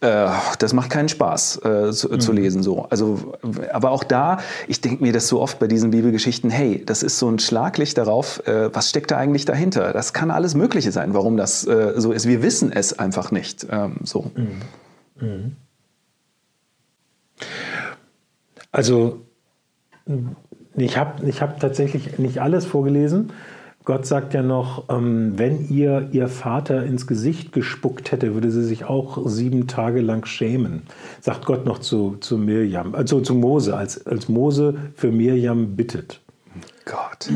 äh, 0.00 0.28
das 0.58 0.72
macht 0.72 0.90
keinen 0.90 1.08
Spaß 1.08 1.56
äh, 1.64 1.92
zu, 1.92 2.08
mhm. 2.08 2.20
zu, 2.20 2.32
lesen 2.32 2.62
so. 2.62 2.86
Also, 2.90 3.34
aber 3.72 3.90
auch 3.90 4.04
da, 4.04 4.38
ich 4.68 4.80
denke 4.80 5.02
mir 5.02 5.12
das 5.12 5.28
so 5.28 5.40
oft 5.40 5.58
bei 5.58 5.66
diesen 5.66 5.90
Bibelgeschichten, 5.90 6.50
hey, 6.50 6.82
das 6.84 7.02
ist 7.02 7.18
so 7.18 7.28
ein 7.28 7.38
Schlaglicht 7.38 7.98
darauf, 7.98 8.46
äh, 8.46 8.74
was 8.74 8.90
steckt 8.90 9.10
da 9.10 9.16
eigentlich 9.16 9.44
dahinter? 9.44 9.92
Das 9.92 10.12
kann 10.12 10.30
alles 10.30 10.54
Mögliche 10.54 10.92
sein, 10.92 11.14
warum 11.14 11.36
das 11.36 11.66
äh, 11.66 11.94
so 11.96 12.12
ist. 12.12 12.26
Wir 12.26 12.42
wissen 12.42 12.72
es 12.72 12.98
einfach 12.98 13.30
nicht. 13.30 13.66
Ähm, 13.70 13.96
so. 14.04 14.30
Mhm. 14.34 15.26
Mhm. 15.26 15.56
Also 18.72 19.20
ich 20.76 20.98
habe 20.98 21.26
ich 21.28 21.40
hab 21.40 21.60
tatsächlich 21.60 22.18
nicht 22.18 22.40
alles 22.40 22.66
vorgelesen. 22.66 23.32
Gott 23.84 24.06
sagt 24.06 24.32
ja 24.32 24.42
noch, 24.42 24.84
ähm, 24.88 25.34
wenn 25.36 25.68
ihr 25.68 26.08
ihr 26.12 26.28
Vater 26.28 26.84
ins 26.84 27.06
Gesicht 27.06 27.52
gespuckt 27.52 28.12
hätte, 28.12 28.32
würde 28.32 28.50
sie 28.50 28.64
sich 28.64 28.86
auch 28.86 29.18
sieben 29.26 29.66
Tage 29.66 30.00
lang 30.00 30.24
schämen. 30.24 30.84
Sagt 31.20 31.44
Gott 31.44 31.66
noch 31.66 31.80
zu, 31.80 32.16
zu 32.20 32.38
Mirjam, 32.38 32.94
also 32.94 33.20
zu 33.20 33.34
Mose, 33.34 33.76
als, 33.76 34.06
als 34.06 34.30
Mose 34.30 34.74
für 34.94 35.12
Mirjam 35.12 35.76
bittet. 35.76 36.20
Gott. 36.86 37.30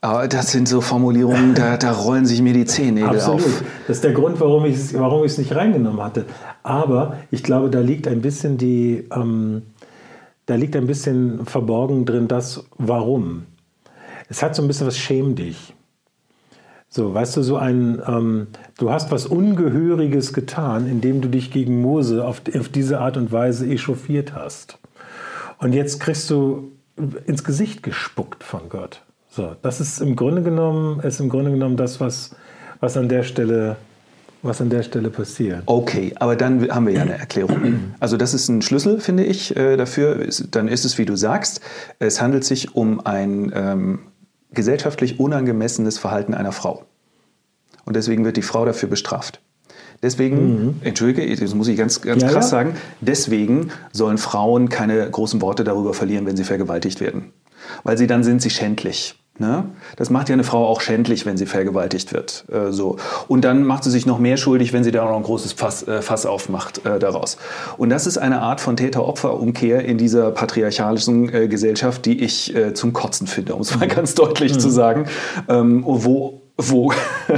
Aber 0.00 0.26
das 0.26 0.50
sind 0.50 0.68
so 0.68 0.80
Formulierungen, 0.80 1.54
da, 1.54 1.76
da 1.76 1.92
rollen 1.92 2.26
sich 2.26 2.42
mir 2.42 2.52
die 2.52 2.64
Zehennägel 2.64 3.10
Absolut. 3.10 3.42
auf. 3.42 3.64
Das 3.86 3.98
ist 3.98 4.04
der 4.04 4.12
Grund, 4.12 4.40
warum 4.40 4.64
ich 4.64 4.74
es 4.74 4.94
warum 4.94 5.22
nicht 5.22 5.54
reingenommen 5.54 6.02
hatte. 6.02 6.24
Aber 6.64 7.16
ich 7.30 7.44
glaube, 7.44 7.70
da 7.70 7.78
liegt 7.78 8.08
ein 8.08 8.22
bisschen 8.22 8.58
die, 8.58 9.08
ähm, 9.14 9.62
da 10.46 10.56
liegt 10.56 10.74
ein 10.74 10.88
bisschen 10.88 11.46
verborgen 11.46 12.06
drin, 12.06 12.26
das 12.26 12.64
Warum 12.76 13.44
es 14.28 14.42
hat 14.42 14.54
so 14.54 14.62
ein 14.62 14.68
bisschen 14.68 14.86
was 14.86 14.98
Schäm 14.98 15.34
dich. 15.34 15.74
So, 16.88 17.12
weißt 17.12 17.36
du, 17.36 17.42
so 17.42 17.56
ein, 17.56 18.00
ähm, 18.06 18.46
du 18.78 18.90
hast 18.90 19.10
was 19.10 19.26
Ungehöriges 19.26 20.32
getan, 20.32 20.86
indem 20.86 21.20
du 21.20 21.28
dich 21.28 21.50
gegen 21.50 21.80
Mose 21.82 22.24
auf, 22.24 22.42
auf 22.56 22.68
diese 22.68 23.00
Art 23.00 23.16
und 23.16 23.32
Weise 23.32 23.66
echauffiert 23.66 24.34
hast. 24.34 24.78
Und 25.58 25.72
jetzt 25.72 26.00
kriegst 26.00 26.30
du 26.30 26.72
ins 27.26 27.44
Gesicht 27.44 27.82
gespuckt 27.82 28.44
von 28.44 28.68
Gott. 28.68 29.02
So, 29.28 29.56
das 29.62 29.80
ist 29.80 30.00
im 30.00 30.16
Grunde 30.16 30.42
genommen, 30.42 31.00
ist 31.00 31.20
im 31.20 31.28
Grunde 31.28 31.50
genommen 31.50 31.76
das, 31.76 32.00
was, 32.00 32.34
was 32.80 32.96
an 32.96 33.08
der 33.08 33.22
Stelle 33.22 33.76
was 34.42 34.60
an 34.60 34.70
der 34.70 34.82
Stelle 34.82 35.10
passiert. 35.10 35.62
Okay, 35.66 36.14
aber 36.16 36.36
dann 36.36 36.70
haben 36.70 36.86
wir 36.86 36.94
ja 36.94 37.02
eine 37.02 37.18
Erklärung. 37.18 37.94
Also 38.00 38.16
das 38.16 38.32
ist 38.32 38.48
ein 38.48 38.62
Schlüssel, 38.62 39.00
finde 39.00 39.24
ich, 39.24 39.56
äh, 39.56 39.76
dafür. 39.76 40.26
Dann 40.50 40.68
ist 40.68 40.84
es, 40.84 40.98
wie 40.98 41.04
du 41.04 41.16
sagst, 41.16 41.60
es 41.98 42.20
handelt 42.20 42.44
sich 42.44 42.74
um 42.74 43.04
ein 43.04 43.50
ähm, 43.54 43.98
gesellschaftlich 44.52 45.20
unangemessenes 45.20 45.98
Verhalten 45.98 46.34
einer 46.34 46.52
Frau. 46.52 46.84
Und 47.84 47.96
deswegen 47.96 48.24
wird 48.24 48.36
die 48.36 48.42
Frau 48.42 48.64
dafür 48.64 48.88
bestraft. 48.88 49.40
Deswegen, 50.02 50.66
mhm. 50.66 50.74
entschuldige, 50.82 51.34
das 51.34 51.54
muss 51.54 51.68
ich 51.68 51.76
ganz, 51.76 52.02
ganz 52.02 52.22
ja, 52.22 52.28
krass 52.28 52.46
ja. 52.46 52.50
sagen, 52.50 52.76
deswegen 53.00 53.70
sollen 53.92 54.18
Frauen 54.18 54.68
keine 54.68 55.10
großen 55.10 55.40
Worte 55.40 55.64
darüber 55.64 55.94
verlieren, 55.94 56.26
wenn 56.26 56.36
sie 56.36 56.44
vergewaltigt 56.44 57.00
werden. 57.00 57.32
Weil 57.82 57.96
sie 57.96 58.06
dann 58.06 58.22
sind 58.22 58.42
sie 58.42 58.50
schändlich. 58.50 59.18
Ne? 59.38 59.64
Das 59.96 60.10
macht 60.10 60.28
ja 60.28 60.32
eine 60.32 60.44
Frau 60.44 60.66
auch 60.66 60.80
schändlich, 60.80 61.26
wenn 61.26 61.36
sie 61.36 61.46
vergewaltigt 61.46 62.12
wird. 62.12 62.44
Äh, 62.50 62.72
so. 62.72 62.96
Und 63.28 63.44
dann 63.44 63.64
macht 63.64 63.84
sie 63.84 63.90
sich 63.90 64.06
noch 64.06 64.18
mehr 64.18 64.36
schuldig, 64.36 64.72
wenn 64.72 64.84
sie 64.84 64.90
da 64.90 65.04
noch 65.04 65.16
ein 65.16 65.22
großes 65.22 65.52
Fass, 65.52 65.86
äh, 65.86 66.00
Fass 66.00 66.24
aufmacht 66.26 66.86
äh, 66.86 66.98
daraus. 66.98 67.36
Und 67.76 67.90
das 67.90 68.06
ist 68.06 68.18
eine 68.18 68.40
Art 68.40 68.60
von 68.60 68.76
Täter-Opfer-Umkehr 68.76 69.84
in 69.84 69.98
dieser 69.98 70.30
patriarchalischen 70.30 71.32
äh, 71.32 71.48
Gesellschaft, 71.48 72.06
die 72.06 72.22
ich 72.22 72.54
äh, 72.54 72.72
zum 72.72 72.92
Kotzen 72.92 73.26
finde, 73.26 73.54
um 73.54 73.60
es 73.60 73.76
mal 73.76 73.86
mhm. 73.86 73.90
ganz 73.90 74.14
deutlich 74.14 74.54
mhm. 74.54 74.60
zu 74.60 74.70
sagen, 74.70 75.06
ähm, 75.48 75.82
wo 75.86 76.42
wo 76.58 76.90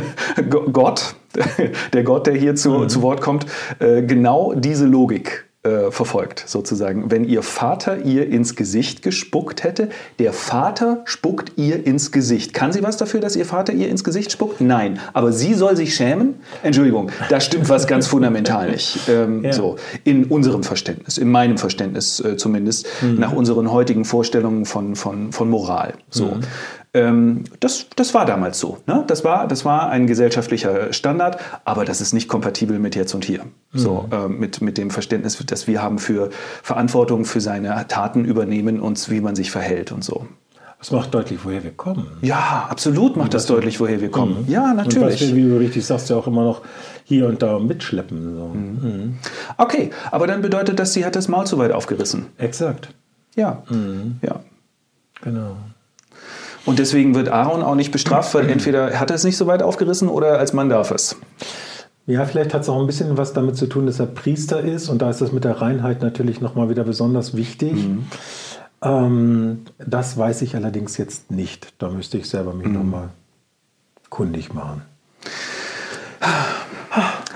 Gott, 0.72 1.16
der 1.92 2.04
Gott, 2.04 2.28
der 2.28 2.34
hier 2.34 2.54
zu, 2.54 2.70
mhm. 2.70 2.88
zu 2.88 3.02
Wort 3.02 3.20
kommt, 3.20 3.46
äh, 3.80 4.02
genau 4.02 4.54
diese 4.54 4.86
Logik 4.86 5.47
äh, 5.64 5.90
verfolgt, 5.90 6.44
sozusagen. 6.46 7.10
Wenn 7.10 7.24
ihr 7.24 7.42
Vater 7.42 8.04
ihr 8.04 8.28
ins 8.28 8.54
Gesicht 8.54 9.02
gespuckt 9.02 9.64
hätte, 9.64 9.88
der 10.20 10.32
Vater 10.32 11.02
spuckt 11.04 11.52
ihr 11.56 11.84
ins 11.84 12.12
Gesicht. 12.12 12.54
Kann 12.54 12.72
sie 12.72 12.82
was 12.82 12.96
dafür, 12.96 13.20
dass 13.20 13.34
ihr 13.34 13.44
Vater 13.44 13.72
ihr 13.72 13.88
ins 13.88 14.04
Gesicht 14.04 14.30
spuckt? 14.30 14.60
Nein. 14.60 15.00
Aber 15.14 15.32
sie 15.32 15.54
soll 15.54 15.76
sich 15.76 15.96
schämen? 15.96 16.36
Entschuldigung, 16.62 17.10
da 17.28 17.40
stimmt 17.40 17.68
was 17.68 17.86
ganz 17.86 18.06
fundamental 18.06 18.70
nicht. 18.70 19.00
Ähm, 19.08 19.42
ja. 19.42 19.52
So, 19.52 19.76
in 20.04 20.24
unserem 20.24 20.62
Verständnis, 20.62 21.18
in 21.18 21.30
meinem 21.30 21.56
Verständnis 21.56 22.20
äh, 22.20 22.36
zumindest, 22.36 22.86
mhm. 23.00 23.14
nach 23.18 23.32
unseren 23.32 23.72
heutigen 23.72 24.04
Vorstellungen 24.04 24.66
von, 24.66 24.96
von, 24.96 25.32
von 25.32 25.48
Moral. 25.48 25.94
So. 26.10 26.26
Mhm. 26.26 26.40
Ähm, 26.94 27.44
das, 27.60 27.86
das 27.96 28.14
war 28.14 28.24
damals 28.24 28.58
so. 28.58 28.78
Ne? 28.86 29.04
Das, 29.06 29.24
war, 29.24 29.46
das 29.46 29.64
war 29.64 29.90
ein 29.90 30.06
gesellschaftlicher 30.06 30.92
Standard, 30.92 31.38
aber 31.64 31.84
das 31.84 32.00
ist 32.00 32.12
nicht 32.12 32.28
kompatibel 32.28 32.78
mit 32.78 32.96
jetzt 32.96 33.14
und 33.14 33.24
hier. 33.24 33.44
Mhm. 33.72 33.78
So, 33.78 34.08
äh, 34.10 34.28
mit, 34.28 34.62
mit 34.62 34.78
dem 34.78 34.90
Verständnis, 34.90 35.38
das 35.46 35.66
wir 35.66 35.82
haben 35.82 35.98
für 35.98 36.30
Verantwortung 36.62 37.24
für 37.24 37.40
seine 37.40 37.86
Taten 37.88 38.24
übernehmen 38.24 38.80
und 38.80 39.10
wie 39.10 39.20
man 39.20 39.36
sich 39.36 39.50
verhält 39.50 39.92
und 39.92 40.02
so. 40.02 40.26
Das 40.78 40.92
macht 40.92 41.12
deutlich, 41.12 41.40
woher 41.42 41.64
wir 41.64 41.72
kommen. 41.72 42.06
Ja, 42.22 42.68
absolut 42.70 43.16
macht 43.16 43.34
das 43.34 43.46
deutlich, 43.46 43.80
woher 43.80 44.00
wir 44.00 44.12
kommen. 44.12 44.44
Mhm. 44.44 44.52
Ja, 44.52 44.72
natürlich. 44.72 45.02
Und 45.02 45.12
was 45.12 45.20
wir, 45.20 45.36
wie 45.36 45.48
du 45.48 45.58
richtig 45.58 45.84
sagst, 45.84 46.08
ja 46.08 46.16
auch 46.16 46.28
immer 46.28 46.44
noch 46.44 46.62
hier 47.04 47.26
und 47.26 47.42
da 47.42 47.58
mitschleppen. 47.58 48.36
So. 48.36 48.46
Mhm. 48.46 48.78
mhm. 48.80 49.18
Okay, 49.56 49.90
aber 50.12 50.28
dann 50.28 50.40
bedeutet 50.40 50.78
das, 50.78 50.92
sie 50.92 51.04
hat 51.04 51.16
das 51.16 51.26
Maul 51.26 51.46
zu 51.46 51.58
weit 51.58 51.72
aufgerissen. 51.72 52.26
Exakt. 52.38 52.90
Ja. 53.34 53.64
Mhm. 53.68 54.18
Ja. 54.22 54.40
Genau. 55.22 55.56
Und 56.68 56.78
deswegen 56.78 57.14
wird 57.14 57.30
Aaron 57.30 57.62
auch 57.62 57.76
nicht 57.76 57.92
bestraft, 57.92 58.34
weil 58.34 58.50
entweder 58.50 59.00
hat 59.00 59.08
er 59.10 59.16
es 59.16 59.24
nicht 59.24 59.38
so 59.38 59.46
weit 59.46 59.62
aufgerissen 59.62 60.06
oder 60.06 60.38
als 60.38 60.52
Mann 60.52 60.68
darf 60.68 60.90
es. 60.90 61.16
Ja, 62.06 62.26
vielleicht 62.26 62.52
hat 62.52 62.60
es 62.60 62.68
auch 62.68 62.78
ein 62.78 62.86
bisschen 62.86 63.16
was 63.16 63.32
damit 63.32 63.56
zu 63.56 63.68
tun, 63.68 63.86
dass 63.86 63.98
er 64.00 64.04
Priester 64.04 64.60
ist 64.60 64.90
und 64.90 65.00
da 65.00 65.08
ist 65.08 65.22
das 65.22 65.32
mit 65.32 65.44
der 65.44 65.62
Reinheit 65.62 66.02
natürlich 66.02 66.42
nochmal 66.42 66.68
wieder 66.68 66.84
besonders 66.84 67.34
wichtig. 67.34 67.72
Mhm. 67.72 68.06
Ähm, 68.82 69.62
das 69.78 70.18
weiß 70.18 70.42
ich 70.42 70.56
allerdings 70.56 70.98
jetzt 70.98 71.30
nicht. 71.30 71.72
Da 71.78 71.88
müsste 71.88 72.18
ich 72.18 72.28
selber 72.28 72.52
mich 72.52 72.66
mhm. 72.66 72.74
nochmal 72.74 73.08
kundig 74.10 74.52
machen. 74.52 74.82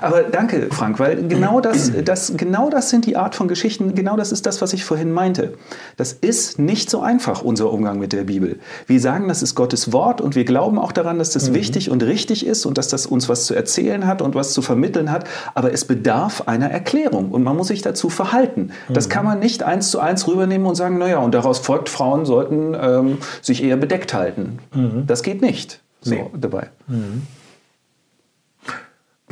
Aber 0.02 0.22
danke, 0.22 0.68
Frank, 0.70 0.98
weil 0.98 1.28
genau 1.28 1.60
das, 1.60 1.92
das, 2.04 2.32
genau 2.36 2.70
das 2.70 2.90
sind 2.90 3.06
die 3.06 3.16
Art 3.16 3.34
von 3.34 3.48
Geschichten, 3.48 3.94
genau 3.94 4.16
das 4.16 4.32
ist 4.32 4.46
das, 4.46 4.60
was 4.60 4.72
ich 4.72 4.84
vorhin 4.84 5.12
meinte. 5.12 5.54
Das 5.96 6.12
ist 6.12 6.58
nicht 6.58 6.90
so 6.90 7.00
einfach, 7.00 7.42
unser 7.42 7.72
Umgang 7.72 7.98
mit 7.98 8.12
der 8.12 8.24
Bibel. 8.24 8.58
Wir 8.86 9.00
sagen, 9.00 9.28
das 9.28 9.42
ist 9.42 9.54
Gottes 9.54 9.92
Wort 9.92 10.20
und 10.20 10.34
wir 10.34 10.44
glauben 10.44 10.78
auch 10.78 10.92
daran, 10.92 11.18
dass 11.18 11.30
das 11.30 11.50
mhm. 11.50 11.54
wichtig 11.54 11.90
und 11.90 12.02
richtig 12.02 12.44
ist 12.46 12.66
und 12.66 12.78
dass 12.78 12.88
das 12.88 13.06
uns 13.06 13.28
was 13.28 13.46
zu 13.46 13.54
erzählen 13.54 14.06
hat 14.06 14.22
und 14.22 14.34
was 14.34 14.52
zu 14.52 14.62
vermitteln 14.62 15.10
hat, 15.10 15.26
aber 15.54 15.72
es 15.72 15.84
bedarf 15.84 16.42
einer 16.46 16.70
Erklärung 16.70 17.30
und 17.30 17.42
man 17.42 17.56
muss 17.56 17.68
sich 17.68 17.82
dazu 17.82 18.08
verhalten. 18.08 18.70
Mhm. 18.88 18.94
Das 18.94 19.08
kann 19.08 19.24
man 19.24 19.38
nicht 19.38 19.62
eins 19.62 19.90
zu 19.90 20.00
eins 20.00 20.26
rübernehmen 20.26 20.66
und 20.66 20.74
sagen, 20.74 20.98
naja, 20.98 21.18
und 21.18 21.32
daraus 21.34 21.58
folgt, 21.58 21.88
Frauen 21.88 22.26
sollten 22.26 22.74
ähm, 22.80 23.18
sich 23.40 23.62
eher 23.62 23.76
bedeckt 23.76 24.14
halten. 24.14 24.58
Mhm. 24.74 25.04
Das 25.06 25.22
geht 25.22 25.42
nicht 25.42 25.80
so 26.00 26.14
nee. 26.14 26.24
dabei. 26.34 26.68
Mhm 26.88 27.22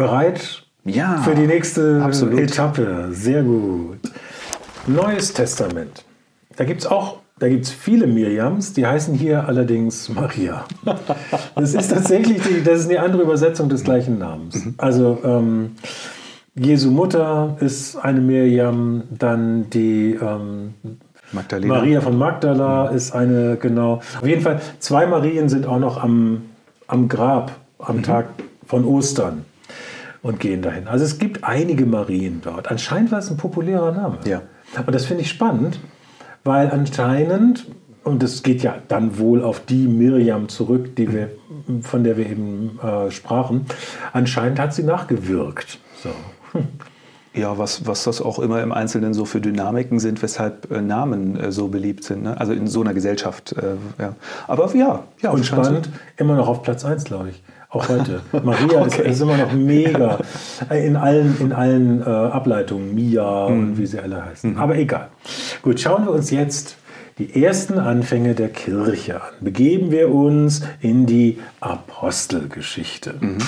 bereit 0.00 0.62
ja, 0.84 1.18
für 1.18 1.34
die 1.34 1.46
nächste 1.46 2.00
absolut. 2.02 2.40
Etappe. 2.40 3.08
Sehr 3.10 3.42
gut. 3.42 3.98
Neues 4.86 5.34
Testament. 5.34 6.04
Da 6.56 6.64
gibt 6.64 6.80
es 6.80 6.86
auch 6.86 7.18
da 7.38 7.48
gibt 7.48 7.64
es 7.64 7.70
viele 7.70 8.06
Miriams, 8.06 8.74
die 8.74 8.86
heißen 8.86 9.14
hier 9.14 9.48
allerdings 9.48 10.10
Maria. 10.10 10.64
Das 11.54 11.72
ist 11.74 11.90
tatsächlich 11.90 12.42
die, 12.42 12.62
das 12.62 12.80
ist 12.80 12.90
eine 12.90 13.00
andere 13.00 13.22
Übersetzung 13.22 13.70
des 13.70 13.82
gleichen 13.82 14.18
Namens. 14.18 14.62
Mhm. 14.62 14.74
Also 14.76 15.18
ähm, 15.24 15.70
Jesu 16.54 16.90
Mutter 16.90 17.56
ist 17.60 17.96
eine 17.96 18.20
Miriam, 18.20 19.04
dann 19.10 19.70
die 19.70 20.18
ähm, 20.20 20.74
Maria 21.32 22.02
von 22.02 22.18
Magdala 22.18 22.90
mhm. 22.90 22.96
ist 22.96 23.12
eine, 23.12 23.56
genau. 23.56 24.02
Auf 24.20 24.26
jeden 24.26 24.42
Fall, 24.42 24.60
zwei 24.80 25.06
Marien 25.06 25.48
sind 25.48 25.66
auch 25.66 25.78
noch 25.78 26.02
am, 26.02 26.42
am 26.88 27.08
Grab 27.08 27.52
am 27.78 27.98
mhm. 27.98 28.02
Tag 28.02 28.26
von 28.66 28.84
Ostern 28.84 29.46
und 30.22 30.40
gehen 30.40 30.62
dahin. 30.62 30.88
Also 30.88 31.04
es 31.04 31.18
gibt 31.18 31.44
einige 31.44 31.86
Marien 31.86 32.40
dort. 32.42 32.70
Anscheinend 32.70 33.12
war 33.12 33.18
es 33.18 33.30
ein 33.30 33.36
populärer 33.36 33.92
Name. 33.92 34.18
Ja. 34.24 34.42
Und 34.86 34.94
das 34.94 35.06
finde 35.06 35.22
ich 35.22 35.30
spannend, 35.30 35.80
weil 36.44 36.70
anscheinend, 36.70 37.66
und 38.04 38.22
es 38.22 38.42
geht 38.42 38.62
ja 38.62 38.76
dann 38.88 39.18
wohl 39.18 39.42
auf 39.42 39.60
die 39.60 39.86
Miriam 39.86 40.48
zurück, 40.48 40.96
die 40.96 41.12
wir, 41.12 41.30
von 41.82 42.04
der 42.04 42.16
wir 42.16 42.28
eben 42.28 42.78
äh, 42.82 43.10
sprachen, 43.10 43.66
anscheinend 44.12 44.58
hat 44.58 44.74
sie 44.74 44.82
nachgewirkt. 44.82 45.78
So. 46.02 46.10
Ja, 47.32 47.58
was, 47.58 47.86
was 47.86 48.02
das 48.02 48.20
auch 48.20 48.40
immer 48.40 48.60
im 48.60 48.72
Einzelnen 48.72 49.14
so 49.14 49.24
für 49.24 49.40
Dynamiken 49.40 50.00
sind, 50.00 50.20
weshalb 50.20 50.68
äh, 50.72 50.82
Namen 50.82 51.38
äh, 51.38 51.52
so 51.52 51.68
beliebt 51.68 52.02
sind. 52.02 52.24
Ne? 52.24 52.36
Also 52.40 52.52
in 52.52 52.66
so 52.66 52.80
einer 52.80 52.92
Gesellschaft. 52.92 53.52
Äh, 53.52 53.76
ja. 54.02 54.16
Aber 54.48 54.74
ja, 54.74 55.04
ja. 55.22 55.30
Und 55.30 55.46
spannend, 55.46 55.86
so. 55.86 55.92
immer 56.16 56.34
noch 56.34 56.48
auf 56.48 56.62
Platz 56.62 56.84
1, 56.84 57.04
glaube 57.04 57.30
ich. 57.30 57.42
Auch 57.70 57.88
heute. 57.88 58.20
Maria 58.32 58.82
okay. 58.82 59.02
ist, 59.02 59.10
ist, 59.10 59.20
immer 59.20 59.36
noch 59.36 59.52
mega. 59.52 60.18
In 60.70 60.96
allen, 60.96 61.36
in 61.40 61.52
allen 61.52 62.02
äh, 62.02 62.04
Ableitungen. 62.04 62.94
Mia 62.94 63.48
mhm. 63.48 63.58
und 63.58 63.78
wie 63.78 63.86
sie 63.86 64.00
alle 64.00 64.24
heißen. 64.24 64.52
Mhm. 64.52 64.58
Aber 64.58 64.76
egal. 64.76 65.08
Gut, 65.62 65.80
schauen 65.80 66.04
wir 66.04 66.12
uns 66.12 66.30
jetzt 66.30 66.76
die 67.18 67.42
ersten 67.44 67.78
Anfänge 67.78 68.34
der 68.34 68.48
Kirche 68.48 69.20
an. 69.20 69.28
Begeben 69.40 69.90
wir 69.90 70.12
uns 70.12 70.62
in 70.80 71.06
die 71.06 71.38
Apostelgeschichte. 71.60 73.14
Mhm. 73.20 73.38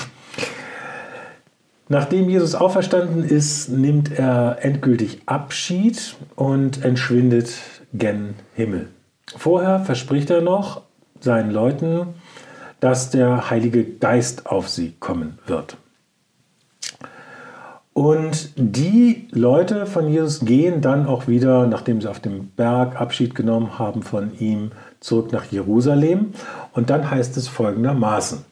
Nachdem 1.89 2.29
Jesus 2.29 2.55
auferstanden 2.55 3.23
ist, 3.23 3.69
nimmt 3.69 4.17
er 4.17 4.57
endgültig 4.61 5.23
Abschied 5.25 6.15
und 6.35 6.83
entschwindet 6.83 7.53
gen 7.93 8.35
Himmel. 8.55 8.87
Vorher 9.35 9.79
verspricht 9.79 10.29
er 10.29 10.41
noch 10.41 10.81
seinen 11.19 11.51
Leuten, 11.51 12.07
dass 12.83 13.09
der 13.09 13.49
Heilige 13.49 13.85
Geist 13.85 14.45
auf 14.45 14.67
sie 14.67 14.93
kommen 14.99 15.39
wird. 15.47 15.77
Und 17.93 18.49
die 18.57 19.29
Leute 19.31 19.85
von 19.85 20.09
Jesus 20.09 20.41
gehen 20.41 20.81
dann 20.81 21.05
auch 21.05 21.29
wieder, 21.29 21.65
nachdem 21.65 22.01
sie 22.01 22.09
auf 22.09 22.19
dem 22.19 22.49
Berg 22.49 22.99
Abschied 22.99 23.35
genommen 23.35 23.79
haben 23.79 24.03
von 24.03 24.37
ihm, 24.37 24.73
zurück 24.99 25.31
nach 25.31 25.45
Jerusalem. 25.45 26.33
Und 26.73 26.89
dann 26.89 27.09
heißt 27.09 27.37
es 27.37 27.47
folgendermaßen. 27.47 28.43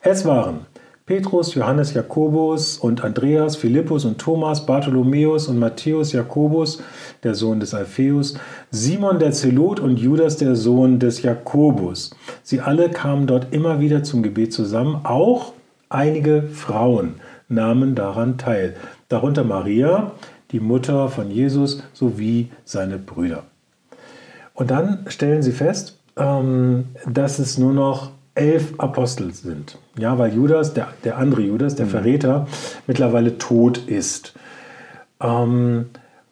Es 0.00 0.24
waren 0.24 0.66
Petrus, 1.08 1.54
Johannes, 1.54 1.94
Jakobus 1.94 2.76
und 2.76 3.02
Andreas, 3.02 3.56
Philippus 3.56 4.04
und 4.04 4.18
Thomas, 4.18 4.66
Bartholomäus 4.66 5.48
und 5.48 5.58
Matthäus, 5.58 6.12
Jakobus, 6.12 6.82
der 7.22 7.34
Sohn 7.34 7.60
des 7.60 7.72
Alpheus, 7.72 8.34
Simon 8.70 9.18
der 9.18 9.32
Zelot 9.32 9.80
und 9.80 9.98
Judas, 9.98 10.36
der 10.36 10.54
Sohn 10.54 10.98
des 10.98 11.22
Jakobus. 11.22 12.10
Sie 12.42 12.60
alle 12.60 12.90
kamen 12.90 13.26
dort 13.26 13.54
immer 13.54 13.80
wieder 13.80 14.02
zum 14.02 14.22
Gebet 14.22 14.52
zusammen. 14.52 15.00
Auch 15.04 15.54
einige 15.88 16.42
Frauen 16.42 17.14
nahmen 17.48 17.94
daran 17.94 18.36
teil, 18.36 18.76
darunter 19.08 19.44
Maria, 19.44 20.12
die 20.50 20.60
Mutter 20.60 21.08
von 21.08 21.30
Jesus, 21.30 21.82
sowie 21.94 22.50
seine 22.66 22.98
Brüder. 22.98 23.44
Und 24.52 24.70
dann 24.70 25.06
stellen 25.08 25.40
sie 25.40 25.52
fest, 25.52 25.98
ähm, 26.18 26.84
dass 27.06 27.38
es 27.38 27.56
nur 27.56 27.72
noch 27.72 28.10
elf 28.38 28.74
Apostel 28.78 29.32
sind. 29.34 29.78
Ja, 29.98 30.18
weil 30.18 30.34
Judas, 30.34 30.72
der, 30.74 30.88
der 31.04 31.18
andere 31.18 31.42
Judas, 31.42 31.74
der 31.74 31.86
mhm. 31.86 31.90
Verräter, 31.90 32.46
mittlerweile 32.86 33.38
tot 33.38 33.78
ist. 33.78 34.34
Ähm, 35.20 35.86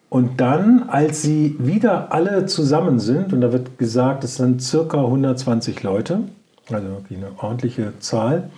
und 0.09 0.41
dann, 0.41 0.89
als 0.89 1.23
sie 1.23 1.57
wieder 1.59 2.13
alle 2.13 2.47
zusammen 2.47 3.01
sind, 3.01 3.33
und 3.33 3.41
da 3.41 3.53
wird 3.53 3.79
gesagt, 3.79 4.25
es 4.25 4.37
sind 4.37 4.63
circa 4.63 4.99
120 4.99 5.83
Leute, 5.83 6.21
also 6.71 6.87
eine 7.11 7.31
ordentliche 7.39 7.93
Zahl, 7.99 8.51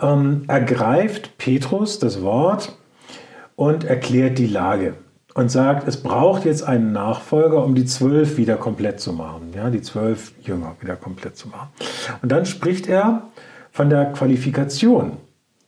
ähm, 0.00 0.44
ergreift 0.46 1.38
Petrus 1.38 1.98
das 1.98 2.22
Wort 2.22 2.76
und 3.56 3.84
erklärt 3.84 4.38
die 4.38 4.46
Lage 4.46 4.94
und 5.34 5.50
sagt, 5.50 5.86
es 5.86 6.02
braucht 6.02 6.44
jetzt 6.44 6.62
einen 6.62 6.92
Nachfolger, 6.92 7.64
um 7.64 7.74
die 7.74 7.84
zwölf 7.84 8.36
wieder 8.36 8.56
komplett 8.56 9.00
zu 9.00 9.12
machen, 9.12 9.52
ja, 9.54 9.70
die 9.70 9.82
zwölf 9.82 10.32
Jünger 10.42 10.76
wieder 10.80 10.96
komplett 10.96 11.36
zu 11.36 11.48
machen. 11.48 11.68
Und 12.22 12.32
dann 12.32 12.46
spricht 12.46 12.88
er 12.88 13.22
von 13.70 13.90
der 13.90 14.06
Qualifikation 14.12 15.18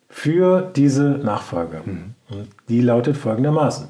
für 0.09 0.71
diese 0.75 1.03
Nachfolger. 1.03 1.83
Mhm. 1.85 2.15
Und 2.31 2.49
die 2.69 2.81
lautet 2.81 3.17
folgendermaßen. 3.17 3.89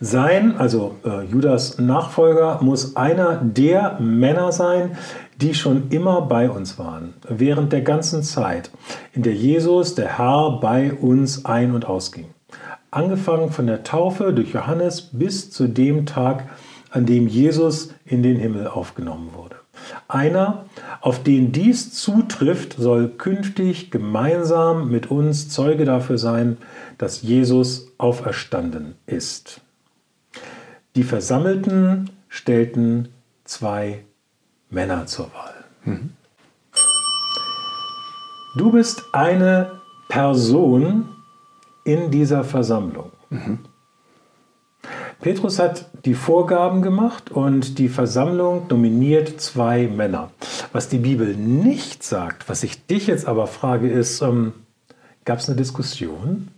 Sein, 0.00 0.56
also 0.56 0.96
äh, 1.04 1.24
Judas 1.24 1.78
Nachfolger, 1.78 2.58
muss 2.62 2.96
einer 2.96 3.36
der 3.36 3.98
Männer 4.00 4.52
sein, 4.52 4.96
die 5.36 5.54
schon 5.54 5.90
immer 5.90 6.22
bei 6.22 6.48
uns 6.50 6.78
waren, 6.78 7.14
während 7.28 7.72
der 7.72 7.82
ganzen 7.82 8.22
Zeit, 8.22 8.70
in 9.12 9.22
der 9.22 9.34
Jesus, 9.34 9.94
der 9.94 10.18
Herr, 10.18 10.58
bei 10.60 10.92
uns 10.92 11.44
ein- 11.44 11.74
und 11.74 11.86
ausging 11.86 12.26
angefangen 12.96 13.50
von 13.50 13.66
der 13.66 13.84
Taufe 13.84 14.32
durch 14.32 14.52
Johannes 14.52 15.02
bis 15.12 15.50
zu 15.50 15.68
dem 15.68 16.06
Tag, 16.06 16.48
an 16.90 17.04
dem 17.04 17.28
Jesus 17.28 17.94
in 18.04 18.22
den 18.22 18.36
Himmel 18.36 18.66
aufgenommen 18.66 19.30
wurde. 19.34 19.56
Einer, 20.08 20.64
auf 21.00 21.22
den 21.22 21.52
dies 21.52 21.92
zutrifft, 21.92 22.76
soll 22.78 23.08
künftig 23.08 23.90
gemeinsam 23.90 24.88
mit 24.90 25.10
uns 25.10 25.50
Zeuge 25.50 25.84
dafür 25.84 26.16
sein, 26.16 26.56
dass 26.96 27.22
Jesus 27.22 27.92
auferstanden 27.98 28.94
ist. 29.06 29.60
Die 30.96 31.04
Versammelten 31.04 32.10
stellten 32.28 33.08
zwei 33.44 34.04
Männer 34.70 35.06
zur 35.06 35.26
Wahl. 35.34 35.54
Mhm. 35.84 36.10
Du 38.56 38.72
bist 38.72 39.04
eine 39.12 39.72
Person, 40.08 41.15
in 41.86 42.10
dieser 42.10 42.44
Versammlung. 42.44 43.12
Mhm. 43.30 43.60
Petrus 45.20 45.58
hat 45.58 45.86
die 46.04 46.14
Vorgaben 46.14 46.82
gemacht 46.82 47.30
und 47.30 47.78
die 47.78 47.88
Versammlung 47.88 48.66
nominiert 48.68 49.40
zwei 49.40 49.88
Männer. 49.88 50.30
Was 50.72 50.88
die 50.88 50.98
Bibel 50.98 51.34
nicht 51.36 52.02
sagt, 52.02 52.48
was 52.48 52.62
ich 52.62 52.86
dich 52.86 53.06
jetzt 53.06 53.26
aber 53.26 53.46
frage, 53.46 53.88
ist, 53.88 54.20
ähm, 54.20 54.52
gab 55.24 55.38
es 55.38 55.48
eine 55.48 55.56
Diskussion? 55.56 56.48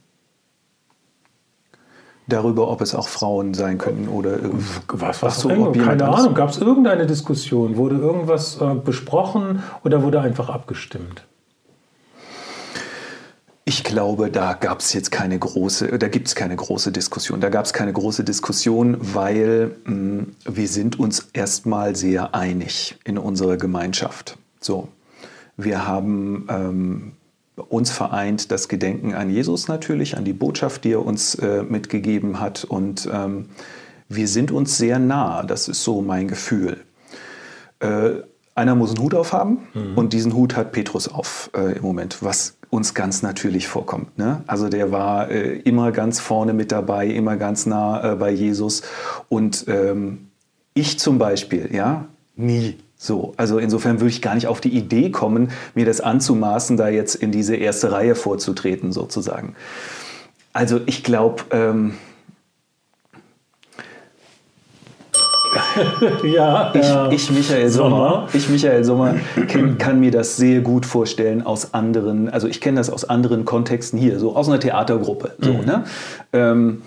Darüber, 2.26 2.68
ob 2.68 2.82
es 2.82 2.94
auch 2.94 3.08
Frauen 3.08 3.54
sein 3.54 3.78
könnten 3.78 4.08
oder 4.08 4.38
was, 4.88 5.22
was 5.22 5.40
so, 5.40 5.72
Keine 5.72 6.08
Ahnung, 6.08 6.34
gab 6.34 6.50
es 6.50 6.58
irgendeine 6.58 7.06
Diskussion? 7.06 7.76
Wurde 7.76 7.96
irgendwas 7.96 8.60
äh, 8.60 8.74
besprochen 8.74 9.62
oder 9.82 10.02
wurde 10.02 10.20
einfach 10.20 10.50
abgestimmt? 10.50 11.27
Ich 13.68 13.84
glaube, 13.84 14.30
da 14.30 14.54
gab 14.54 14.80
es 14.80 14.94
jetzt 14.94 15.10
keine 15.10 15.38
große, 15.38 15.98
da 15.98 16.08
gibt 16.08 16.26
es 16.26 16.34
keine 16.34 16.56
große 16.56 16.90
Diskussion. 16.90 17.38
Da 17.38 17.50
gab 17.50 17.66
es 17.66 17.74
keine 17.74 17.92
große 17.92 18.24
Diskussion, 18.24 18.96
weil 18.98 19.76
mh, 19.84 19.92
mm, 19.92 20.26
wir 20.46 20.68
sind 20.68 20.98
uns 20.98 21.28
erstmal 21.34 21.94
sehr 21.94 22.34
einig 22.34 22.96
in 23.04 23.18
unserer 23.18 23.58
Gemeinschaft. 23.58 24.38
So, 24.58 24.88
wir 25.58 25.86
haben 25.86 26.46
ähm, 26.48 27.12
uns 27.56 27.90
vereint 27.90 28.50
das 28.52 28.68
Gedenken 28.68 29.12
an 29.12 29.28
Jesus 29.28 29.68
natürlich, 29.68 30.16
an 30.16 30.24
die 30.24 30.32
Botschaft, 30.32 30.84
die 30.84 30.92
er 30.92 31.04
uns 31.04 31.34
äh, 31.34 31.62
mitgegeben 31.62 32.40
hat. 32.40 32.64
Und 32.64 33.06
ähm, 33.12 33.50
wir 34.08 34.28
sind 34.28 34.50
uns 34.50 34.78
sehr 34.78 34.98
nah. 34.98 35.42
Das 35.42 35.68
ist 35.68 35.84
so 35.84 36.00
mein 36.00 36.26
Gefühl. 36.26 36.78
Äh, 37.80 38.22
einer 38.58 38.74
muss 38.74 38.90
einen 38.90 39.02
Hut 39.02 39.14
aufhaben 39.14 39.58
mhm. 39.72 39.96
und 39.96 40.12
diesen 40.12 40.34
Hut 40.34 40.56
hat 40.56 40.72
Petrus 40.72 41.08
auf 41.08 41.50
äh, 41.56 41.76
im 41.76 41.82
Moment, 41.82 42.18
was 42.22 42.56
uns 42.70 42.92
ganz 42.92 43.22
natürlich 43.22 43.68
vorkommt. 43.68 44.18
Ne? 44.18 44.42
Also 44.46 44.68
der 44.68 44.92
war 44.92 45.30
äh, 45.30 45.58
immer 45.60 45.92
ganz 45.92 46.20
vorne 46.20 46.52
mit 46.52 46.70
dabei, 46.72 47.06
immer 47.06 47.36
ganz 47.36 47.64
nah 47.64 48.12
äh, 48.12 48.16
bei 48.16 48.30
Jesus. 48.30 48.82
Und 49.28 49.64
ähm, 49.68 50.28
ich 50.74 50.98
zum 50.98 51.18
Beispiel, 51.18 51.70
ja, 51.72 52.06
nie 52.36 52.76
so. 52.96 53.32
Also 53.36 53.58
insofern 53.58 54.00
würde 54.00 54.10
ich 54.10 54.20
gar 54.20 54.34
nicht 54.34 54.48
auf 54.48 54.60
die 54.60 54.76
Idee 54.76 55.10
kommen, 55.10 55.50
mir 55.74 55.86
das 55.86 56.00
anzumaßen, 56.00 56.76
da 56.76 56.88
jetzt 56.88 57.14
in 57.14 57.32
diese 57.32 57.56
erste 57.56 57.92
Reihe 57.92 58.14
vorzutreten, 58.14 58.92
sozusagen. 58.92 59.54
Also 60.52 60.80
ich 60.86 61.04
glaube, 61.04 61.44
ähm, 61.52 61.94
ja, 66.24 66.72
ich, 66.74 67.14
ich, 67.14 67.30
Michael 67.30 67.68
Sommer, 67.68 68.28
ich, 68.32 68.48
Michael 68.48 68.84
Sommer 68.84 69.14
kann, 69.48 69.78
kann, 69.78 70.00
mir 70.00 70.10
das 70.10 70.36
sehr 70.36 70.60
gut 70.60 70.86
vorstellen 70.86 71.44
aus 71.44 71.74
anderen, 71.74 72.28
also 72.28 72.48
ich 72.48 72.60
kenne 72.60 72.78
das 72.78 72.90
aus 72.90 73.08
anderen 73.08 73.44
Kontexten 73.44 73.98
hier, 73.98 74.18
so 74.18 74.36
aus 74.36 74.48
einer 74.48 74.60
Theatergruppe. 74.60 75.32
So, 75.38 75.52
mhm. 75.52 75.64
ne? 75.64 75.84
Ähm, 76.32 76.82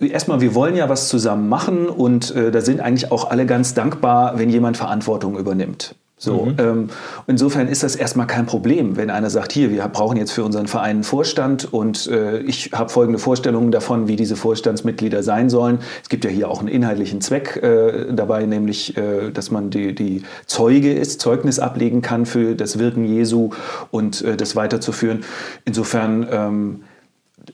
erstmal, 0.00 0.40
wir 0.40 0.54
wollen 0.54 0.76
ja 0.76 0.88
was 0.88 1.08
zusammen 1.08 1.48
machen 1.48 1.88
und 1.88 2.34
äh, 2.34 2.50
da 2.50 2.60
sind 2.60 2.80
eigentlich 2.80 3.12
auch 3.12 3.30
alle 3.30 3.46
ganz 3.46 3.74
dankbar, 3.74 4.38
wenn 4.38 4.50
jemand 4.50 4.76
Verantwortung 4.76 5.38
übernimmt. 5.38 5.94
So, 6.18 6.46
mhm. 6.46 6.54
ähm, 6.58 6.88
insofern 7.26 7.68
ist 7.68 7.82
das 7.82 7.94
erstmal 7.94 8.26
kein 8.26 8.46
Problem, 8.46 8.96
wenn 8.96 9.10
einer 9.10 9.28
sagt, 9.28 9.52
hier, 9.52 9.70
wir 9.70 9.86
brauchen 9.88 10.16
jetzt 10.16 10.32
für 10.32 10.44
unseren 10.44 10.66
Verein 10.66 10.86
einen 10.96 11.04
Vorstand 11.04 11.70
und 11.74 12.06
äh, 12.06 12.38
ich 12.38 12.70
habe 12.72 12.88
folgende 12.88 13.18
Vorstellungen 13.18 13.70
davon, 13.70 14.08
wie 14.08 14.16
diese 14.16 14.34
Vorstandsmitglieder 14.34 15.22
sein 15.22 15.50
sollen. 15.50 15.80
Es 16.02 16.08
gibt 16.08 16.24
ja 16.24 16.30
hier 16.30 16.48
auch 16.48 16.60
einen 16.60 16.68
inhaltlichen 16.68 17.20
Zweck 17.20 17.56
äh, 17.62 18.14
dabei, 18.14 18.46
nämlich, 18.46 18.96
äh, 18.96 19.30
dass 19.30 19.50
man 19.50 19.68
die, 19.68 19.94
die, 19.94 20.22
Zeuge 20.46 20.94
ist, 20.94 21.20
Zeugnis 21.20 21.58
ablegen 21.58 22.00
kann 22.00 22.24
für 22.24 22.54
das 22.54 22.78
Wirken 22.78 23.04
Jesu 23.04 23.50
und 23.90 24.22
äh, 24.22 24.38
das 24.38 24.56
weiterzuführen. 24.56 25.22
Insofern 25.66 26.26
ähm, 26.30 26.80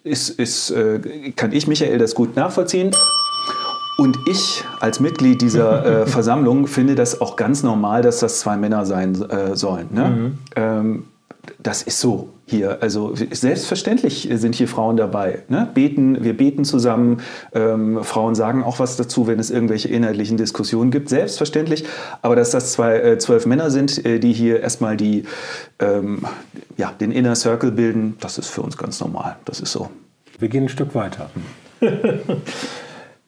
ist, 0.05 0.31
ist, 0.31 0.71
äh, 0.71 1.33
kann 1.35 1.53
ich 1.53 1.67
Michael 1.67 1.99
das 1.99 2.15
gut 2.15 2.37
nachvollziehen. 2.37 2.93
Und 3.99 4.19
ich 4.27 4.65
als 4.81 5.01
Mitglied 5.01 5.43
dieser 5.43 5.85
äh, 6.03 6.07
Versammlung 6.07 6.67
finde 6.67 6.95
das 6.95 7.21
auch 7.21 7.37
ganz 7.37 7.63
normal, 7.63 8.03
dass 8.03 8.21
das 8.21 8.41
zwei 8.41 8.57
Männer 8.57 8.87
sein 8.87 9.21
äh, 9.31 9.55
sollen. 9.57 9.89
Ne? 9.91 10.09
Mhm. 10.09 10.39
Ähm, 10.57 11.05
das 11.61 11.83
ist 11.83 11.99
so 11.99 12.29
hier. 12.47 12.83
Also 12.83 13.15
selbstverständlich 13.15 14.29
sind 14.33 14.55
hier 14.55 14.69
Frauen 14.69 14.97
dabei. 14.97 15.43
Ne? 15.49 15.69
Beten, 15.75 16.23
wir 16.23 16.37
beten 16.37 16.65
zusammen. 16.65 17.21
Ähm, 17.53 18.05
Frauen 18.05 18.35
sagen 18.35 18.63
auch 18.63 18.79
was 18.79 18.97
dazu, 18.97 19.27
wenn 19.27 19.41
es 19.41 19.51
irgendwelche 19.51 19.89
inhaltlichen 19.89 20.37
Diskussionen 20.37 20.91
gibt. 20.91 21.09
Selbstverständlich. 21.09 21.85
Aber 22.21 22.37
dass 22.37 22.51
das 22.51 22.73
zwei, 22.73 22.97
äh, 22.99 23.19
zwölf 23.19 23.47
Männer 23.47 23.71
sind, 23.71 24.05
äh, 24.05 24.21
die 24.21 24.33
hier 24.33 24.61
erstmal 24.61 24.97
die, 24.97 25.25
ähm, 25.81 26.25
ja, 26.77 26.93
den 27.01 27.11
Inner 27.11 27.35
Circle 27.35 27.73
bilden, 27.73 28.17
das 28.21 28.39
ist 28.39 28.49
für 28.49 28.63
uns 28.63 28.77
ganz 28.77 29.01
normal. 29.01 29.37
Das 29.45 29.61
ist 29.61 29.73
so. 29.73 29.91
Wir 30.39 30.49
gehen 30.49 30.65
ein 30.65 30.69
Stück 30.69 30.95
weiter. 30.95 31.31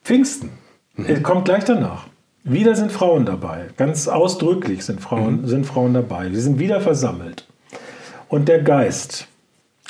Pfingsten. 0.04 0.50
Mhm. 0.96 1.22
Kommt 1.22 1.46
gleich 1.46 1.64
danach. 1.64 2.06
Wieder 2.44 2.74
sind 2.76 2.92
Frauen 2.92 3.24
dabei. 3.24 3.68
Ganz 3.78 4.06
ausdrücklich 4.06 4.84
sind 4.84 5.00
Frauen, 5.00 5.42
mhm. 5.42 5.46
sind 5.48 5.66
Frauen 5.66 5.94
dabei. 5.94 6.28
Sie 6.30 6.40
sind 6.40 6.58
wieder 6.58 6.80
versammelt. 6.80 7.46
Und 8.28 8.48
der 8.48 8.62
Geist 8.62 9.26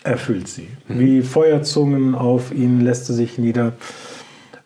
erfüllt 0.05 0.47
sie. 0.47 0.69
Wie 0.87 1.23
Feuerzungen 1.23 2.15
auf 2.15 2.53
ihnen 2.53 2.81
lässt 2.81 3.07
sie 3.07 3.15
sich 3.15 3.39
nieder. 3.39 3.73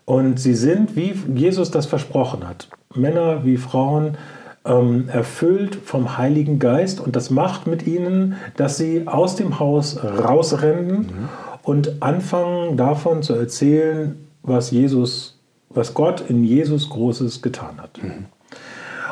Und 0.04 0.38
sie 0.38 0.54
sind, 0.54 0.96
wie 0.96 1.14
Jesus 1.34 1.70
das 1.70 1.86
versprochen 1.86 2.46
hat, 2.46 2.68
Männer 2.94 3.44
wie 3.44 3.56
Frauen, 3.56 4.18
ähm, 4.66 5.08
erfüllt 5.08 5.78
vom 5.82 6.18
Heiligen 6.18 6.58
Geist. 6.58 7.00
Und 7.00 7.16
das 7.16 7.30
macht 7.30 7.66
mit 7.66 7.86
ihnen, 7.86 8.36
dass 8.56 8.76
sie 8.76 9.06
aus 9.06 9.36
dem 9.36 9.58
Haus 9.58 10.02
rausrennen 10.02 10.98
mhm. 10.98 11.28
und 11.62 12.02
anfangen 12.02 12.76
davon 12.76 13.22
zu 13.22 13.34
erzählen, 13.34 14.16
was 14.42 14.70
Jesus, 14.70 15.37
was 15.70 15.94
Gott 15.94 16.22
in 16.28 16.44
Jesus 16.44 16.88
Großes 16.90 17.42
getan 17.42 17.80
hat. 17.80 18.02
Mhm. 18.02 18.26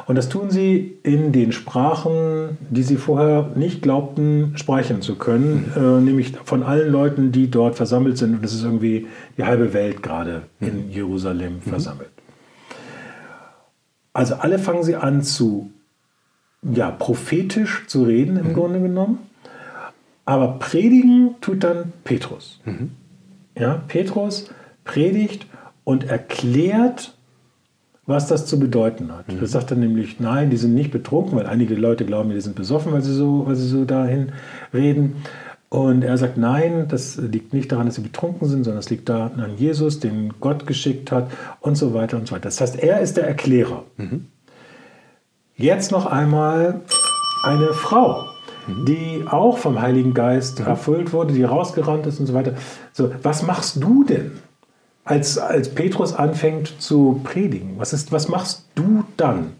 Und 0.07 0.15
das 0.15 0.29
tun 0.29 0.51
sie 0.51 0.99
in 1.03 1.33
den 1.33 1.51
Sprachen, 1.51 2.59
die 2.71 2.85
sie 2.85 2.97
vorher 2.97 3.51
nicht 3.57 3.83
glaubten, 3.83 4.53
sprechen 4.57 5.03
zu 5.03 5.17
können, 5.17 5.73
mhm. 5.75 5.83
äh, 5.83 6.01
nämlich 6.01 6.33
von 6.45 6.63
allen 6.63 6.91
Leuten, 6.93 7.33
die 7.33 7.51
dort 7.51 7.75
versammelt 7.75 8.17
sind. 8.17 8.37
Und 8.37 8.45
es 8.45 8.55
ist 8.55 8.63
irgendwie 8.63 9.09
die 9.37 9.45
halbe 9.45 9.73
Welt 9.73 10.03
gerade 10.03 10.43
mhm. 10.61 10.69
in 10.69 10.91
Jerusalem 10.91 11.55
mhm. 11.57 11.69
versammelt. 11.69 12.11
Also 14.13 14.37
alle 14.37 14.59
fangen 14.59 14.85
sie 14.85 14.95
an 14.95 15.23
zu, 15.23 15.71
ja, 16.63 16.91
prophetisch 16.91 17.85
zu 17.89 18.05
reden 18.05 18.37
im 18.37 18.49
mhm. 18.49 18.55
Grunde 18.55 18.81
genommen. 18.81 19.19
Aber 20.25 20.59
predigen 20.59 21.35
tut 21.41 21.65
dann 21.65 21.93
Petrus. 22.05 22.61
Mhm. 22.65 22.93
Ja, 23.59 23.83
Petrus 23.89 24.51
predigt 24.85 25.47
und 25.87 26.05
erklärt 26.05 27.17
was 28.07 28.29
das 28.29 28.47
zu 28.47 28.59
bedeuten 28.59 29.13
hat. 29.13 29.29
Mhm. 29.29 29.41
Das 29.41 29.51
sagt 29.51 29.73
er 29.73 29.77
nämlich, 29.77 30.21
nein, 30.21 30.51
die 30.51 30.57
sind 30.57 30.75
nicht 30.75 30.93
betrunken, 30.93 31.37
weil 31.37 31.47
einige 31.47 31.75
Leute 31.75 32.05
glauben, 32.05 32.31
die 32.31 32.41
sind 32.41 32.55
besoffen, 32.55 32.93
weil 32.93 33.03
sie 33.03 33.13
so, 33.13 33.47
weil 33.47 33.57
sie 33.57 33.67
so 33.67 33.85
dahin 33.85 34.33
reden. 34.73 35.25
Und 35.69 36.03
er 36.03 36.17
sagt, 36.17 36.37
nein, 36.37 36.87
das 36.89 37.17
liegt 37.17 37.53
nicht 37.53 37.73
daran, 37.73 37.87
dass 37.87 37.97
sie 37.97 38.03
betrunken 38.03 38.49
sind, 38.49 38.63
sondern 38.63 38.79
es 38.79 38.89
liegt 38.89 39.09
daran 39.09 39.41
an 39.41 39.57
Jesus, 39.57 39.99
den 39.99 40.35
Gott 40.41 40.67
geschickt 40.69 41.11
hat 41.11 41.31
und 41.61 41.77
so 41.77 41.93
weiter 41.93 42.17
und 42.17 42.29
so 42.29 42.37
weiter. 42.37 42.45
Das 42.45 42.61
heißt, 42.61 42.79
er 42.79 43.01
ist 43.01 43.17
der 43.17 43.27
Erklärer. 43.27 43.83
Mhm. 43.97 44.27
Jetzt 45.57 45.91
noch 45.91 46.07
einmal 46.07 46.83
eine 47.43 47.73
Frau, 47.73 48.25
mhm. 48.69 48.87
die 48.87 49.25
auch 49.29 49.59
vom 49.59 49.83
Heiligen 49.83 50.15
Geist 50.15 50.61
mhm. 50.61 50.67
erfüllt 50.67 51.13
wurde, 51.13 51.35
die 51.35 51.43
rausgerannt 51.43 52.07
ist 52.07 52.21
und 52.21 52.27
so 52.27 52.35
weiter. 52.35 52.55
So, 52.93 53.11
was 53.25 53.43
machst 53.43 53.83
du 53.83 54.05
denn? 54.05 54.31
Als, 55.07 55.39
als 55.39 55.71
Petrus 55.71 56.13
anfängt 56.13 56.75
zu 56.79 57.21
predigen? 57.25 57.75
Was, 57.79 57.95
ist, 57.95 58.13
was 58.13 58.29
machst 58.29 58.67
du 58.75 59.05
dann? 59.17 59.53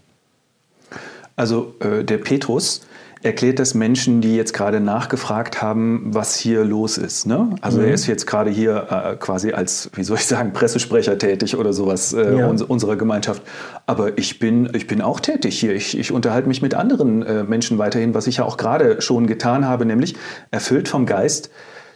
Also 1.35 1.73
äh, 1.79 2.03
der 2.03 2.17
Petrus 2.17 2.81
erklärt 3.23 3.57
das 3.57 3.73
Menschen, 3.73 4.21
die 4.21 4.35
jetzt 4.35 4.53
gerade 4.53 4.79
nachgefragt 4.79 5.61
haben, 5.61 6.13
was 6.13 6.35
hier 6.35 6.63
los 6.63 6.97
ist. 6.97 7.25
Ne? 7.25 7.55
Also 7.61 7.79
mhm. 7.79 7.85
er 7.85 7.93
ist 7.93 8.07
jetzt 8.07 8.27
gerade 8.27 8.51
hier 8.51 8.87
äh, 8.89 9.15
quasi 9.15 9.53
als, 9.53 9.89
wie 9.93 10.03
soll 10.03 10.17
ich 10.17 10.25
sagen, 10.25 10.53
Pressesprecher 10.53 11.17
tätig 11.17 11.57
oder 11.57 11.73
sowas 11.73 12.13
äh, 12.13 12.37
ja. 12.37 12.47
uns, 12.47 12.61
unserer 12.61 12.95
Gemeinschaft. 12.95 13.41
Aber 13.85 14.17
ich 14.17 14.39
bin, 14.39 14.69
ich 14.73 14.85
bin 14.85 15.01
auch 15.01 15.19
tätig 15.19 15.59
hier. 15.59 15.73
Ich, 15.73 15.97
ich 15.97 16.11
unterhalte 16.11 16.47
mich 16.47 16.61
mit 16.61 16.75
anderen 16.75 17.23
äh, 17.23 17.43
Menschen 17.43 17.77
weiterhin, 17.77 18.13
was 18.13 18.27
ich 18.27 18.37
ja 18.37 18.43
auch 18.43 18.57
gerade 18.57 19.01
schon 19.01 19.27
getan 19.27 19.65
habe, 19.65 19.85
nämlich 19.85 20.15
erfüllt 20.51 20.87
vom 20.87 21.05
Geist 21.05 21.49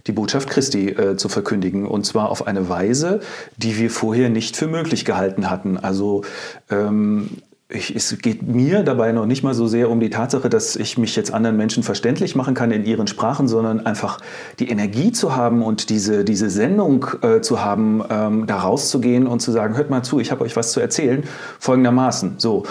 die 0.07 0.11
Botschaft 0.11 0.49
Christi 0.49 0.89
äh, 0.89 1.17
zu 1.17 1.29
verkündigen. 1.29 1.85
Und 1.85 2.05
zwar 2.05 2.29
auf 2.29 2.47
eine 2.47 2.69
Weise, 2.69 3.19
die 3.57 3.77
wir 3.77 3.89
vorher 3.89 4.29
nicht 4.29 4.57
für 4.57 4.67
möglich 4.67 5.05
gehalten 5.05 5.49
hatten. 5.49 5.77
Also 5.77 6.23
ähm, 6.69 7.29
ich, 7.73 7.95
es 7.95 8.17
geht 8.19 8.43
mir 8.43 8.83
dabei 8.83 9.11
noch 9.11 9.25
nicht 9.25 9.43
mal 9.43 9.53
so 9.53 9.67
sehr 9.67 9.89
um 9.89 9.99
die 9.99 10.09
Tatsache, 10.09 10.49
dass 10.49 10.75
ich 10.75 10.97
mich 10.97 11.15
jetzt 11.15 11.33
anderen 11.33 11.57
Menschen 11.57 11.83
verständlich 11.83 12.35
machen 12.35 12.53
kann 12.53 12.71
in 12.71 12.85
ihren 12.85 13.07
Sprachen, 13.07 13.47
sondern 13.47 13.85
einfach 13.85 14.19
die 14.59 14.69
Energie 14.69 15.11
zu 15.11 15.35
haben 15.35 15.63
und 15.63 15.89
diese, 15.89 16.25
diese 16.25 16.49
Sendung 16.49 17.07
äh, 17.21 17.41
zu 17.41 17.63
haben, 17.63 18.03
ähm, 18.09 18.45
da 18.45 18.57
rauszugehen 18.57 19.25
und 19.25 19.39
zu 19.41 19.51
sagen, 19.51 19.77
hört 19.77 19.89
mal 19.89 20.03
zu, 20.03 20.19
ich 20.19 20.31
habe 20.31 20.43
euch 20.43 20.55
was 20.55 20.71
zu 20.73 20.79
erzählen, 20.79 21.23
folgendermaßen. 21.59 22.35
So. 22.37 22.63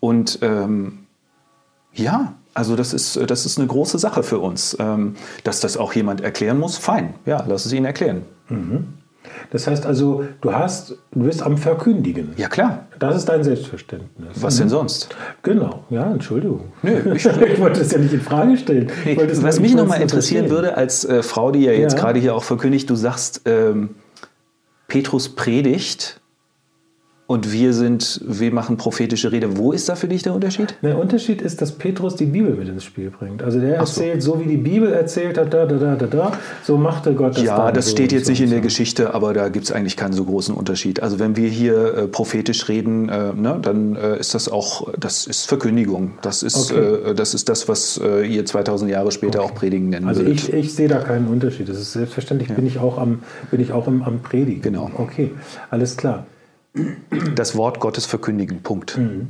Und 0.00 0.38
ähm, 0.42 1.00
ja, 1.92 2.34
also 2.54 2.76
das 2.76 2.92
ist, 2.92 3.18
das 3.28 3.46
ist 3.46 3.58
eine 3.58 3.66
große 3.66 3.98
Sache 3.98 4.22
für 4.22 4.38
uns. 4.38 4.76
Ähm, 4.80 5.16
dass 5.42 5.60
das 5.60 5.76
auch 5.76 5.92
jemand 5.92 6.20
erklären 6.20 6.58
muss, 6.58 6.78
fein. 6.78 7.14
Ja, 7.26 7.44
lass 7.46 7.66
es 7.66 7.72
ihn 7.72 7.84
erklären. 7.84 8.22
Mhm. 8.48 8.94
Das 9.50 9.66
heißt 9.66 9.86
also, 9.86 10.24
du 10.40 10.52
hast, 10.52 10.96
du 11.12 11.24
bist 11.24 11.42
am 11.42 11.56
Verkündigen. 11.56 12.32
Ja, 12.36 12.48
klar. 12.48 12.86
Das 12.98 13.16
ist 13.16 13.28
dein 13.28 13.42
Selbstverständnis. 13.42 14.28
Was 14.40 14.56
denn 14.56 14.68
sonst? 14.68 15.08
Genau, 15.42 15.84
ja, 15.90 16.10
Entschuldigung. 16.10 16.72
Nö, 16.82 16.92
ich, 17.14 17.26
ich 17.26 17.60
wollte 17.60 17.80
es 17.80 17.92
ja 17.92 17.98
nicht 17.98 18.12
in 18.12 18.20
Frage 18.20 18.56
stellen. 18.56 18.90
Nee, 19.04 19.16
was 19.18 19.60
mich 19.60 19.74
nochmal 19.74 20.00
interessieren 20.00 20.50
würde, 20.50 20.76
als 20.76 21.04
äh, 21.04 21.22
Frau, 21.22 21.50
die 21.50 21.60
ja 21.60 21.72
jetzt 21.72 21.94
ja. 21.94 22.00
gerade 22.00 22.20
hier 22.20 22.34
auch 22.34 22.44
verkündigt, 22.44 22.88
du 22.90 22.94
sagst, 22.94 23.42
ähm, 23.46 23.90
Petrus 24.88 25.34
predigt 25.34 26.20
und 27.26 27.52
wir 27.52 27.72
sind, 27.72 28.20
wir 28.22 28.52
machen 28.52 28.76
prophetische 28.76 29.32
Rede. 29.32 29.56
Wo 29.56 29.72
ist 29.72 29.88
da 29.88 29.96
für 29.96 30.08
dich 30.08 30.22
der 30.22 30.34
Unterschied? 30.34 30.74
Der 30.82 30.98
Unterschied 30.98 31.40
ist, 31.40 31.62
dass 31.62 31.72
Petrus 31.72 32.16
die 32.16 32.26
Bibel 32.26 32.54
mit 32.54 32.68
ins 32.68 32.84
Spiel 32.84 33.10
bringt. 33.10 33.42
Also 33.42 33.60
der 33.60 33.76
erzählt, 33.76 34.22
so. 34.22 34.34
so. 34.34 34.40
wie 34.40 34.44
die 34.44 34.58
Bibel 34.58 34.92
erzählt 34.92 35.38
hat, 35.38 35.54
da, 35.54 35.64
da, 35.64 35.76
da, 35.76 35.96
da, 35.96 36.06
da, 36.06 36.32
so 36.62 36.76
machte 36.76 37.14
Gott 37.14 37.36
das. 37.36 37.44
Ja, 37.44 37.72
das 37.72 37.86
so 37.86 37.92
steht 37.92 38.12
jetzt 38.12 38.26
so 38.26 38.32
nicht 38.32 38.42
in 38.42 38.50
der 38.50 38.60
Geschichte, 38.60 39.14
aber 39.14 39.32
da 39.32 39.48
gibt 39.48 39.64
es 39.64 39.72
eigentlich 39.72 39.96
keinen 39.96 40.12
so 40.12 40.24
großen 40.24 40.54
Unterschied. 40.54 41.02
Also 41.02 41.18
wenn 41.18 41.34
wir 41.34 41.48
hier 41.48 41.94
äh, 41.94 42.08
prophetisch 42.08 42.68
reden, 42.68 43.08
äh, 43.08 43.32
ne, 43.32 43.58
dann 43.62 43.96
äh, 43.96 44.18
ist 44.18 44.34
das 44.34 44.50
auch, 44.50 44.92
das 44.98 45.26
ist 45.26 45.46
Verkündigung. 45.46 46.18
Das 46.20 46.42
ist, 46.42 46.72
okay. 46.72 47.10
Äh, 47.10 47.14
das, 47.14 47.32
ist 47.32 47.48
das, 47.48 47.68
was 47.68 47.98
äh, 48.04 48.26
ihr 48.26 48.44
2000 48.44 48.90
Jahre 48.90 49.12
später 49.12 49.40
okay. 49.40 49.50
auch 49.50 49.54
Predigen 49.54 49.88
nennen 49.88 50.06
Also 50.06 50.22
ich, 50.24 50.52
ich 50.52 50.74
sehe 50.74 50.88
da 50.88 50.98
keinen 50.98 51.28
Unterschied. 51.28 51.70
Das 51.70 51.78
ist 51.78 51.94
selbstverständlich, 51.94 52.50
ja. 52.50 52.54
bin 52.54 52.66
ich 52.66 52.80
auch 52.80 52.98
am, 52.98 53.20
bin 53.50 53.60
ich 53.60 53.72
auch 53.72 53.88
im, 53.88 54.02
am 54.02 54.20
Predigen. 54.20 54.60
Genau. 54.60 54.90
Okay, 54.98 55.30
alles 55.70 55.96
klar 55.96 56.26
das 57.34 57.56
Wort 57.56 57.80
Gottes 57.80 58.06
verkündigen. 58.06 58.62
Punkt. 58.62 58.98
Mhm. 58.98 59.28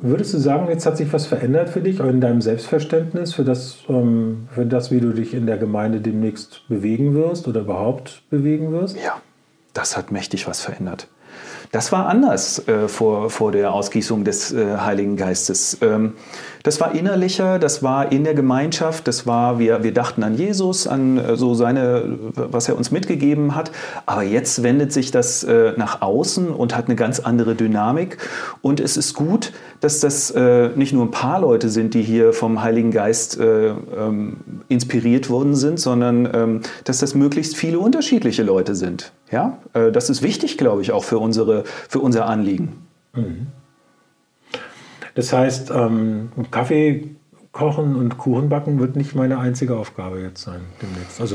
Würdest 0.00 0.32
du 0.32 0.38
sagen, 0.38 0.68
jetzt 0.68 0.86
hat 0.86 0.96
sich 0.96 1.12
was 1.12 1.26
verändert 1.26 1.70
für 1.70 1.80
dich, 1.80 1.98
in 1.98 2.20
deinem 2.20 2.40
Selbstverständnis, 2.40 3.34
für 3.34 3.42
das, 3.42 3.78
ähm, 3.88 4.48
für 4.54 4.64
das, 4.64 4.92
wie 4.92 5.00
du 5.00 5.12
dich 5.12 5.34
in 5.34 5.46
der 5.46 5.58
Gemeinde 5.58 6.00
demnächst 6.00 6.68
bewegen 6.68 7.14
wirst 7.14 7.48
oder 7.48 7.62
überhaupt 7.62 8.22
bewegen 8.30 8.70
wirst? 8.70 8.96
Ja, 8.96 9.20
das 9.72 9.96
hat 9.96 10.12
mächtig 10.12 10.46
was 10.46 10.60
verändert. 10.60 11.08
Das 11.72 11.90
war 11.90 12.06
anders 12.06 12.66
äh, 12.68 12.86
vor, 12.88 13.28
vor 13.28 13.50
der 13.50 13.72
Ausgießung 13.72 14.24
des 14.24 14.52
äh, 14.52 14.76
Heiligen 14.78 15.16
Geistes. 15.16 15.78
Ähm, 15.82 16.14
das 16.68 16.82
war 16.82 16.94
innerlicher, 16.94 17.58
das 17.58 17.82
war 17.82 18.12
in 18.12 18.24
der 18.24 18.34
Gemeinschaft, 18.34 19.08
das 19.08 19.26
war, 19.26 19.58
wir, 19.58 19.82
wir 19.84 19.94
dachten 19.94 20.22
an 20.22 20.36
Jesus, 20.36 20.86
an 20.86 21.16
äh, 21.16 21.34
so 21.34 21.54
seine, 21.54 22.18
was 22.34 22.68
er 22.68 22.76
uns 22.76 22.90
mitgegeben 22.90 23.54
hat. 23.54 23.72
Aber 24.04 24.22
jetzt 24.22 24.62
wendet 24.62 24.92
sich 24.92 25.10
das 25.10 25.44
äh, 25.44 25.72
nach 25.78 26.02
außen 26.02 26.50
und 26.50 26.76
hat 26.76 26.84
eine 26.84 26.94
ganz 26.94 27.20
andere 27.20 27.54
Dynamik. 27.54 28.18
Und 28.60 28.80
es 28.80 28.98
ist 28.98 29.14
gut, 29.14 29.54
dass 29.80 30.00
das 30.00 30.30
äh, 30.30 30.68
nicht 30.76 30.92
nur 30.92 31.06
ein 31.06 31.10
paar 31.10 31.40
Leute 31.40 31.70
sind, 31.70 31.94
die 31.94 32.02
hier 32.02 32.34
vom 32.34 32.62
Heiligen 32.62 32.90
Geist 32.90 33.40
äh, 33.40 33.68
ähm, 33.68 34.36
inspiriert 34.68 35.30
worden 35.30 35.56
sind, 35.56 35.80
sondern 35.80 36.28
ähm, 36.34 36.60
dass 36.84 36.98
das 36.98 37.14
möglichst 37.14 37.56
viele 37.56 37.78
unterschiedliche 37.78 38.42
Leute 38.42 38.74
sind. 38.74 39.12
Ja, 39.30 39.56
äh, 39.72 39.90
das 39.90 40.10
ist 40.10 40.20
wichtig, 40.20 40.58
glaube 40.58 40.82
ich, 40.82 40.92
auch 40.92 41.04
für, 41.04 41.18
unsere, 41.18 41.64
für 41.88 42.00
unser 42.00 42.26
Anliegen. 42.26 42.76
Mhm. 43.14 43.46
Das 45.18 45.32
heißt, 45.32 45.72
ähm, 45.74 46.28
Kaffee 46.52 47.16
kochen 47.50 47.96
und 47.96 48.18
Kuchen 48.18 48.48
backen 48.48 48.78
wird 48.78 48.94
nicht 48.94 49.16
meine 49.16 49.40
einzige 49.40 49.76
Aufgabe 49.76 50.20
jetzt 50.20 50.42
sein 50.42 50.60
demnächst. 50.80 51.20
Also 51.20 51.34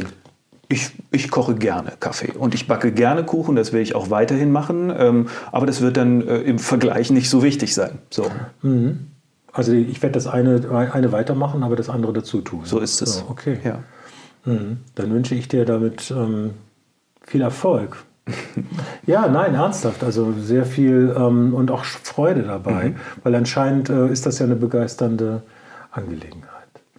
ich, 0.70 0.92
ich, 1.12 1.30
koche 1.30 1.56
gerne 1.56 1.92
Kaffee 2.00 2.32
und 2.32 2.56
ich 2.56 2.66
backe 2.66 2.94
gerne 2.94 3.26
Kuchen, 3.26 3.58
das 3.58 3.74
will 3.74 3.82
ich 3.82 3.94
auch 3.94 4.10
weiterhin 4.10 4.54
machen, 4.54 4.90
ähm, 4.98 5.28
aber 5.52 5.66
das 5.66 5.82
wird 5.82 5.98
dann 5.98 6.26
äh, 6.26 6.38
im 6.44 6.60
Vergleich 6.60 7.12
nicht 7.12 7.30
so 7.30 7.44
wichtig 7.44 7.74
sein. 7.74 8.00
So. 8.10 8.26
Mhm. 8.62 9.08
Also 9.52 9.74
ich 9.74 10.02
werde 10.02 10.14
das 10.14 10.28
eine, 10.28 10.62
eine 10.94 11.12
weitermachen, 11.12 11.62
aber 11.62 11.76
das 11.76 11.90
andere 11.90 12.14
dazu 12.14 12.40
tun. 12.40 12.62
So 12.64 12.80
ist 12.80 13.02
es. 13.02 13.18
So, 13.18 13.26
okay. 13.28 13.58
Ja. 13.66 13.84
Mhm. 14.46 14.78
Dann 14.96 15.12
wünsche 15.12 15.36
ich 15.36 15.50
dir 15.50 15.66
damit 15.66 16.10
ähm, 16.10 16.52
viel 17.22 17.42
Erfolg. 17.42 17.98
ja, 19.05 19.28
nein, 19.28 19.55
ernsthaft. 19.55 20.03
Also 20.03 20.34
sehr 20.39 20.65
viel 20.65 21.13
ähm, 21.17 21.53
und 21.53 21.71
auch 21.71 21.84
Freude 21.84 22.43
dabei, 22.43 22.89
mhm. 22.89 22.95
weil 23.24 23.36
anscheinend 23.36 23.89
äh, 23.89 24.07
ist 24.07 24.26
das 24.26 24.39
ja 24.39 24.45
eine 24.45 24.55
begeisternde 24.55 25.43
Angelegenheit. 25.91 26.49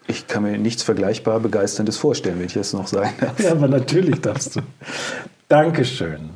Ich 0.07 0.27
kann 0.27 0.43
mir 0.43 0.59
nichts 0.59 0.83
vergleichbar 0.83 1.41
Begeisterndes 1.41 1.97
vorstellen, 1.97 2.39
wenn 2.39 2.47
ich 2.47 2.55
das 2.55 2.75
noch 2.75 2.87
sagen 2.87 3.15
darf. 3.21 3.41
Ja, 3.41 3.53
aber 3.53 3.69
natürlich 3.69 4.21
darfst 4.21 4.57
du. 4.57 4.61
Dankeschön. 5.49 6.31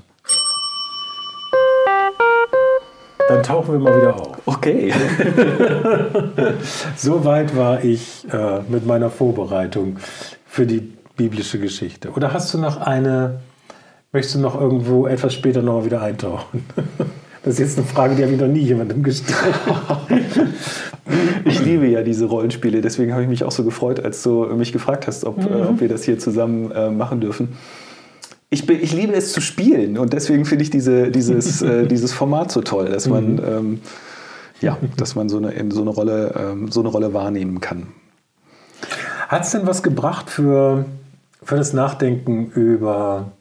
Dann 3.28 3.42
tauchen 3.42 3.72
wir 3.72 3.78
mal 3.78 3.94
wieder 3.94 4.18
auf. 4.18 4.38
Okay. 4.46 4.90
Soweit 6.96 7.54
war 7.54 7.84
ich 7.84 8.26
äh, 8.32 8.60
mit 8.70 8.86
meiner 8.86 9.10
Vorbereitung 9.10 9.98
für 10.46 10.64
die 10.64 10.80
biblische 11.16 11.58
Geschichte. 11.58 12.10
Oder 12.12 12.32
hast 12.32 12.54
du 12.54 12.58
noch 12.58 12.78
eine 12.78 13.40
Möchtest 14.12 14.36
du 14.36 14.40
noch 14.40 14.58
irgendwo 14.58 15.06
etwas 15.06 15.34
später 15.34 15.60
noch 15.60 15.84
wieder 15.84 16.02
eintauchen? 16.02 16.64
Das 17.44 17.54
ist 17.54 17.60
jetzt 17.60 17.78
eine 17.78 17.86
Frage, 17.86 18.14
die 18.16 18.24
habe 18.24 18.34
ich 18.34 18.40
noch 18.40 18.48
nie 18.48 18.60
jemandem 18.60 19.02
gestellt. 19.02 19.54
ich 21.44 21.64
liebe 21.64 21.86
ja 21.86 22.02
diese 22.02 22.26
Rollenspiele, 22.26 22.80
deswegen 22.82 23.12
habe 23.12 23.22
ich 23.22 23.28
mich 23.28 23.44
auch 23.44 23.52
so 23.52 23.64
gefreut, 23.64 24.04
als 24.04 24.22
du 24.24 24.44
mich 24.56 24.72
gefragt 24.72 25.06
hast, 25.06 25.24
ob, 25.24 25.38
mhm. 25.38 25.46
äh, 25.46 25.62
ob 25.62 25.80
wir 25.80 25.88
das 25.88 26.02
hier 26.02 26.18
zusammen 26.18 26.70
äh, 26.72 26.90
machen 26.90 27.20
dürfen. 27.20 27.56
Ich, 28.50 28.66
bin, 28.66 28.82
ich 28.82 28.92
liebe 28.92 29.14
es 29.14 29.32
zu 29.32 29.40
spielen 29.40 29.96
und 29.96 30.12
deswegen 30.12 30.44
finde 30.44 30.64
ich 30.64 30.70
diese, 30.70 31.10
dieses, 31.10 31.62
äh, 31.62 31.86
dieses 31.88 32.12
Format 32.12 32.50
so 32.50 32.60
toll, 32.60 32.90
dass 32.90 33.08
man, 33.08 33.34
mhm. 33.34 33.42
ähm, 33.46 33.80
ja, 34.60 34.76
dass 34.96 35.14
man 35.14 35.28
so 35.28 35.38
eine, 35.38 35.52
so, 35.70 35.80
eine 35.80 35.90
Rolle, 35.90 36.34
ähm, 36.36 36.70
so 36.70 36.80
eine 36.80 36.88
Rolle 36.90 37.14
wahrnehmen 37.14 37.60
kann. 37.60 37.86
Hat 39.28 39.44
es 39.44 39.52
denn 39.52 39.66
was 39.66 39.82
gebracht 39.82 40.28
für, 40.28 40.84
für 41.42 41.56
das 41.56 41.72
Nachdenken 41.72 42.50
über, 42.50 43.32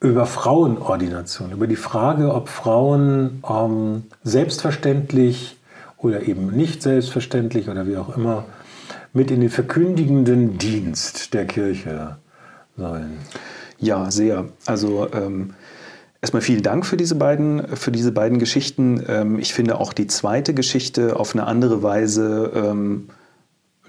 über 0.00 0.26
Frauenordination, 0.26 1.52
über 1.52 1.66
die 1.66 1.76
Frage, 1.76 2.32
ob 2.32 2.48
Frauen 2.48 3.42
ähm, 3.48 4.04
selbstverständlich 4.22 5.56
oder 5.96 6.26
eben 6.28 6.48
nicht 6.48 6.82
selbstverständlich 6.82 7.68
oder 7.68 7.86
wie 7.86 7.96
auch 7.96 8.16
immer 8.16 8.44
mit 9.12 9.30
in 9.30 9.40
den 9.40 9.50
verkündigenden 9.50 10.58
Dienst 10.58 11.34
der 11.34 11.46
Kirche 11.46 12.16
sollen? 12.76 13.18
Ja, 13.78 14.10
sehr. 14.10 14.46
Also 14.66 15.08
ähm, 15.12 15.54
erstmal 16.20 16.42
vielen 16.42 16.62
Dank 16.62 16.86
für 16.86 16.96
diese 16.96 17.16
beiden, 17.16 17.76
für 17.76 17.90
diese 17.90 18.12
beiden 18.12 18.38
Geschichten. 18.38 19.02
Ähm, 19.08 19.38
ich 19.38 19.52
finde 19.52 19.80
auch 19.80 19.92
die 19.92 20.06
zweite 20.06 20.54
Geschichte 20.54 21.16
auf 21.16 21.34
eine 21.34 21.46
andere 21.46 21.82
Weise 21.82 22.52
ähm, 22.54 23.08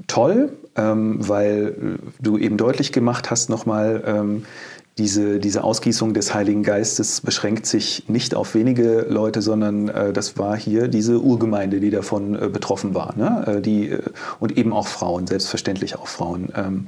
toll, 0.07 0.53
ähm, 0.75 1.27
weil 1.27 1.99
du 2.19 2.37
eben 2.37 2.57
deutlich 2.57 2.91
gemacht 2.91 3.29
hast 3.29 3.49
nochmal, 3.49 4.03
ähm, 4.05 4.45
diese, 4.99 5.39
diese 5.39 5.63
Ausgießung 5.63 6.13
des 6.13 6.33
Heiligen 6.33 6.61
Geistes 6.61 7.21
beschränkt 7.21 7.65
sich 7.65 8.03
nicht 8.07 8.35
auf 8.35 8.53
wenige 8.53 9.05
Leute, 9.09 9.41
sondern 9.41 9.87
äh, 9.87 10.13
das 10.13 10.37
war 10.37 10.57
hier 10.57 10.89
diese 10.89 11.19
Urgemeinde, 11.19 11.79
die 11.79 11.89
davon 11.89 12.35
äh, 12.35 12.49
betroffen 12.49 12.93
war. 12.93 13.15
Ne? 13.15 13.45
Äh, 13.47 13.61
die, 13.61 13.89
äh, 13.89 14.01
und 14.39 14.57
eben 14.57 14.73
auch 14.73 14.87
Frauen, 14.87 15.25
selbstverständlich 15.25 15.97
auch 15.97 16.07
Frauen. 16.07 16.49
Ähm, 16.55 16.87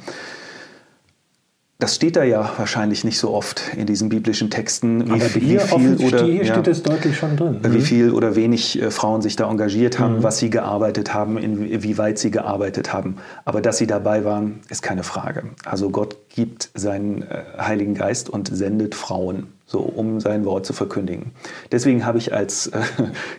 das 1.82 1.96
steht 1.96 2.16
da 2.16 2.24
ja 2.24 2.48
wahrscheinlich 2.58 3.04
nicht 3.04 3.18
so 3.18 3.32
oft 3.32 3.74
in 3.76 3.88
diesen 3.88 4.08
biblischen 4.08 4.52
Texten, 4.52 5.12
wie, 5.12 5.20
viel, 5.20 5.42
wie 5.42 5.58
viel 5.58 6.08
oder 6.08 6.24
hier 6.26 6.44
ja, 6.46 6.54
steht 6.54 6.68
es 6.68 6.84
deutlich 6.84 7.18
schon 7.18 7.36
drin. 7.36 7.60
Wie 7.64 7.80
mhm. 7.80 7.82
viel 7.82 8.12
oder 8.12 8.36
wenig 8.36 8.80
äh, 8.80 8.92
Frauen 8.92 9.24
sich 9.24 9.36
da 9.36 9.50
engagiert 9.50 9.98
haben, 9.98 10.18
mhm. 10.18 10.24
was 10.24 10.38
sie 10.38 10.52
gearbeitet 10.52 11.16
haben, 11.16 11.40
inwieweit 11.40 12.20
sie 12.20 12.30
gearbeitet 12.30 12.94
haben. 12.94 13.18
Aber 13.46 13.62
dass 13.62 13.80
sie 13.80 13.88
dabei 13.88 14.24
waren, 14.24 14.60
ist 14.70 14.84
keine 14.84 15.02
Frage. 15.02 15.44
Also 15.66 15.90
Gott 15.90 16.18
gibt 16.30 16.70
seinen 16.76 17.24
äh, 17.24 17.44
Heiligen 17.58 17.96
Geist 17.96 18.30
und 18.30 18.56
sendet 18.56 18.94
Frauen 18.94 19.48
so 19.72 19.80
um 19.80 20.20
sein 20.20 20.44
Wort 20.44 20.66
zu 20.66 20.74
verkündigen. 20.74 21.32
Deswegen 21.72 22.06
habe 22.06 22.18
ich 22.18 22.34
als, 22.34 22.68
äh, 22.68 22.82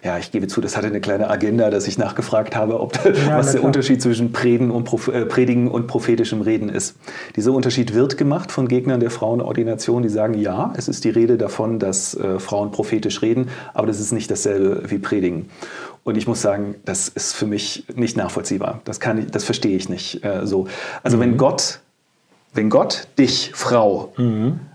ja, 0.03 0.16
ich 0.18 0.33
gebe 0.33 0.49
zu, 0.49 0.62
das 0.62 0.76
hatte 0.76 0.87
eine 0.87 1.01
kleine 1.01 1.28
Agenda, 1.28 1.68
dass 1.68 1.87
ich 1.87 1.99
nachgefragt 1.99 2.57
habe, 2.57 2.80
ob, 2.80 2.99
ja, 3.05 3.37
was 3.37 3.53
der 3.53 3.62
Unterschied 3.62 4.01
zwischen 4.01 4.33
Predigen 4.33 4.70
und, 4.70 4.91
äh, 5.09 5.26
Predigen 5.26 5.68
und 5.68 5.87
prophetischem 5.87 6.41
Reden 6.41 6.70
ist. 6.70 6.97
Dieser 7.37 7.53
Unterschied 7.53 7.93
wird 7.93 8.16
gemacht 8.16 8.51
von 8.51 8.66
Gegnern 8.66 9.01
der 9.01 9.11
Frauenordination, 9.11 10.03
die 10.03 10.09
sagen, 10.09 10.35
ja, 10.35 10.72
es 10.76 10.89
ist 10.89 11.05
die 11.05 11.11
Rede 11.11 11.37
davon, 11.37 11.78
dass 11.78 12.14
äh, 12.14 12.39
Frauen 12.39 12.70
prophetisch 12.70 13.20
reden, 13.20 13.49
aber 13.74 13.87
das 13.87 14.01
ist 14.01 14.12
nicht 14.12 14.30
dasselbe 14.30 14.91
wie 14.91 14.99
Predigen. 14.99 15.51
Und 16.03 16.16
ich 16.16 16.26
muss 16.26 16.41
sagen, 16.41 16.76
das 16.87 17.09
ist 17.09 17.35
für 17.35 17.47
mich 17.47 17.85
nicht 17.95 18.16
nachvollziehbar. 18.16 18.80
Das, 18.85 19.01
kann 19.01 19.18
ich, 19.18 19.30
das 19.30 19.45
verstehe 19.45 19.76
ich 19.76 19.91
nicht 19.91 20.24
äh, 20.24 20.47
so. 20.47 20.66
Also 21.03 21.18
mhm. 21.18 21.20
wenn 21.20 21.37
Gott, 21.37 21.80
wenn 22.55 22.70
Gott 22.70 23.07
dich, 23.18 23.53
Frau, 23.55 24.12
mhm 24.16 24.72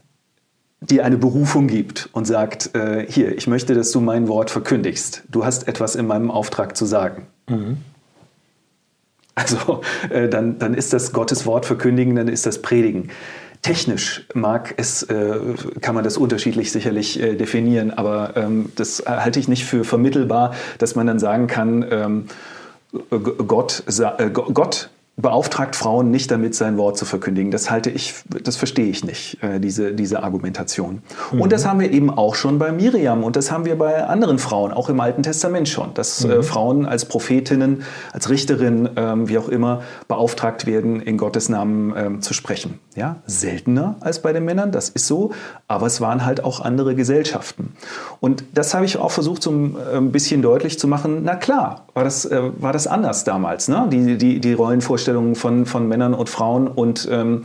dir 0.81 1.05
eine 1.05 1.17
Berufung 1.17 1.67
gibt 1.67 2.09
und 2.11 2.25
sagt, 2.25 2.75
äh, 2.75 3.05
hier, 3.07 3.35
ich 3.35 3.47
möchte, 3.47 3.73
dass 3.73 3.91
du 3.91 3.99
mein 3.99 4.27
Wort 4.27 4.51
verkündigst. 4.51 5.23
Du 5.29 5.43
hast 5.43 5.67
etwas 5.67 5.95
in 5.95 6.05
meinem 6.05 6.29
Auftrag 6.29 6.77
zu 6.77 6.85
sagen. 6.85 7.27
Mhm. 7.49 7.77
Also 9.35 9.81
äh, 10.09 10.29
dann, 10.29 10.57
dann 10.57 10.73
ist 10.73 10.93
das 10.93 11.13
Gottes 11.13 11.45
Wort 11.45 11.65
verkündigen, 11.65 12.15
dann 12.15 12.27
ist 12.27 12.45
das 12.45 12.61
Predigen. 12.61 13.09
Technisch 13.61 14.25
mag 14.33 14.73
es, 14.77 15.03
äh, 15.03 15.39
kann 15.81 15.95
man 15.95 16.03
das 16.03 16.17
unterschiedlich 16.17 16.71
sicherlich 16.71 17.19
äh, 17.19 17.35
definieren, 17.35 17.91
aber 17.91 18.35
ähm, 18.35 18.71
das 18.75 19.03
halte 19.05 19.39
ich 19.39 19.47
nicht 19.47 19.65
für 19.65 19.83
vermittelbar, 19.83 20.53
dass 20.77 20.95
man 20.95 21.07
dann 21.07 21.19
sagen 21.19 21.47
kann, 21.47 21.85
ähm, 21.89 22.25
Gott, 23.09 23.83
äh, 23.99 24.29
Gott 24.29 24.89
beauftragt 25.19 25.75
Frauen 25.75 26.11
nicht 26.11 26.29
damit, 26.29 26.53
sein 26.53 26.77
Wort 26.77 26.95
zu 26.95 27.03
verkündigen. 27.03 27.49
Das 27.49 27.71
halte 27.71 27.89
ich, 27.89 28.13
das 28.43 28.55
verstehe 28.55 28.85
ich 28.85 29.03
nicht, 29.03 29.41
äh, 29.41 29.59
diese, 29.59 29.93
diese 29.93 30.21
Argumentation. 30.21 31.01
Mhm. 31.31 31.41
Und 31.41 31.51
das 31.51 31.65
haben 31.65 31.79
wir 31.79 31.91
eben 31.91 32.11
auch 32.11 32.35
schon 32.35 32.59
bei 32.59 32.71
Miriam 32.71 33.23
und 33.23 33.35
das 33.35 33.51
haben 33.51 33.65
wir 33.65 33.79
bei 33.79 34.05
anderen 34.05 34.37
Frauen, 34.37 34.71
auch 34.71 34.89
im 34.89 34.99
Alten 34.99 35.23
Testament 35.23 35.67
schon, 35.69 35.95
dass 35.95 36.23
äh, 36.23 36.27
mhm. 36.27 36.43
Frauen 36.43 36.85
als 36.85 37.05
Prophetinnen, 37.05 37.81
als 38.13 38.29
Richterin, 38.29 38.89
ähm, 38.95 39.27
wie 39.27 39.39
auch 39.39 39.49
immer, 39.49 39.81
beauftragt 40.07 40.67
werden, 40.67 41.01
in 41.01 41.17
Gottes 41.17 41.49
Namen 41.49 41.95
ähm, 41.97 42.21
zu 42.21 42.35
sprechen. 42.35 42.79
Ja, 42.95 43.17
seltener 43.25 43.95
als 44.01 44.21
bei 44.21 44.33
den 44.33 44.45
Männern, 44.45 44.71
das 44.71 44.89
ist 44.89 45.07
so, 45.07 45.31
aber 45.67 45.87
es 45.87 45.99
waren 45.99 46.25
halt 46.25 46.43
auch 46.43 46.61
andere 46.61 46.93
Gesellschaften. 46.93 47.73
Und 48.19 48.43
das 48.53 48.75
habe 48.75 48.85
ich 48.85 48.97
auch 48.97 49.11
versucht, 49.11 49.41
so 49.41 49.49
ein 49.49 49.75
äh, 49.93 49.99
bisschen 49.99 50.43
deutlich 50.43 50.77
zu 50.77 50.87
machen. 50.87 51.21
Na 51.23 51.35
klar, 51.35 51.87
war 51.95 52.03
das, 52.03 52.25
äh, 52.25 52.39
war 52.59 52.71
das 52.71 52.85
anders 52.85 53.23
damals, 53.23 53.67
ne? 53.67 53.87
die, 53.91 54.17
die, 54.19 54.39
die 54.39 54.53
Rollenvorstellungen 54.53 55.06
Vorstellungen 55.07 55.35
von, 55.35 55.65
von 55.65 55.87
Männern 55.87 56.13
und 56.13 56.29
Frauen 56.29 56.67
und 56.67 57.07
ähm, 57.09 57.43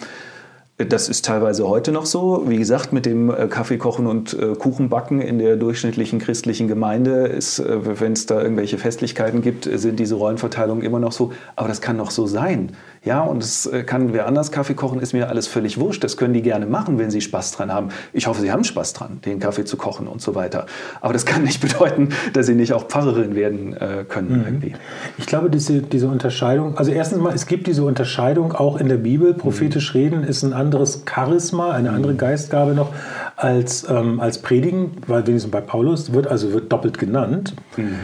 das 0.78 1.08
ist 1.08 1.24
teilweise 1.24 1.68
heute 1.68 1.92
noch 1.92 2.06
so. 2.06 2.42
Wie 2.48 2.56
gesagt, 2.56 2.92
mit 2.92 3.06
dem 3.06 3.30
äh, 3.30 3.46
Kaffee 3.46 3.76
kochen 3.76 4.08
und 4.08 4.34
äh, 4.34 4.56
Kuchen 4.56 4.88
backen 4.88 5.20
in 5.20 5.38
der 5.38 5.54
durchschnittlichen 5.54 6.18
christlichen 6.18 6.66
Gemeinde 6.66 7.26
ist, 7.28 7.60
äh, 7.60 8.00
wenn 8.00 8.14
es 8.14 8.26
da 8.26 8.42
irgendwelche 8.42 8.78
Festlichkeiten 8.78 9.42
gibt, 9.42 9.68
sind 9.72 10.00
diese 10.00 10.16
Rollenverteilungen 10.16 10.82
immer 10.82 10.98
noch 10.98 11.12
so. 11.12 11.32
Aber 11.54 11.68
das 11.68 11.80
kann 11.80 11.98
doch 11.98 12.10
so 12.10 12.26
sein. 12.26 12.72
Ja, 13.04 13.22
und 13.22 13.42
es 13.42 13.66
äh, 13.66 13.82
kann 13.82 14.12
wer 14.12 14.28
anders 14.28 14.52
Kaffee 14.52 14.74
kochen, 14.74 15.00
ist 15.00 15.12
mir 15.12 15.28
alles 15.28 15.48
völlig 15.48 15.80
wurscht. 15.80 16.04
Das 16.04 16.16
können 16.16 16.34
die 16.34 16.42
gerne 16.42 16.66
machen, 16.66 17.00
wenn 17.00 17.10
sie 17.10 17.20
Spaß 17.20 17.50
dran 17.50 17.72
haben. 17.72 17.88
Ich 18.12 18.28
hoffe, 18.28 18.40
sie 18.40 18.52
haben 18.52 18.62
Spaß 18.62 18.92
dran, 18.92 19.20
den 19.24 19.40
Kaffee 19.40 19.64
zu 19.64 19.76
kochen 19.76 20.06
und 20.06 20.22
so 20.22 20.36
weiter. 20.36 20.66
Aber 21.00 21.12
das 21.12 21.26
kann 21.26 21.42
nicht 21.42 21.60
bedeuten, 21.60 22.10
dass 22.32 22.46
sie 22.46 22.54
nicht 22.54 22.72
auch 22.72 22.86
Pfarrerin 22.86 23.34
werden 23.34 23.74
äh, 23.74 24.04
können 24.08 24.38
mhm. 24.38 24.44
irgendwie. 24.44 24.72
Ich 25.18 25.26
glaube, 25.26 25.50
diese, 25.50 25.82
diese 25.82 26.06
Unterscheidung, 26.06 26.78
also 26.78 26.92
erstens 26.92 27.18
mal, 27.18 27.34
es 27.34 27.46
gibt 27.46 27.66
diese 27.66 27.82
Unterscheidung 27.82 28.52
auch 28.52 28.76
in 28.76 28.88
der 28.88 28.98
Bibel. 28.98 29.34
Prophetisch 29.34 29.94
mhm. 29.94 30.00
reden 30.00 30.22
ist 30.22 30.44
ein 30.44 30.52
anderes 30.52 31.02
Charisma, 31.12 31.72
eine 31.72 31.90
andere 31.90 32.12
mhm. 32.12 32.18
Geistgabe 32.18 32.72
noch 32.72 32.92
als, 33.34 33.84
ähm, 33.88 34.20
als 34.20 34.38
Predigen, 34.38 34.92
weil 35.08 35.26
wenigstens 35.26 35.50
bei 35.50 35.60
Paulus 35.60 36.12
wird 36.12 36.28
also 36.28 36.52
wird 36.52 36.70
doppelt 36.70 36.98
genannt. 36.98 37.56
Mhm. 37.76 37.96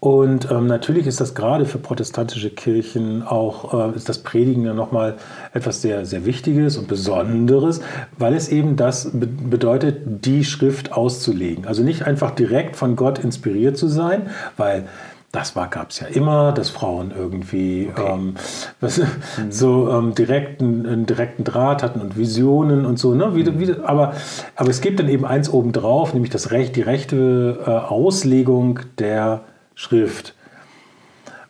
Und 0.00 0.50
ähm, 0.50 0.66
natürlich 0.66 1.06
ist 1.06 1.20
das 1.20 1.34
gerade 1.34 1.66
für 1.66 1.78
protestantische 1.78 2.50
Kirchen 2.50 3.22
auch, 3.22 3.92
äh, 3.92 3.96
ist 3.96 4.08
das 4.08 4.18
Predigen 4.18 4.45
ja 4.54 4.74
nochmal 4.74 5.16
etwas 5.52 5.82
sehr, 5.82 6.06
sehr 6.06 6.24
Wichtiges 6.24 6.76
und 6.76 6.88
Besonderes, 6.88 7.80
weil 8.18 8.34
es 8.34 8.48
eben 8.48 8.76
das 8.76 9.10
be 9.12 9.26
bedeutet, 9.26 10.24
die 10.24 10.44
Schrift 10.44 10.92
auszulegen. 10.92 11.66
Also 11.66 11.82
nicht 11.82 12.06
einfach 12.06 12.30
direkt 12.30 12.76
von 12.76 12.96
Gott 12.96 13.18
inspiriert 13.18 13.76
zu 13.76 13.88
sein, 13.88 14.30
weil 14.56 14.84
das 15.32 15.54
gab 15.54 15.90
es 15.90 16.00
ja 16.00 16.06
immer, 16.06 16.52
dass 16.52 16.70
Frauen 16.70 17.12
irgendwie 17.16 17.90
okay. 17.90 18.10
ähm, 18.10 18.34
was, 18.80 18.98
mhm. 18.98 19.04
so 19.50 19.90
ähm, 19.90 20.14
direkten, 20.14 20.86
einen 20.86 21.06
direkten 21.06 21.44
Draht 21.44 21.82
hatten 21.82 22.00
und 22.00 22.16
Visionen 22.16 22.86
und 22.86 22.98
so. 22.98 23.14
Ne? 23.14 23.34
Wie, 23.34 23.44
mhm. 23.44 23.60
wie, 23.60 23.74
aber, 23.84 24.14
aber 24.54 24.70
es 24.70 24.80
gibt 24.80 24.98
dann 24.98 25.08
eben 25.08 25.26
eins 25.26 25.50
obendrauf, 25.50 26.14
nämlich 26.14 26.30
das 26.30 26.52
Recht, 26.52 26.74
die 26.76 26.82
rechte 26.82 27.58
äh, 27.66 27.70
Auslegung 27.70 28.80
der 28.98 29.42
Schrift. 29.74 30.34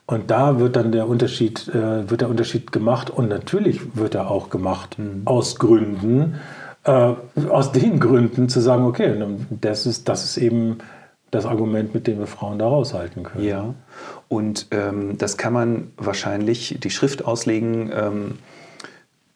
Und 0.06 0.30
da 0.30 0.60
wird 0.60 0.76
dann 0.76 0.92
der 0.92 1.08
Unterschied, 1.08 1.68
äh, 1.68 2.08
wird 2.08 2.20
der 2.20 2.30
Unterschied 2.30 2.70
gemacht 2.70 3.10
und 3.10 3.28
natürlich 3.28 3.96
wird 3.96 4.14
er 4.14 4.30
auch 4.30 4.50
gemacht 4.50 4.98
mhm. 4.98 5.22
aus 5.24 5.58
Gründen, 5.58 6.36
äh, 6.84 7.14
aus 7.48 7.72
den 7.72 7.98
Gründen 7.98 8.48
zu 8.48 8.60
sagen, 8.60 8.84
okay, 8.84 9.14
das 9.50 9.84
ist, 9.84 10.08
das 10.08 10.24
ist 10.24 10.36
eben 10.36 10.78
das 11.32 11.44
Argument, 11.44 11.92
mit 11.92 12.06
dem 12.06 12.20
wir 12.20 12.28
Frauen 12.28 12.58
da 12.58 12.68
raushalten 12.68 13.24
können. 13.24 13.44
Ja, 13.44 13.74
und 14.28 14.68
ähm, 14.70 15.18
das 15.18 15.36
kann 15.36 15.52
man 15.52 15.90
wahrscheinlich, 15.96 16.78
die 16.80 16.90
Schrift 16.90 17.24
auslegen, 17.24 17.90
ähm, 17.92 18.38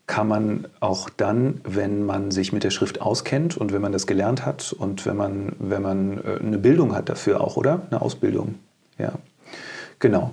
kann 0.07 0.27
man 0.27 0.67
auch 0.81 1.09
dann, 1.09 1.61
wenn 1.65 2.05
man 2.05 2.33
sich 2.33 2.53
mit 2.53 2.65
der 2.65 2.71
Schrift 2.71 3.01
auskennt 3.01 3.57
und 3.57 3.73
wenn 3.73 3.81
man 3.81 3.93
das 3.93 4.09
gelernt 4.09 4.45
hat 4.45 4.73
und 4.73 5.07
wenn 5.07 5.17
man, 5.17 5.53
wenn 5.59 5.83
man 5.83 6.19
äh, 6.19 6.39
eine 6.41 6.59
Bildung 6.59 6.95
hat 6.95 7.09
dafür 7.09 7.41
auch, 7.41 7.57
oder? 7.57 7.83
Eine 7.91 8.03
Ausbildung. 8.03 8.57
Ja, 8.99 9.13
genau. 9.99 10.33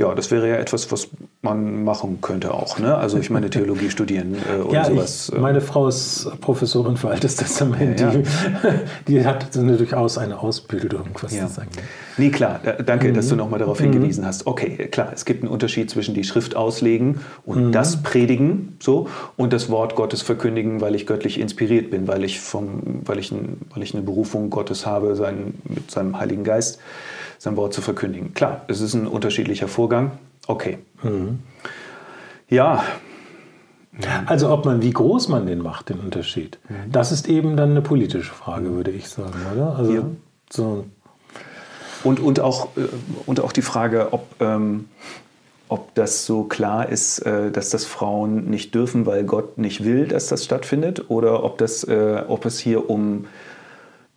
Ja, 0.00 0.14
das 0.14 0.30
wäre 0.30 0.48
ja 0.48 0.54
etwas, 0.54 0.92
was 0.92 1.08
man 1.42 1.82
machen 1.82 2.20
könnte 2.22 2.54
auch. 2.54 2.78
Ne? 2.78 2.94
Also 2.96 3.18
ich 3.18 3.30
meine, 3.30 3.50
Theologie 3.50 3.90
studieren 3.90 4.36
äh, 4.48 4.62
oder 4.62 4.72
ja, 4.72 4.84
sowas. 4.84 5.28
Ich, 5.32 5.36
äh, 5.36 5.40
meine 5.40 5.60
Frau 5.60 5.88
ist 5.88 6.30
Professorin 6.40 6.96
für 6.96 7.08
Altes 7.10 7.34
Testament. 7.34 7.98
Ja, 7.98 8.12
ja. 8.12 8.20
Die, 9.08 9.14
die 9.14 9.26
hat 9.26 9.56
eine, 9.56 9.76
durchaus 9.76 10.16
eine 10.16 10.38
Ausbildung, 10.38 11.06
was 11.20 11.34
Ja. 11.34 11.42
das 11.42 11.58
angeht. 11.58 11.82
Nee, 12.16 12.30
klar, 12.30 12.60
da- 12.64 12.74
danke, 12.74 13.12
dass 13.12 13.26
du 13.26 13.34
Mhm. 13.34 13.38
nochmal 13.40 13.58
darauf 13.58 13.80
hingewiesen 13.80 14.24
hast. 14.24 14.46
Okay, 14.46 14.86
klar, 14.86 15.10
es 15.12 15.24
gibt 15.24 15.42
einen 15.42 15.50
Unterschied 15.50 15.90
zwischen 15.90 16.14
die 16.14 16.22
Schrift 16.22 16.54
auslegen 16.54 17.20
und 17.44 17.66
Mhm. 17.66 17.72
das 17.72 18.00
predigen 18.04 18.76
so 18.80 19.08
und 19.36 19.52
das 19.52 19.68
Wort 19.68 19.96
Gottes 19.96 20.22
verkündigen, 20.22 20.80
weil 20.80 20.94
ich 20.94 21.06
göttlich 21.06 21.40
inspiriert 21.40 21.90
bin, 21.90 22.06
weil 22.06 22.22
ich, 22.22 22.38
vom, 22.38 23.00
weil 23.04 23.18
ich, 23.18 23.32
ein, 23.32 23.58
weil 23.74 23.82
ich 23.82 23.94
eine 23.94 24.04
Berufung 24.04 24.48
Gottes 24.50 24.86
habe, 24.86 25.16
sein, 25.16 25.54
mit 25.68 25.90
seinem 25.90 26.20
Heiligen 26.20 26.44
Geist 26.44 26.78
sein 27.38 27.56
Wort 27.56 27.72
zu 27.72 27.80
verkündigen. 27.80 28.34
Klar, 28.34 28.62
es 28.68 28.80
ist 28.80 28.94
ein 28.94 29.06
unterschiedlicher 29.06 29.68
Vorgang. 29.68 30.12
Okay. 30.46 30.78
Mhm. 31.02 31.38
Ja, 32.48 32.82
Also 34.26 34.50
ob 34.50 34.64
man, 34.64 34.80
wie 34.82 34.90
groß 34.92 35.28
man 35.28 35.46
den 35.46 35.58
macht, 35.60 35.88
den 35.88 35.98
Unterschied, 36.00 36.58
das 36.90 37.10
ist 37.12 37.28
eben 37.28 37.56
dann 37.56 37.70
eine 37.70 37.82
politische 37.82 38.32
Frage, 38.32 38.72
würde 38.74 38.90
ich 38.92 39.08
sagen, 39.08 39.34
oder? 39.52 39.76
Also 39.76 39.92
Ja. 39.92 40.02
so, 40.50 40.84
Und, 42.04 42.20
und, 42.20 42.38
auch, 42.40 42.68
äh, 42.76 42.82
und 43.26 43.40
auch 43.40 43.50
die 43.52 43.62
Frage, 43.62 44.12
ob, 44.12 44.26
ähm, 44.40 44.86
ob 45.68 45.94
das 45.96 46.24
so 46.26 46.44
klar 46.44 46.88
ist, 46.88 47.18
äh, 47.20 47.50
dass 47.50 47.70
das 47.70 47.84
Frauen 47.84 48.48
nicht 48.48 48.72
dürfen, 48.74 49.04
weil 49.04 49.24
Gott 49.24 49.58
nicht 49.58 49.84
will, 49.84 50.06
dass 50.06 50.28
das 50.28 50.44
stattfindet, 50.44 51.10
oder 51.10 51.42
ob, 51.42 51.58
das, 51.58 51.82
äh, 51.84 52.22
ob 52.28 52.46
es 52.46 52.58
hier 52.60 52.88
um 52.88 53.26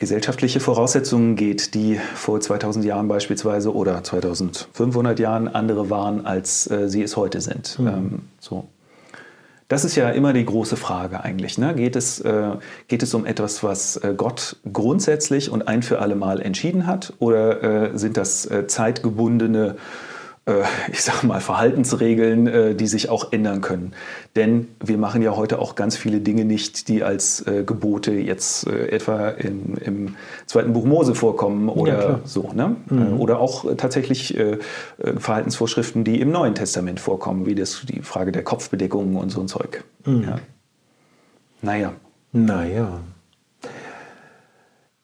gesellschaftliche 0.02 0.60
Voraussetzungen 0.60 1.36
geht, 1.36 1.76
die 1.76 2.00
vor 2.16 2.42
2000 2.42 2.84
Jahren 2.84 3.08
beispielsweise 3.08 3.72
oder 3.74 4.04
2500 4.04 5.20
Jahren 5.20 5.48
andere 5.48 5.92
waren, 5.92 6.26
als 6.26 6.70
äh, 6.72 6.90
sie 6.90 7.04
es 7.04 7.16
heute 7.16 7.40
sind. 7.40 7.78
Ähm, 7.80 8.24
so. 8.40 8.68
Das 9.68 9.86
ist 9.86 9.96
ja 9.96 10.10
immer 10.10 10.34
die 10.34 10.44
große 10.44 10.76
Frage 10.76 11.24
eigentlich. 11.24 11.60
Ne? 11.60 11.76
Geht, 11.76 11.96
es, 11.96 12.20
äh, 12.20 12.50
geht 12.88 13.04
es 13.04 13.14
um 13.14 13.28
etwas, 13.28 13.64
was 13.64 13.98
äh, 13.98 14.16
Gott 14.18 14.58
grundsätzlich 14.74 15.52
und 15.52 15.68
ein 15.68 15.84
für 15.84 16.00
alle 16.00 16.16
Mal 16.16 16.42
entschieden 16.42 16.88
hat? 16.88 17.14
Oder 17.20 17.92
äh, 17.94 17.98
sind 17.98 18.18
das 18.18 18.48
äh, 18.48 18.66
zeitgebundene, 18.66 19.68
äh, 19.68 19.76
ich 20.92 21.04
sag 21.04 21.24
mal, 21.24 21.40
Verhaltensregeln, 21.40 22.48
äh, 22.48 22.76
die 22.76 22.88
sich 22.88 23.10
auch 23.10 23.32
ändern 23.32 23.62
können? 23.62 23.94
Denn 24.36 24.68
wir 24.84 24.98
machen 24.98 25.22
ja 25.22 25.36
heute 25.36 25.60
auch 25.60 25.76
ganz 25.76 25.98
viele 25.98 26.20
Dinge 26.20 26.46
nicht, 26.46 26.88
die 26.88 27.04
als 27.04 27.46
äh, 27.46 27.64
Gebote 27.64 28.12
jetzt 28.14 28.68
äh, 28.68 28.88
etwa 28.88 29.30
in, 29.30 29.78
im 29.78 30.16
zweiten 30.48 30.74
Buch 30.74 30.86
Mose 30.86 31.14
vorkommen 31.14 31.70
oder 31.70 31.98
klar. 31.98 32.20
so. 32.26 32.52
Ne? 32.54 32.76
Äh, 32.90 33.14
Oder 33.20 33.40
auch 33.40 33.66
äh, 33.66 33.76
tatsächlich 33.76 34.36
äh, 34.38 34.58
äh, 34.98 35.20
Verhaltensvorschriften, 35.20 36.04
die 36.04 36.20
im 36.20 36.32
Neuen 36.32 36.56
Testament 36.56 37.00
vorkommen, 37.00 37.46
wie 37.46 37.56
das, 37.56 37.86
die 37.88 38.02
Frage 38.02 38.32
der 38.32 38.44
Kopfbedeckung 38.44 39.18
und 39.18 39.30
so 39.30 39.42
ein 39.42 39.48
Zeug. 39.48 39.84
Ja. 40.06 40.40
Naja, 41.62 41.94
naja. 42.32 43.02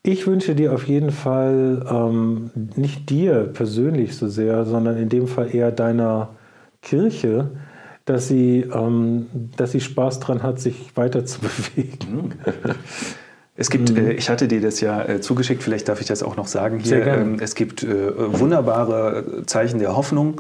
Ich 0.08 0.26
wünsche 0.26 0.55
dir 0.55 0.72
auf 0.72 0.88
jeden 0.88 1.12
Fall 1.12 1.86
ähm, 1.91 2.49
nicht 2.78 3.10
dir 3.10 3.43
persönlich 3.43 4.16
so 4.16 4.30
sehr, 4.30 4.64
sondern 4.64 4.95
in 4.95 5.10
dem 5.10 5.28
Fall 5.28 5.53
eher 5.53 5.70
deiner 5.70 6.30
Kirche, 6.82 7.51
dass 8.05 8.30
sie, 8.30 8.62
ähm, 8.74 9.28
dass 9.58 9.74
sie 9.74 9.82
Spaß 9.82 10.22
dran 10.22 10.43
hat, 10.43 10.62
sich 10.62 10.95
weiter 10.95 11.26
zu 11.26 11.41
bewegen. 11.76 12.36
Es 13.58 13.70
gibt, 13.70 13.89
äh, 13.97 14.14
ich 14.14 14.30
hatte 14.30 14.47
dir 14.47 14.62
das 14.62 14.80
ja 14.80 15.03
äh, 15.03 15.20
zugeschickt, 15.20 15.62
vielleicht 15.62 15.89
darf 15.89 15.99
ich 15.99 16.08
das 16.08 16.24
auch 16.24 16.38
noch 16.38 16.47
sagen 16.47 16.78
hier. 16.80 16.88
Sehr 16.88 17.01
gerne. 17.01 17.24
Ähm, 17.24 17.38
es 17.41 17.53
gibt 17.53 17.84
äh, 17.84 18.14
wunderbare 18.16 19.43
Zeichen 19.45 19.78
der 19.78 19.97
Hoffnung. 19.97 20.39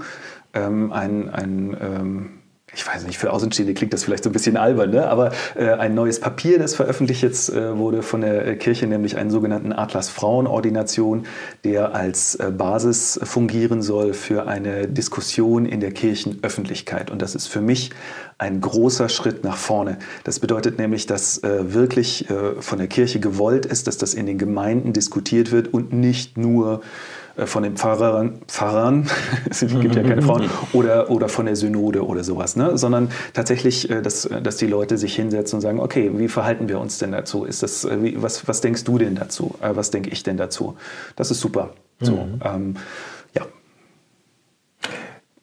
Ähm, 0.53 0.93
ein, 0.93 1.27
ein 1.29 1.75
ähm, 1.81 2.29
ich 2.77 2.85
weiß 2.85 3.07
nicht, 3.07 3.17
für 3.17 3.33
Außenstehende 3.33 3.73
klingt 3.73 3.91
das 3.91 4.03
vielleicht 4.03 4.23
so 4.23 4.29
ein 4.29 4.33
bisschen 4.33 4.55
albern, 4.55 4.91
ne? 4.91 5.07
aber 5.07 5.31
äh, 5.55 5.71
ein 5.71 5.95
neues 5.95 6.19
Papier, 6.19 6.59
das 6.59 6.75
veröffentlicht 6.75 7.23
jetzt 7.23 7.49
äh, 7.49 7.75
wurde 7.75 8.03
von 8.03 8.21
der 8.21 8.45
äh, 8.45 8.55
Kirche, 8.55 8.85
nämlich 8.85 9.17
einen 9.17 9.31
sogenannten 9.31 9.73
Atlas 9.73 10.09
Frauenordination, 10.09 11.25
der 11.63 11.95
als 11.95 12.35
äh, 12.35 12.51
Basis 12.55 13.19
fungieren 13.23 13.81
soll 13.81 14.13
für 14.13 14.47
eine 14.47 14.87
Diskussion 14.87 15.65
in 15.65 15.79
der 15.79 15.91
Kirchenöffentlichkeit. 15.91 17.09
Und 17.09 17.23
das 17.23 17.33
ist 17.33 17.47
für 17.47 17.61
mich 17.61 17.89
ein 18.37 18.61
großer 18.61 19.09
Schritt 19.09 19.43
nach 19.43 19.57
vorne. 19.57 19.97
Das 20.23 20.39
bedeutet 20.39 20.77
nämlich, 20.77 21.07
dass 21.07 21.41
äh, 21.43 21.73
wirklich 21.73 22.29
äh, 22.29 22.61
von 22.61 22.77
der 22.77 22.87
Kirche 22.87 23.19
gewollt 23.19 23.65
ist, 23.65 23.87
dass 23.87 23.97
das 23.97 24.13
in 24.13 24.27
den 24.27 24.37
Gemeinden 24.37 24.93
diskutiert 24.93 25.51
wird 25.51 25.73
und 25.73 25.93
nicht 25.93 26.37
nur 26.37 26.81
von 27.45 27.63
den 27.63 27.77
Pfarrern, 27.77 28.39
Pfarrern 28.47 29.07
es 29.49 29.59
gibt 29.59 29.95
ja 29.95 30.03
keine 30.03 30.21
Frauen, 30.21 30.49
oder, 30.73 31.09
oder 31.09 31.29
von 31.29 31.45
der 31.45 31.55
Synode 31.55 32.05
oder 32.05 32.23
sowas, 32.23 32.55
ne? 32.55 32.77
sondern 32.77 33.09
tatsächlich, 33.33 33.89
äh, 33.89 34.01
dass, 34.01 34.27
dass 34.43 34.57
die 34.57 34.67
Leute 34.67 34.97
sich 34.97 35.15
hinsetzen 35.15 35.57
und 35.57 35.61
sagen, 35.61 35.79
okay, 35.79 36.11
wie 36.15 36.27
verhalten 36.27 36.67
wir 36.69 36.79
uns 36.79 36.97
denn 36.97 37.11
dazu? 37.11 37.45
Ist 37.45 37.63
das, 37.63 37.85
äh, 37.85 38.13
was, 38.15 38.47
was 38.47 38.61
denkst 38.61 38.83
du 38.83 38.97
denn 38.97 39.15
dazu? 39.15 39.55
Äh, 39.61 39.75
Was 39.75 39.91
denke 39.91 40.09
ich 40.09 40.23
denn 40.23 40.37
dazu? 40.37 40.75
Das 41.15 41.31
ist 41.31 41.39
super. 41.39 41.71
So, 41.99 42.27
ähm, 42.45 42.75
ja, 42.75 42.81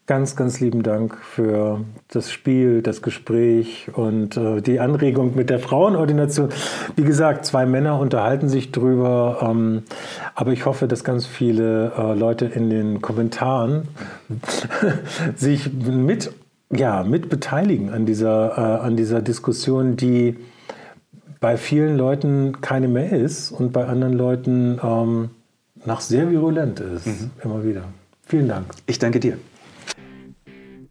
Ganz, 0.06 0.36
ganz 0.36 0.60
lieben 0.60 0.82
Dank 0.82 1.16
für 1.16 1.80
das 2.08 2.30
Spiel, 2.30 2.82
das 2.82 3.00
Gespräch 3.00 3.88
und 3.94 4.36
äh, 4.36 4.60
die 4.60 4.78
Anregung 4.78 5.34
mit 5.34 5.48
der 5.48 5.58
Frauenordination. 5.58 6.50
Wie 6.94 7.04
gesagt, 7.04 7.46
zwei 7.46 7.64
Männer 7.64 7.98
unterhalten 7.98 8.50
sich 8.50 8.70
drüber, 8.70 9.38
ähm, 9.40 9.84
aber 10.34 10.52
ich 10.52 10.66
hoffe, 10.66 10.88
dass 10.88 11.04
ganz 11.04 11.24
viele 11.24 11.92
äh, 11.96 12.14
Leute 12.18 12.44
in 12.44 12.68
den 12.68 13.00
Kommentaren 13.00 13.88
sich 15.36 15.72
mit, 15.72 16.32
ja, 16.70 17.02
mit 17.02 17.30
beteiligen 17.30 17.88
an 17.88 18.04
dieser, 18.04 18.58
äh, 18.58 18.86
an 18.86 18.98
dieser 18.98 19.22
Diskussion, 19.22 19.96
die 19.96 20.36
bei 21.40 21.56
vielen 21.56 21.96
Leuten 21.96 22.60
keine 22.60 22.88
mehr 22.88 23.12
ist 23.12 23.52
und 23.52 23.72
bei 23.72 23.86
anderen 23.86 24.12
Leuten 24.12 24.78
ähm, 24.82 25.30
noch 25.86 26.02
sehr 26.02 26.30
virulent 26.30 26.80
ist. 26.80 27.06
Immer 27.42 27.64
wieder. 27.64 27.84
Vielen 28.26 28.48
Dank. 28.48 28.66
ich 28.86 28.98
danke 28.98 29.18
dir. 29.18 29.38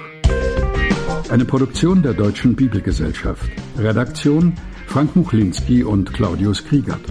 Eine 1.30 1.46
Produktion 1.46 2.04
der 2.04 2.14
Deutschen 2.14 2.56
Bibelgesellschaft. 2.56 3.50
Redaktion 3.80 4.54
Frank 4.86 5.16
Muchlinski 5.16 5.84
und 5.84 6.14
Claudius 6.14 6.64
Kriegert. 6.66 7.02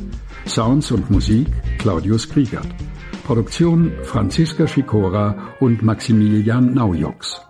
Sounds 0.51 0.91
und 0.91 1.09
Musik 1.13 1.47
Claudius 1.79 2.29
Kriegert. 2.29 2.67
Produktion 3.25 3.93
Franziska 4.03 4.67
Schikora 4.67 5.55
und 5.61 5.81
Maximilian 5.83 6.75
Naujoks. 6.75 7.50